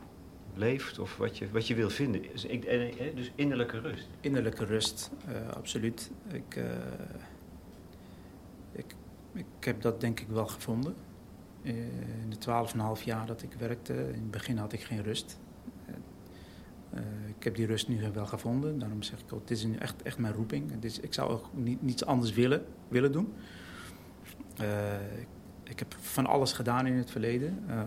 leeft 0.53 0.99
of 0.99 1.17
wat 1.17 1.37
je, 1.37 1.51
wat 1.51 1.67
je 1.67 1.75
wil 1.75 1.89
vinden. 1.89 2.21
Dus, 2.31 2.45
ik, 2.45 2.61
dus 3.15 3.31
innerlijke 3.35 3.79
rust. 3.79 4.07
Innerlijke 4.19 4.65
rust, 4.65 5.11
uh, 5.29 5.49
absoluut. 5.49 6.11
Ik, 6.31 6.55
uh, 6.55 6.65
ik, 8.71 8.95
ik 9.33 9.45
heb 9.59 9.81
dat 9.81 10.01
denk 10.01 10.19
ik 10.19 10.27
wel 10.27 10.47
gevonden. 10.47 10.95
Uh, 11.61 11.73
in 12.21 12.29
de 12.29 12.97
12,5 12.99 13.03
jaar 13.03 13.25
dat 13.25 13.41
ik 13.41 13.53
werkte, 13.53 13.93
in 13.93 14.21
het 14.21 14.31
begin 14.31 14.57
had 14.57 14.73
ik 14.73 14.81
geen 14.81 15.03
rust. 15.03 15.39
Ik 17.37 17.43
heb 17.43 17.55
die 17.55 17.65
rust 17.65 17.87
nu 17.87 18.11
wel 18.13 18.25
gevonden. 18.25 18.79
Daarom 18.79 19.03
zeg 19.03 19.19
ik 19.19 19.33
ook, 19.33 19.39
het 19.39 19.51
is 19.51 19.65
echt, 19.79 20.01
echt 20.01 20.17
mijn 20.17 20.33
roeping. 20.33 20.83
Is, 20.83 20.99
ik 20.99 21.13
zou 21.13 21.31
ook 21.31 21.49
niet, 21.53 21.81
niets 21.81 22.05
anders 22.05 22.33
willen 22.33 22.65
willen 22.87 23.11
doen. 23.11 23.33
Uh, 24.61 24.67
ik 25.63 25.79
heb 25.79 25.95
van 25.99 26.25
alles 26.25 26.53
gedaan 26.53 26.87
in 26.87 26.93
het 26.93 27.11
verleden. 27.11 27.63
Uh, 27.69 27.81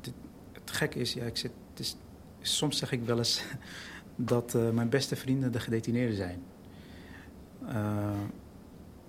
dit, 0.00 0.14
het 0.52 0.70
gekke 0.70 0.98
is, 0.98 1.12
ja, 1.12 1.24
ik 1.24 1.36
zit, 1.36 1.52
is, 1.76 1.96
soms 2.40 2.78
zeg 2.78 2.92
ik 2.92 3.02
wel 3.02 3.18
eens 3.18 3.44
dat 4.16 4.56
mijn 4.72 4.88
beste 4.88 5.16
vrienden 5.16 5.52
de 5.52 5.60
gedetineerden 5.60 6.16
zijn. 6.16 6.42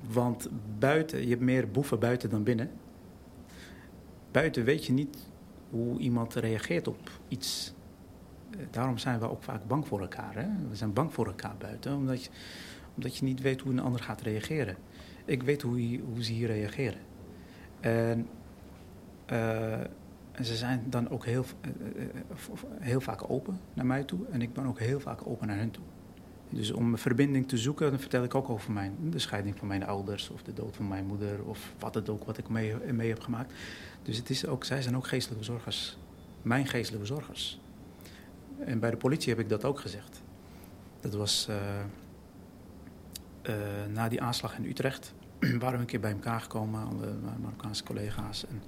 want 0.10 0.50
buiten, 0.80 1.22
je 1.22 1.30
hebt 1.30 1.42
meer 1.42 1.72
boeven 1.72 2.00
buiten 2.00 2.30
dan 2.30 2.44
binnen. 2.44 2.72
Buiten 4.32 4.64
weet 4.64 4.86
je 4.86 4.94
niet 4.94 5.18
hoe 5.70 6.00
iemand 6.00 6.34
reageert 6.34 6.88
op 6.88 7.12
iets. 7.28 7.74
Daarom 8.72 8.98
zijn 8.98 9.20
we 9.20 9.30
ook 9.30 9.44
vaak 9.44 9.68
bang 9.68 9.88
voor 9.88 10.02
elkaar. 10.02 10.36
Hè? 10.36 10.48
We 10.70 10.76
zijn 10.76 10.94
bang 10.94 11.14
voor 11.14 11.26
elkaar 11.26 11.56
buiten, 11.58 11.96
omdat 11.96 12.24
je, 12.24 12.30
omdat 12.96 13.18
je 13.18 13.26
niet 13.26 13.42
weet 13.42 13.62
hoe 13.62 13.72
een 13.72 13.80
ander 13.80 14.02
gaat 14.02 14.22
reageren. 14.22 14.76
Ik 15.26 15.44
weet 15.44 15.62
hoe, 15.62 16.00
hoe 16.14 16.24
ze 16.24 16.32
hier 16.32 16.48
reageren. 16.48 17.00
En, 17.80 18.28
uh, 19.32 19.74
en, 20.32 20.46
ze 20.46 20.56
zijn 20.56 20.84
dan 20.90 21.10
ook 21.10 21.26
heel, 21.26 21.46
uh, 21.62 21.72
heel 22.80 23.02
vaak 23.02 23.30
open 23.30 23.60
naar 23.74 23.86
mij 23.86 24.04
toe. 24.04 24.20
En 24.32 24.42
ik 24.42 24.54
ben 24.54 24.66
ook 24.66 24.80
heel 24.80 25.00
vaak 25.00 25.28
open 25.28 25.48
naar 25.48 25.58
hen 25.58 25.72
toe. 25.72 25.84
Dus 26.50 26.72
om 26.72 26.92
een 26.92 26.98
verbinding 26.98 27.48
te 27.48 27.58
zoeken, 27.58 27.90
dan 27.90 28.00
vertel 28.00 28.24
ik 28.24 28.36
ook 28.36 28.50
over 28.50 28.72
mijn, 28.72 28.96
de 29.10 29.20
scheiding 29.20 29.58
van 29.58 29.68
mijn 29.68 29.86
ouders... 29.86 30.30
of 30.30 30.44
de 30.44 30.54
dood 30.54 30.76
van 30.76 30.88
mijn 30.88 31.06
moeder, 31.06 31.44
of 31.44 31.74
wat 31.80 31.94
het 31.94 32.10
ook, 32.10 32.24
wat 32.24 32.38
ik 32.38 32.50
mee, 32.50 32.76
mee 32.94 33.10
heb 33.10 33.20
gemaakt. 33.20 33.54
Dus 34.02 34.18
het 34.18 34.30
is 34.30 34.46
ook, 34.46 34.64
zij 34.64 34.82
zijn 34.82 34.96
ook 34.96 35.08
geestelijke 35.08 35.44
verzorgers. 35.44 35.98
Mijn 36.42 36.68
geestelijke 36.68 37.06
verzorgers. 37.06 37.60
En 38.66 38.80
bij 38.80 38.92
de 38.92 38.98
politie 38.98 39.30
heb 39.30 39.40
ik 39.40 39.50
dat 39.50 39.66
ook 39.66 39.80
gezegd. 39.80 40.22
Dat 41.00 41.14
was... 41.14 41.48
Uh, 41.50 41.56
uh, 43.44 43.56
na 43.94 44.10
die 44.10 44.22
aanslag 44.22 44.58
in 44.58 44.66
Utrecht 44.66 45.14
waren 45.60 45.72
we 45.72 45.80
een 45.80 45.86
keer 45.86 46.00
bij 46.00 46.12
elkaar 46.12 46.42
gekomen, 46.42 46.86
alle 46.88 47.14
Marokkaanse 47.42 47.84
collega's. 47.84 48.48
En 48.48 48.64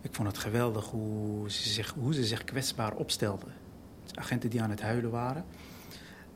ik 0.00 0.14
vond 0.14 0.28
het 0.28 0.38
geweldig 0.38 0.84
hoe 0.84 1.50
ze 1.50 1.68
zich, 1.68 1.94
hoe 1.98 2.14
ze 2.14 2.24
zich 2.24 2.44
kwetsbaar 2.44 2.94
opstelden. 2.94 3.52
Agenten 4.14 4.50
die 4.50 4.62
aan 4.62 4.70
het 4.70 4.82
huilen 4.82 5.10
waren. 5.10 5.44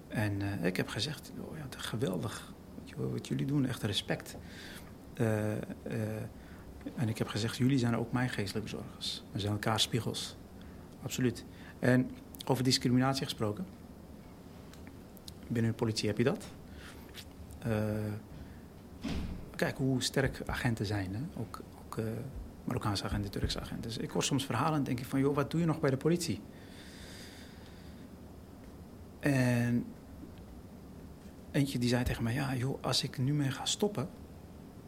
En 0.09 0.41
uh, 0.41 0.65
ik 0.65 0.77
heb 0.77 0.89
gezegd, 0.89 1.33
oh 1.39 1.57
ja, 1.57 1.67
geweldig 1.77 2.53
wat 2.97 3.29
jullie 3.29 3.47
doen, 3.47 3.67
echt 3.67 3.83
respect. 3.83 4.37
En 6.97 7.09
ik 7.09 7.19
heb 7.19 7.29
gezegd, 7.29 7.57
jullie 7.57 7.79
zijn 7.79 7.97
ook 7.97 8.13
mijn 8.13 8.29
geestelijke 8.29 8.69
zorgers. 8.69 9.25
We 9.33 9.41
zijn 9.41 9.53
elkaar 9.53 9.81
spiegels. 9.81 10.37
Absoluut. 11.03 11.45
En 11.79 12.11
over 12.51 12.65
discriminatie 12.65 13.25
gesproken 13.25 13.67
binnen 15.49 15.71
de 15.71 15.77
politie 15.77 16.09
heb 16.09 16.19
je 16.19 16.25
dat. 16.25 16.47
Uh, 17.67 17.75
kijk 19.57 19.77
hoe 19.77 20.03
sterk 20.03 20.43
agenten 20.47 20.87
zijn. 20.87 21.15
Hè? 21.15 21.41
Ook, 21.41 21.63
ook 21.85 21.97
uh, 21.97 22.05
Marokkaanse 22.65 23.05
agenten, 23.05 23.31
Turkse 23.31 23.61
agenten. 23.61 23.83
Dus 23.83 23.99
ik 23.99 24.11
hoor 24.11 24.23
soms 24.23 24.47
verhalen 24.47 24.79
en 24.79 24.85
denk 24.85 24.99
ik 24.99 25.05
van, 25.05 25.21
joh, 25.21 25.35
wat 25.35 25.51
doe 25.51 25.61
je 25.61 25.67
nog 25.67 25.81
bij 25.81 25.91
de 25.91 25.97
politie? 25.97 26.41
En 29.21 29.85
eentje 31.51 31.79
die 31.79 31.89
zei 31.89 32.05
tegen 32.05 32.23
mij, 32.23 32.35
ja 32.35 32.55
joh, 32.55 32.83
als 32.83 33.03
ik 33.03 33.19
nu 33.19 33.33
mee 33.33 33.51
ga 33.51 33.65
stoppen, 33.65 34.09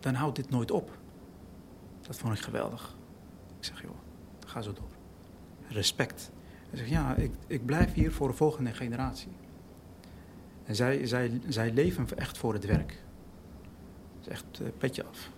dan 0.01 0.15
houdt 0.15 0.37
dit 0.37 0.51
nooit 0.51 0.71
op. 0.71 0.99
Dat 2.01 2.17
vond 2.17 2.35
ik 2.35 2.41
geweldig. 2.41 2.97
Ik 3.59 3.65
zeg, 3.65 3.83
joh, 3.83 3.97
ga 4.47 4.63
zo 4.63 4.73
door. 4.73 4.91
Respect. 5.69 6.31
Hij 6.73 6.81
zegt, 6.81 6.91
ja, 6.91 7.15
ik, 7.15 7.31
ik 7.47 7.67
blijf 7.67 7.93
hier 7.93 8.13
voor 8.13 8.29
de 8.29 8.35
volgende 8.35 8.73
generatie. 8.73 9.33
En 10.65 10.75
zij, 10.75 11.07
zij, 11.07 11.41
zij 11.49 11.73
leven 11.73 12.07
echt 12.17 12.39
voor 12.39 12.53
het 12.53 12.65
werk. 12.65 13.03
Dat 14.21 14.27
is 14.27 14.29
echt 14.29 14.61
uh, 14.61 14.69
petje 14.79 15.05
af. 15.05 15.31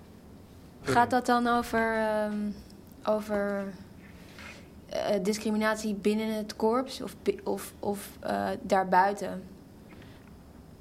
Gaat 0.82 1.10
dat 1.10 1.26
dan 1.26 1.46
over, 1.46 1.96
uh, 1.96 2.32
over 3.04 3.64
uh, 4.92 5.22
discriminatie 5.22 5.94
binnen 5.94 6.36
het 6.36 6.56
korps 6.56 7.02
of, 7.02 7.16
of, 7.44 7.72
of 7.80 8.18
uh, 8.24 8.48
daarbuiten? 8.62 9.42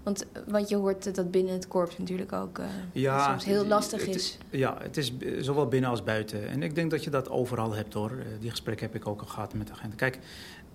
Want, 0.04 0.26
want 0.48 0.70
je 0.70 0.76
hoort 0.76 1.16
dat 1.16 1.32
binnen 1.32 1.54
het 1.54 1.68
korps 1.68 1.98
natuurlijk 1.98 2.34
ook 2.34 2.58
uh, 2.58 2.66
ja, 2.92 3.30
soms 3.30 3.46
heel 3.46 3.66
lastig 3.66 4.06
het, 4.06 4.16
is. 4.16 4.38
Ja, 4.50 4.78
het 4.82 4.98
is 4.98 5.14
zowel 5.40 5.68
binnen 5.68 5.90
als 5.90 6.04
buiten. 6.04 6.48
En 6.48 6.64
ik 6.64 6.76
denk 6.76 6.92
dat 6.92 7.04
je 7.04 7.10
dat 7.10 7.30
overal 7.30 7.74
hebt 7.74 7.94
hoor. 7.94 8.12
Die 8.40 8.50
gesprekken 8.50 8.86
heb 8.86 8.96
ik 8.96 9.08
ook 9.08 9.22
al 9.22 9.28
gehad 9.28 9.54
met 9.54 9.72
agenten. 9.72 9.98
Kijk, 9.98 10.20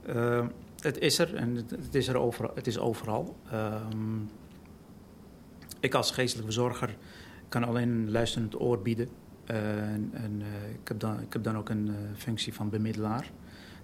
uh, 0.08 0.46
het 0.80 0.98
is 0.98 1.18
er 1.18 1.34
en 1.34 1.54
het, 1.54 1.70
het, 1.70 1.94
is 1.94 2.08
er 2.08 2.16
overal. 2.16 2.50
Het 2.54 2.66
is 2.66 2.78
overal. 2.78 3.36
Um, 3.92 4.30
ik 5.80 5.94
als 5.94 6.10
geestelijke 6.10 6.52
verzorger 6.52 6.96
kan 7.48 7.64
alleen 7.64 7.88
een 7.88 8.10
luisterend 8.10 8.60
oor 8.60 8.82
bieden. 8.82 9.08
En, 9.44 10.10
en 10.12 10.42
ik, 10.82 10.88
heb 10.88 11.00
dan, 11.00 11.20
ik 11.20 11.32
heb 11.32 11.42
dan 11.42 11.56
ook 11.56 11.68
een 11.68 11.90
functie 12.16 12.54
van 12.54 12.70
bemiddelaar. 12.70 13.30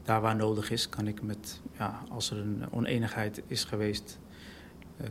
Daar 0.03 0.21
waar 0.21 0.37
nodig 0.37 0.71
is, 0.71 0.89
kan 0.89 1.07
ik 1.07 1.23
met, 1.23 1.61
ja, 1.79 2.03
als 2.09 2.31
er 2.31 2.39
een 2.39 2.65
oneenigheid 2.71 3.43
is 3.47 3.65
geweest 3.65 4.19
eh, 4.19 4.24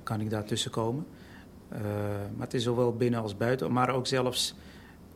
kan 0.03 0.21
ik 0.21 0.29
daartussen 0.29 0.71
komen. 0.71 1.05
Eh, 1.73 1.81
maar 2.35 2.45
het 2.45 2.53
is 2.53 2.63
zowel 2.63 2.95
binnen 2.95 3.21
als 3.21 3.37
buiten. 3.37 3.71
Maar 3.71 3.89
ook 3.89 4.07
zelfs, 4.07 4.55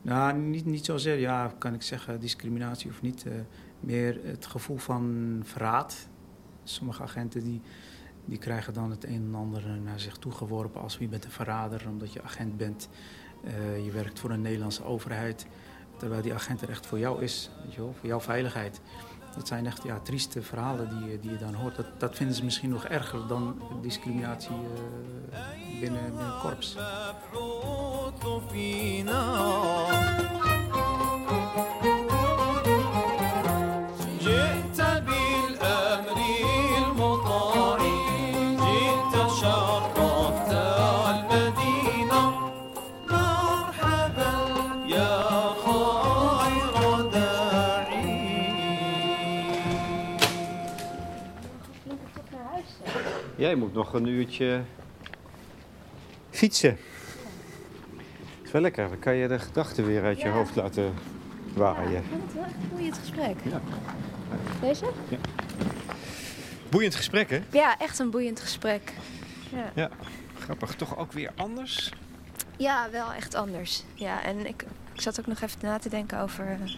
nou, 0.02 0.38
niet, 0.38 0.66
niet 0.66 0.86
zozeer, 0.86 1.20
ja, 1.20 1.54
kan 1.58 1.74
ik 1.74 1.82
zeggen, 1.82 2.20
discriminatie 2.20 2.90
of 2.90 3.02
niet. 3.02 3.26
Eh, 3.26 3.34
meer 3.80 4.20
het 4.24 4.46
gevoel 4.46 4.78
van 4.78 5.40
verraad. 5.44 6.08
Sommige 6.64 7.04
agenten 7.04 7.44
die, 7.44 7.62
die 8.26 8.38
krijgen 8.38 8.74
dan 8.74 8.92
het 8.92 9.04
een 9.04 9.26
en 9.28 9.36
ander 9.36 9.64
naar 9.84 10.00
zich 10.00 10.18
toe 10.18 10.32
geworpen 10.32 10.82
als 10.82 10.98
wie 10.98 11.08
bent 11.08 11.26
een 11.26 11.32
verrader 11.32 11.86
omdat 11.90 12.14
je 12.14 12.24
agent 12.24 12.58
bent. 12.58 12.90
je 13.84 13.92
werkt 13.92 14.20
voor 14.20 14.30
een 14.30 14.42
Nederlandse 14.42 14.84
overheid. 14.84 15.46
Terwijl 15.98 16.22
die 16.22 16.34
agent 16.34 16.62
er 16.62 16.70
echt 16.70 16.86
voor 16.86 17.00
jou 17.00 17.22
is, 17.22 17.50
weet 17.64 17.74
je 17.74 17.82
wel, 17.82 17.94
voor 18.00 18.08
jouw 18.08 18.20
veiligheid. 18.20 18.82
Dat 19.38 19.48
zijn 19.48 19.66
echt 19.66 19.84
ja, 19.84 20.00
trieste 20.00 20.42
verhalen 20.42 20.90
die, 20.90 21.20
die 21.20 21.32
je 21.32 21.38
dan 21.38 21.54
hoort. 21.54 21.76
Dat, 21.76 21.86
dat 21.98 22.16
vinden 22.16 22.36
ze 22.36 22.44
misschien 22.44 22.70
nog 22.70 22.86
erger 22.86 23.28
dan 23.28 23.62
discriminatie 23.82 24.52
uh, 24.52 25.80
binnen, 25.80 26.02
binnen 26.04 26.40
korps. 26.42 26.78
Moet 53.58 53.74
nog 53.74 53.94
een 53.94 54.08
uurtje 54.08 54.62
fietsen. 56.30 56.78
Het 58.38 58.46
is 58.46 58.52
wel 58.52 58.62
lekker. 58.62 58.90
Dan 58.90 59.00
kan 59.00 59.16
je 59.16 59.28
de 59.28 59.40
gedachten 59.40 59.86
weer 59.86 60.04
uit 60.04 60.22
je 60.22 60.30
hoofd 60.30 60.56
laten 60.56 60.94
waaien. 61.54 61.92
Ja, 61.92 62.16
ik 62.16 62.22
het 62.24 62.34
wel 62.34 62.44
echt 62.44 62.54
een 62.54 62.70
boeiend 62.70 62.98
gesprek. 62.98 63.36
Ja. 63.44 63.62
Deze? 64.62 64.86
Ja. 65.10 65.18
Boeiend 66.70 66.96
gesprek, 66.96 67.30
hè? 67.30 67.42
Ja, 67.52 67.78
echt 67.78 68.00
een 68.00 68.10
boeiend 68.10 68.40
gesprek. 68.40 68.94
Ja. 69.52 69.72
ja. 69.74 69.90
Grappig. 70.40 70.76
Toch 70.76 70.98
ook 70.98 71.12
weer 71.12 71.32
anders? 71.36 71.92
Ja, 72.58 72.90
wel 72.92 73.14
echt 73.14 73.36
anders. 73.36 73.84
Ja, 73.94 74.24
en 74.24 74.46
ik, 74.46 74.66
ik 74.94 75.02
zat 75.02 75.20
ook 75.20 75.28
nog 75.28 75.42
even 75.42 75.60
na 75.62 75.78
te 75.78 75.90
denken 75.90 76.20
over... 76.20 76.58
Uh, 76.62 76.76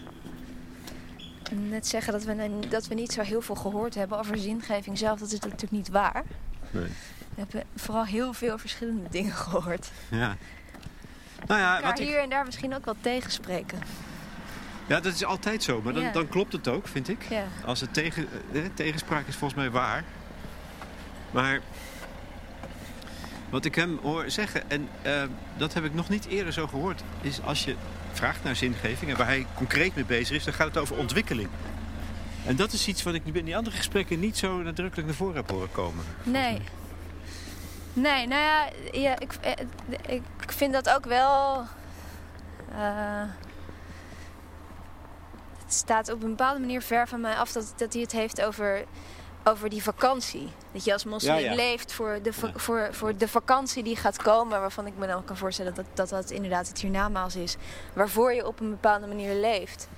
net 1.70 1.86
zeggen 1.86 2.12
dat 2.12 2.24
we, 2.24 2.50
dat 2.68 2.86
we 2.86 2.94
niet 2.94 3.12
zo 3.12 3.22
heel 3.22 3.40
veel 3.40 3.54
gehoord 3.54 3.94
hebben 3.94 4.18
over 4.18 4.38
zingeving 4.38 4.98
zelf. 4.98 5.18
Dat 5.18 5.32
is 5.32 5.40
natuurlijk 5.40 5.70
niet 5.70 5.88
waar. 5.88 6.24
Nee. 6.70 6.88
We 7.34 7.36
hebben 7.36 7.64
vooral 7.76 8.04
heel 8.04 8.32
veel 8.32 8.58
verschillende 8.58 9.08
dingen 9.10 9.32
gehoord. 9.32 9.90
Ja. 10.08 10.36
Nou 11.46 11.60
ja, 11.60 11.82
wat 11.82 11.98
hier 11.98 12.20
en 12.20 12.30
daar 12.30 12.44
misschien 12.44 12.74
ook 12.74 12.84
wel 12.84 12.96
tegenspreken. 13.00 13.78
Ja, 14.86 15.00
dat 15.00 15.14
is 15.14 15.24
altijd 15.24 15.62
zo. 15.62 15.82
Maar 15.82 15.92
dan, 15.92 16.12
dan 16.12 16.28
klopt 16.28 16.52
het 16.52 16.68
ook, 16.68 16.88
vind 16.88 17.08
ik. 17.08 17.22
Ja. 17.28 17.44
Als 17.64 17.80
het 17.80 17.94
tegen, 17.94 18.28
eh, 18.52 18.62
tegenspraak 18.74 19.26
is 19.26 19.36
volgens 19.36 19.60
mij 19.60 19.70
waar. 19.70 20.04
Maar 21.30 21.60
wat 23.50 23.64
ik 23.64 23.74
hem 23.74 23.98
hoor 24.02 24.30
zeggen, 24.30 24.70
en 24.70 24.88
uh, 25.06 25.22
dat 25.56 25.74
heb 25.74 25.84
ik 25.84 25.94
nog 25.94 26.08
niet 26.08 26.26
eerder 26.26 26.52
zo 26.52 26.66
gehoord... 26.66 27.02
is 27.20 27.40
als 27.42 27.64
je 27.64 27.74
vraagt 28.12 28.44
naar 28.44 28.56
zingeving 28.56 29.10
en 29.10 29.16
waar 29.16 29.26
hij 29.26 29.46
concreet 29.54 29.94
mee 29.94 30.04
bezig 30.04 30.36
is... 30.36 30.44
dan 30.44 30.54
gaat 30.54 30.66
het 30.66 30.76
over 30.76 30.96
ontwikkeling. 30.96 31.48
En 32.46 32.56
dat 32.56 32.72
is 32.72 32.88
iets 32.88 33.02
wat 33.02 33.14
ik 33.14 33.22
in 33.24 33.44
die 33.44 33.56
andere 33.56 33.76
gesprekken 33.76 34.20
niet 34.20 34.38
zo 34.38 34.56
nadrukkelijk 34.62 35.08
naar 35.08 35.16
voren 35.16 35.36
heb 35.36 35.50
horen 35.50 35.72
komen. 35.72 36.04
Nee. 36.22 36.60
Nee, 37.92 38.26
nou 38.26 38.42
ja, 38.42 38.68
ja 38.92 39.18
ik, 39.18 39.32
eh, 39.40 40.14
ik 40.40 40.52
vind 40.52 40.72
dat 40.72 40.88
ook 40.88 41.04
wel... 41.04 41.64
Uh, 42.72 43.22
het 45.64 45.74
staat 45.74 46.12
op 46.12 46.22
een 46.22 46.28
bepaalde 46.28 46.60
manier 46.60 46.82
ver 46.82 47.08
van 47.08 47.20
mij 47.20 47.34
af 47.34 47.52
dat, 47.52 47.72
dat 47.76 47.92
hij 47.92 48.02
het 48.02 48.12
heeft 48.12 48.42
over, 48.42 48.84
over 49.44 49.68
die 49.70 49.82
vakantie. 49.82 50.48
Dat 50.72 50.84
je 50.84 50.92
als 50.92 51.04
moslim 51.04 51.54
leeft 51.54 51.92
voor 51.92 52.18
de, 52.22 52.32
voor, 52.54 52.88
voor 52.90 53.16
de 53.16 53.28
vakantie 53.28 53.82
die 53.82 53.96
gaat 53.96 54.22
komen. 54.22 54.60
Waarvan 54.60 54.86
ik 54.86 54.96
me 54.96 55.06
dan 55.06 55.24
kan 55.24 55.36
voorstellen 55.36 55.74
dat 55.74 55.86
dat, 55.94 56.08
dat 56.08 56.30
inderdaad 56.30 56.68
het 56.68 56.80
hiernamaals 56.80 57.36
is. 57.36 57.56
Waarvoor 57.92 58.32
je 58.32 58.46
op 58.46 58.60
een 58.60 58.70
bepaalde 58.70 59.06
manier 59.06 59.34
leeft. 59.34 59.88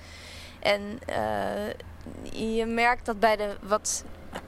En 0.59 0.99
uh, 1.09 1.15
je 2.31 2.65
merkt 2.65 3.05
dat 3.05 3.19
bij 3.19 3.35
de 3.35 3.55
wat 3.61 4.03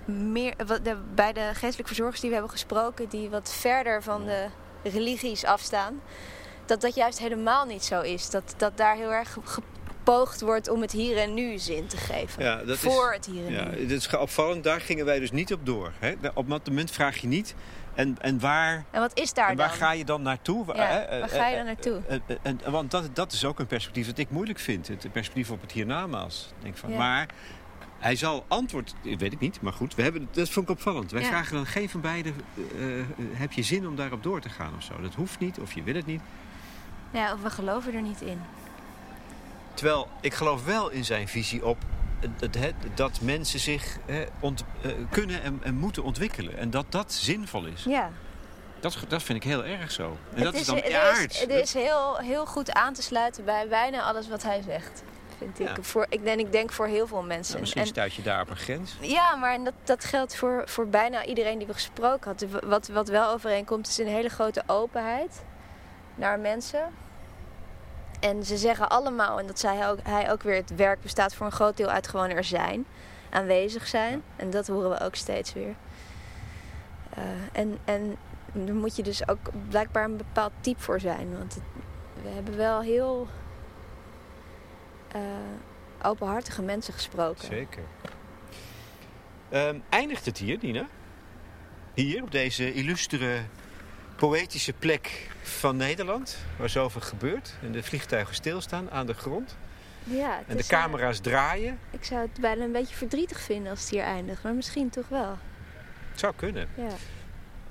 meer, 0.06 0.54
de, 0.84 0.98
bij 1.16 1.34
de 1.34 1.50
geestelijke 1.54 1.88
verzorgers 1.88 2.20
die 2.20 2.30
we 2.30 2.36
hebben 2.36 2.54
gesproken, 2.54 3.10
die 3.10 3.30
wat 3.30 3.54
verder 3.54 4.04
van 4.04 4.26
de 4.26 4.46
religies 4.84 5.46
afstaan, 5.46 6.02
dat 6.66 6.82
dat 6.82 6.96
juist 6.96 7.20
helemaal 7.20 7.66
niet 7.66 7.84
zo 7.84 8.02
is. 8.02 8.30
Dat, 8.30 8.54
dat 8.58 8.78
daar 8.78 8.96
heel 8.96 9.14
erg 9.14 9.38
gepoogd 9.44 10.42
wordt 10.42 10.70
om 10.70 10.82
het 10.82 10.92
hier 10.92 11.18
en 11.18 11.34
nu 11.34 11.58
zin 11.58 11.88
te 11.88 11.98
geven. 11.98 12.44
Ja, 12.44 12.64
dat 12.64 12.78
voor 12.78 13.14
het 13.14 13.26
hier 13.26 13.46
en 13.46 13.52
ja, 13.52 13.70
nu. 13.70 13.88
Dat 13.88 13.98
is 13.98 14.16
opvallend, 14.18 14.64
daar 14.64 14.82
gingen 14.82 15.06
wij 15.06 15.20
dus 15.20 15.32
niet 15.32 15.54
op 15.54 15.66
door. 15.66 15.92
Hè? 16.00 16.14
Op 16.34 16.50
dat 16.50 16.68
moment 16.68 16.92
vraag 16.92 17.18
je 17.18 17.28
niet. 17.28 17.56
En, 17.96 18.18
en 18.22 18.40
waar, 18.40 18.86
en 18.92 19.00
wat 19.00 19.20
is 19.20 19.34
daar 19.34 19.50
en 19.50 19.56
waar 19.56 19.70
ga 19.70 19.92
je 19.92 20.06
dan 20.06 20.22
naartoe? 20.22 20.66
Ja, 20.76 21.06
waar 21.20 21.30
ga 21.30 21.48
je 21.48 21.56
dan 21.56 21.66
naartoe? 21.66 22.02
En, 22.08 22.22
en, 22.42 22.72
want 22.72 22.92
dat, 22.92 23.16
dat 23.16 23.32
is 23.32 23.46
ook 23.46 23.60
een 23.60 23.68
perspectief 23.68 24.08
dat 24.08 24.18
ik 24.18 24.30
moeilijk 24.30 24.60
vind. 24.60 24.88
Het 24.88 25.12
perspectief 25.12 25.52
op 25.52 25.62
het 25.62 25.72
hiernamaals. 25.72 26.54
Denk 26.62 26.78
van, 26.78 26.96
Maar 26.96 27.28
hij 28.00 28.16
zal 28.16 28.46
antwoord, 28.48 28.96
weet 29.02 29.34
ik 29.34 29.40
niet, 29.40 29.62
maar 29.62 29.74
goed, 29.74 29.96
we 29.96 30.02
hebben, 30.02 30.28
dat 30.32 30.50
vond 30.50 30.70
ik 30.70 30.76
opvallend. 30.76 31.12
Wij 31.12 31.24
vragen 31.24 31.56
dan 31.56 31.66
geen 31.66 31.90
van 31.90 32.02
beiden, 32.02 32.36
uh, 32.56 33.04
heb 33.34 33.52
je 33.52 33.64
zin 33.64 33.88
om 33.88 33.96
daarop 33.96 34.24
door 34.24 34.42
te 34.42 34.50
gaan 34.50 34.74
of 34.78 34.84
zo? 34.84 35.02
Dat 35.02 35.14
hoeft 35.14 35.40
niet, 35.40 35.60
of 35.60 35.74
je 35.74 35.84
wil 35.84 35.96
het 35.96 36.06
niet. 36.06 36.22
Ja, 37.12 37.34
of 37.34 37.42
we 37.42 37.50
geloven 37.50 37.94
er 37.94 38.02
niet 38.02 38.22
in. 38.22 38.42
Terwijl, 39.74 40.08
ik 40.22 40.34
geloof 40.34 40.66
wel 40.66 40.90
in 40.90 41.06
zijn 41.06 41.28
visie 41.28 41.66
op 41.66 41.78
dat, 42.40 42.58
dat 42.96 43.22
mensen 43.22 43.60
zich 43.60 43.98
ont, 44.40 44.64
uh, 44.86 44.92
kunnen 45.10 45.42
en, 45.42 45.60
en, 45.64 45.76
moeten 45.76 46.04
ontwikkelen. 46.04 46.58
En 46.58 46.70
dat 46.70 46.86
dat 46.90 47.14
zinvol 47.14 47.66
is. 47.66 47.84
Ja. 47.84 48.12
Dat, 48.80 48.98
dat 49.08 49.24
vind 49.24 49.44
ik 49.44 49.50
heel 49.50 49.66
erg 49.66 49.92
zo. 49.92 50.18
En 50.34 50.44
dat 50.44 50.54
is, 50.54 50.66
dan 50.66 50.84
aard. 50.84 51.40
Het 51.40 51.50
is 51.50 51.74
heel, 51.74 52.18
heel 52.18 52.46
goed 52.46 52.74
aan 52.74 52.94
te 52.94 53.02
sluiten 53.02 53.46
bij 53.46 53.68
bijna 53.68 54.02
alles 54.02 54.28
wat 54.28 54.44
hij 54.44 54.62
zegt 54.62 55.04
vind 55.38 55.60
ik. 55.60 55.84
Voor, 55.84 56.06
ik, 56.10 56.24
denk, 56.24 56.40
ik 56.40 56.52
denk 56.52 56.72
voor 56.72 56.88
heel 56.88 57.08
veel 57.08 57.24
mensen. 57.24 57.50
Nou, 57.50 57.60
misschien 57.60 57.82
en, 57.82 57.88
stuit 57.88 58.14
je 58.14 58.22
daar 58.22 58.42
op 58.42 58.50
een 58.50 58.58
grens. 58.58 58.96
Ja, 59.00 59.36
maar 59.36 59.64
dat, 59.64 59.74
dat 59.84 60.06
geldt 60.06 60.36
voor, 60.36 60.64
voor 60.66 60.88
bijna 60.88 61.26
iedereen 61.26 61.58
die 61.58 61.68
we 61.68 61.74
gesproken 61.74 62.28
hadden. 62.28 62.70
Wat, 62.70 62.88
wat 62.88 63.08
wel 63.08 63.30
overeenkomt 63.30 63.88
is 63.88 63.98
een 63.98 64.08
hele 64.08 64.30
grote 64.30 64.64
openheid 64.68 65.44
naar 66.16 66.40
mensen. 66.40 66.90
En 68.20 68.44
ze 68.44 68.58
zeggen 68.58 68.90
allemaal, 68.90 69.40
en 69.40 69.48
dat 69.48 69.60
zei 69.60 69.78
hij 69.78 69.90
ook, 69.90 70.00
hij 70.04 70.32
ook 70.32 70.44
weer, 70.44 70.56
het 70.56 70.76
werk 70.76 71.02
bestaat 71.02 71.36
voor 71.36 71.46
een 71.46 71.52
groot 71.52 71.78
deel 71.78 71.88
uit 71.88 72.08
gewoon 72.08 72.30
er 72.30 72.44
zijn. 72.44 72.86
Aanwezig 73.30 73.88
zijn. 73.88 74.24
En 74.36 74.50
dat 74.50 74.68
horen 74.68 74.90
we 74.90 75.00
ook 75.00 75.16
steeds 75.16 75.54
weer. 75.54 75.76
Eh, 77.10 77.24
en, 77.52 77.78
en 77.84 78.18
daar 78.54 78.76
moet 78.76 78.96
je 78.96 79.04
dus 79.04 79.28
ook 79.28 79.40
blijkbaar 79.70 80.04
een 80.04 80.18
bepaald 80.18 80.52
type 80.60 80.82
voor 80.82 81.00
zijn. 81.00 81.38
Want 81.38 81.54
het, 81.54 81.64
we 82.24 82.30
hebben 82.30 82.58
wel 82.58 82.82
heel 82.82 83.28
uh, 85.16 85.22
openhartige 86.02 86.62
mensen 86.62 86.94
gesproken. 86.94 87.46
Zeker. 87.46 87.84
Um, 89.54 89.84
eindigt 89.90 90.26
het 90.26 90.38
hier, 90.38 90.58
Nina? 90.62 90.88
Hier, 91.94 92.24
op 92.24 92.32
deze 92.32 92.74
illustere, 92.74 93.42
poëtische 94.16 94.74
plek 94.74 95.30
van 95.48 95.78
Nederland... 95.78 96.38
waar 96.58 96.70
zoveel 96.70 97.02
gebeurt 97.02 97.54
en 97.62 97.72
de 97.72 97.84
vliegtuigen 97.84 98.36
stilstaan 98.36 98.92
aan 98.92 99.06
de 99.06 99.14
grond... 99.14 99.56
Ja, 100.06 100.40
en 100.48 100.58
de 100.58 100.64
eh, 100.64 100.70
camera's 100.70 101.20
draaien. 101.20 101.80
Ik 101.92 102.04
zou 102.04 102.22
het 102.22 102.40
bijna 102.40 102.64
een 102.64 102.72
beetje 102.72 102.96
verdrietig 102.96 103.42
vinden 103.42 103.72
als 103.72 103.80
het 103.80 103.90
hier 103.90 104.04
eindigt, 104.04 104.44
maar 104.44 104.54
misschien 104.54 104.90
toch 104.90 105.08
wel. 105.08 105.38
Het 106.10 106.20
zou 106.20 106.34
kunnen. 106.36 106.68
Ja. 106.76 106.90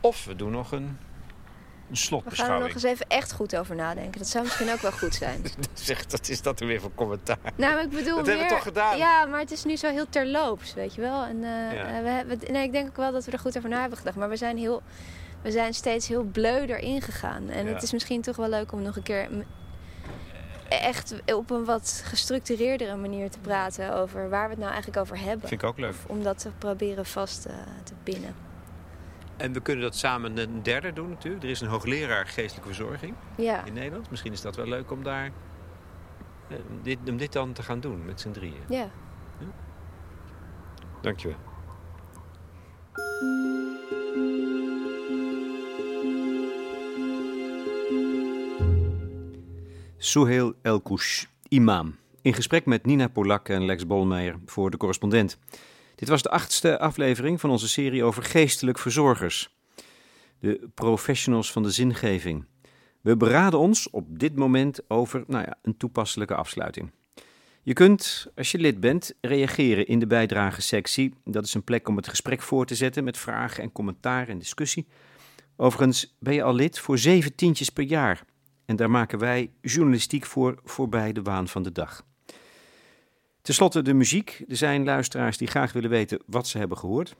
Of 0.01 0.25
we 0.25 0.37
doen 0.37 0.51
nog 0.51 0.72
een, 0.72 0.99
een 1.91 1.97
slotbeschouwing. 1.97 2.37
We 2.37 2.43
gaan 2.43 2.53
er 2.53 2.61
nog 2.61 2.75
eens 2.75 3.01
even 3.01 3.07
echt 3.09 3.33
goed 3.33 3.57
over 3.57 3.75
nadenken. 3.75 4.18
Dat 4.18 4.29
zou 4.29 4.45
misschien 4.45 4.72
ook 4.72 4.81
wel 4.81 4.93
goed 4.93 5.14
zijn. 5.14 5.45
zeg, 5.75 6.07
dat 6.07 6.29
is 6.29 6.43
dat 6.43 6.61
er 6.61 6.66
weer 6.66 6.81
voor 6.81 6.95
commentaar? 6.95 7.39
Nou, 7.57 7.81
ik 7.81 7.91
bedoel 7.91 8.16
Dat 8.16 8.27
hebben 8.27 8.45
we 8.45 8.53
toch 8.53 8.62
gedaan? 8.62 8.97
Ja, 8.97 9.25
maar 9.25 9.41
het 9.41 9.51
is 9.51 9.64
nu 9.64 9.77
zo 9.77 9.91
heel 9.91 10.09
terloops, 10.09 10.75
weet 10.75 10.95
je 10.95 11.01
wel. 11.01 11.25
En, 11.25 11.37
uh, 11.37 12.03
we 12.03 12.09
hebben, 12.09 12.39
nee, 12.51 12.64
ik 12.64 12.72
denk 12.72 12.89
ook 12.89 12.97
wel 12.97 13.12
dat 13.12 13.25
we 13.25 13.33
er 13.33 13.39
goed 13.39 13.57
over 13.57 13.68
na 13.68 13.81
hebben 13.81 13.99
gedacht. 13.99 14.16
Maar 14.16 14.29
we 14.29 14.37
zijn, 14.37 14.59
heel, 14.59 14.83
we 15.45 15.51
zijn 15.51 15.74
steeds 15.74 16.09
heel 16.09 16.22
bleu 16.22 16.66
erin 16.66 17.03
gegaan. 17.03 17.49
En 17.49 17.66
het 17.66 17.82
is 17.82 17.92
misschien 17.92 18.20
toch 18.22 18.36
wel 18.36 18.49
leuk 18.49 18.72
om 18.72 18.82
nog 18.82 18.97
een 18.97 19.03
keer 19.03 19.28
echt 20.68 21.22
op 21.34 21.51
een 21.51 21.64
wat 21.64 22.03
gestructureerdere 22.05 22.97
manier 22.97 23.30
te 23.30 23.38
praten 23.38 23.95
over 23.95 24.28
waar 24.28 24.45
we 24.45 24.51
het 24.51 24.59
nou 24.59 24.70
eigenlijk 24.72 25.01
over 25.01 25.18
hebben. 25.18 25.49
Vind 25.49 25.62
ik 25.62 25.68
ook 25.68 25.78
leuk. 25.78 25.95
om 26.07 26.22
dat 26.22 26.38
te 26.38 26.51
proberen 26.59 27.07
vast 27.07 27.47
uh, 27.47 27.53
te 27.82 27.95
pinnen. 28.03 28.34
En 29.36 29.53
we 29.53 29.61
kunnen 29.61 29.84
dat 29.84 29.97
samen 29.97 30.38
een 30.38 30.62
derde 30.62 30.92
doen 30.92 31.09
natuurlijk. 31.09 31.42
Er 31.42 31.51
is 31.51 31.61
een 31.61 31.68
hoogleraar 31.68 32.26
geestelijke 32.26 32.74
verzorging 32.74 33.14
ja. 33.36 33.64
in 33.64 33.72
Nederland. 33.72 34.11
Misschien 34.11 34.32
is 34.32 34.40
dat 34.40 34.57
wel 34.57 34.66
leuk 34.66 34.90
om 34.90 35.03
daar 35.03 35.30
uh, 36.49 36.57
dit, 36.82 36.99
om 37.09 37.16
dit 37.16 37.32
dan 37.32 37.53
te 37.53 37.62
gaan 37.62 37.80
doen 37.80 38.05
met 38.05 38.20
z'n 38.20 38.30
drieën. 38.30 38.62
Ja. 38.68 38.88
ja. 39.38 39.47
Dankjewel. 41.01 41.38
Souheil 50.05 50.55
Elkouch, 50.63 51.27
imam. 51.49 51.97
In 52.23 52.35
gesprek 52.35 52.67
met 52.67 52.87
Nina 52.87 53.09
Polak 53.09 53.49
en 53.49 53.65
Lex 53.65 53.87
Bolmeijer 53.87 54.39
voor 54.47 54.71
de 54.71 54.77
correspondent. 54.77 55.39
Dit 55.95 56.09
was 56.09 56.23
de 56.23 56.31
achtste 56.31 56.79
aflevering 56.79 57.41
van 57.41 57.51
onze 57.51 57.69
serie 57.69 58.05
over 58.05 58.23
geestelijk 58.23 58.79
verzorgers. 58.79 59.57
De 60.39 60.69
professionals 60.75 61.53
van 61.53 61.63
de 61.63 61.71
zingeving. 61.71 62.45
We 63.01 63.17
beraden 63.17 63.59
ons 63.59 63.91
op 63.91 64.19
dit 64.19 64.37
moment 64.37 64.91
over 64.91 65.25
nou 65.27 65.45
ja, 65.45 65.59
een 65.63 65.77
toepasselijke 65.77 66.35
afsluiting. 66.35 66.93
Je 67.63 67.73
kunt, 67.73 68.27
als 68.37 68.51
je 68.51 68.59
lid 68.59 68.81
bent, 68.81 69.15
reageren 69.21 69.87
in 69.87 69.99
de 69.99 70.07
bijdragesectie. 70.07 71.15
Dat 71.25 71.45
is 71.45 71.55
een 71.55 71.65
plek 71.65 71.89
om 71.89 71.97
het 71.97 72.09
gesprek 72.09 72.43
voor 72.43 72.67
te 72.67 72.75
zetten 72.75 73.05
met 73.05 73.19
vragen 73.19 73.63
en 73.63 73.73
commentaar 73.73 74.29
en 74.29 74.39
discussie. 74.39 74.87
Overigens 75.57 76.17
ben 76.19 76.35
je 76.35 76.43
al 76.43 76.55
lid 76.55 76.79
voor 76.79 76.99
zeven 76.99 77.35
tientjes 77.35 77.71
per 77.71 77.85
jaar. 77.85 78.25
En 78.65 78.77
daar 78.77 78.91
maken 78.91 79.19
wij 79.19 79.51
journalistiek 79.61 80.25
voor 80.25 80.59
voorbij 80.65 81.12
de 81.12 81.23
waan 81.23 81.49
van 81.49 81.62
de 81.62 81.73
dag. 81.73 82.05
Ten 83.43 83.55
slotte 83.55 83.83
de 83.83 83.95
muziek. 83.95 84.45
Er 84.49 84.57
zijn 84.57 84.85
luisteraars 84.85 85.39
die 85.39 85.49
graag 85.49 85.73
willen 85.73 85.91
weten 85.91 86.23
wat 86.27 86.49
ze 86.49 86.59
hebben 86.59 86.79
gehoord. 86.79 87.17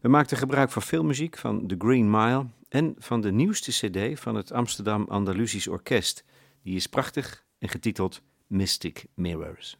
We 0.00 0.08
maakten 0.08 0.36
gebruik 0.36 0.70
van 0.70 0.82
veel 0.82 1.04
muziek 1.04 1.38
van 1.38 1.66
The 1.66 1.74
Green 1.78 2.10
Mile 2.10 2.46
en 2.68 2.94
van 2.98 3.20
de 3.20 3.32
nieuwste 3.32 3.70
CD 3.70 4.20
van 4.20 4.34
het 4.34 4.52
Amsterdam 4.52 5.06
Andalusisch 5.08 5.68
Orkest. 5.68 6.24
Die 6.62 6.76
is 6.76 6.86
prachtig 6.86 7.44
en 7.58 7.68
getiteld 7.68 8.22
Mystic 8.46 9.06
Mirrors. 9.14 9.78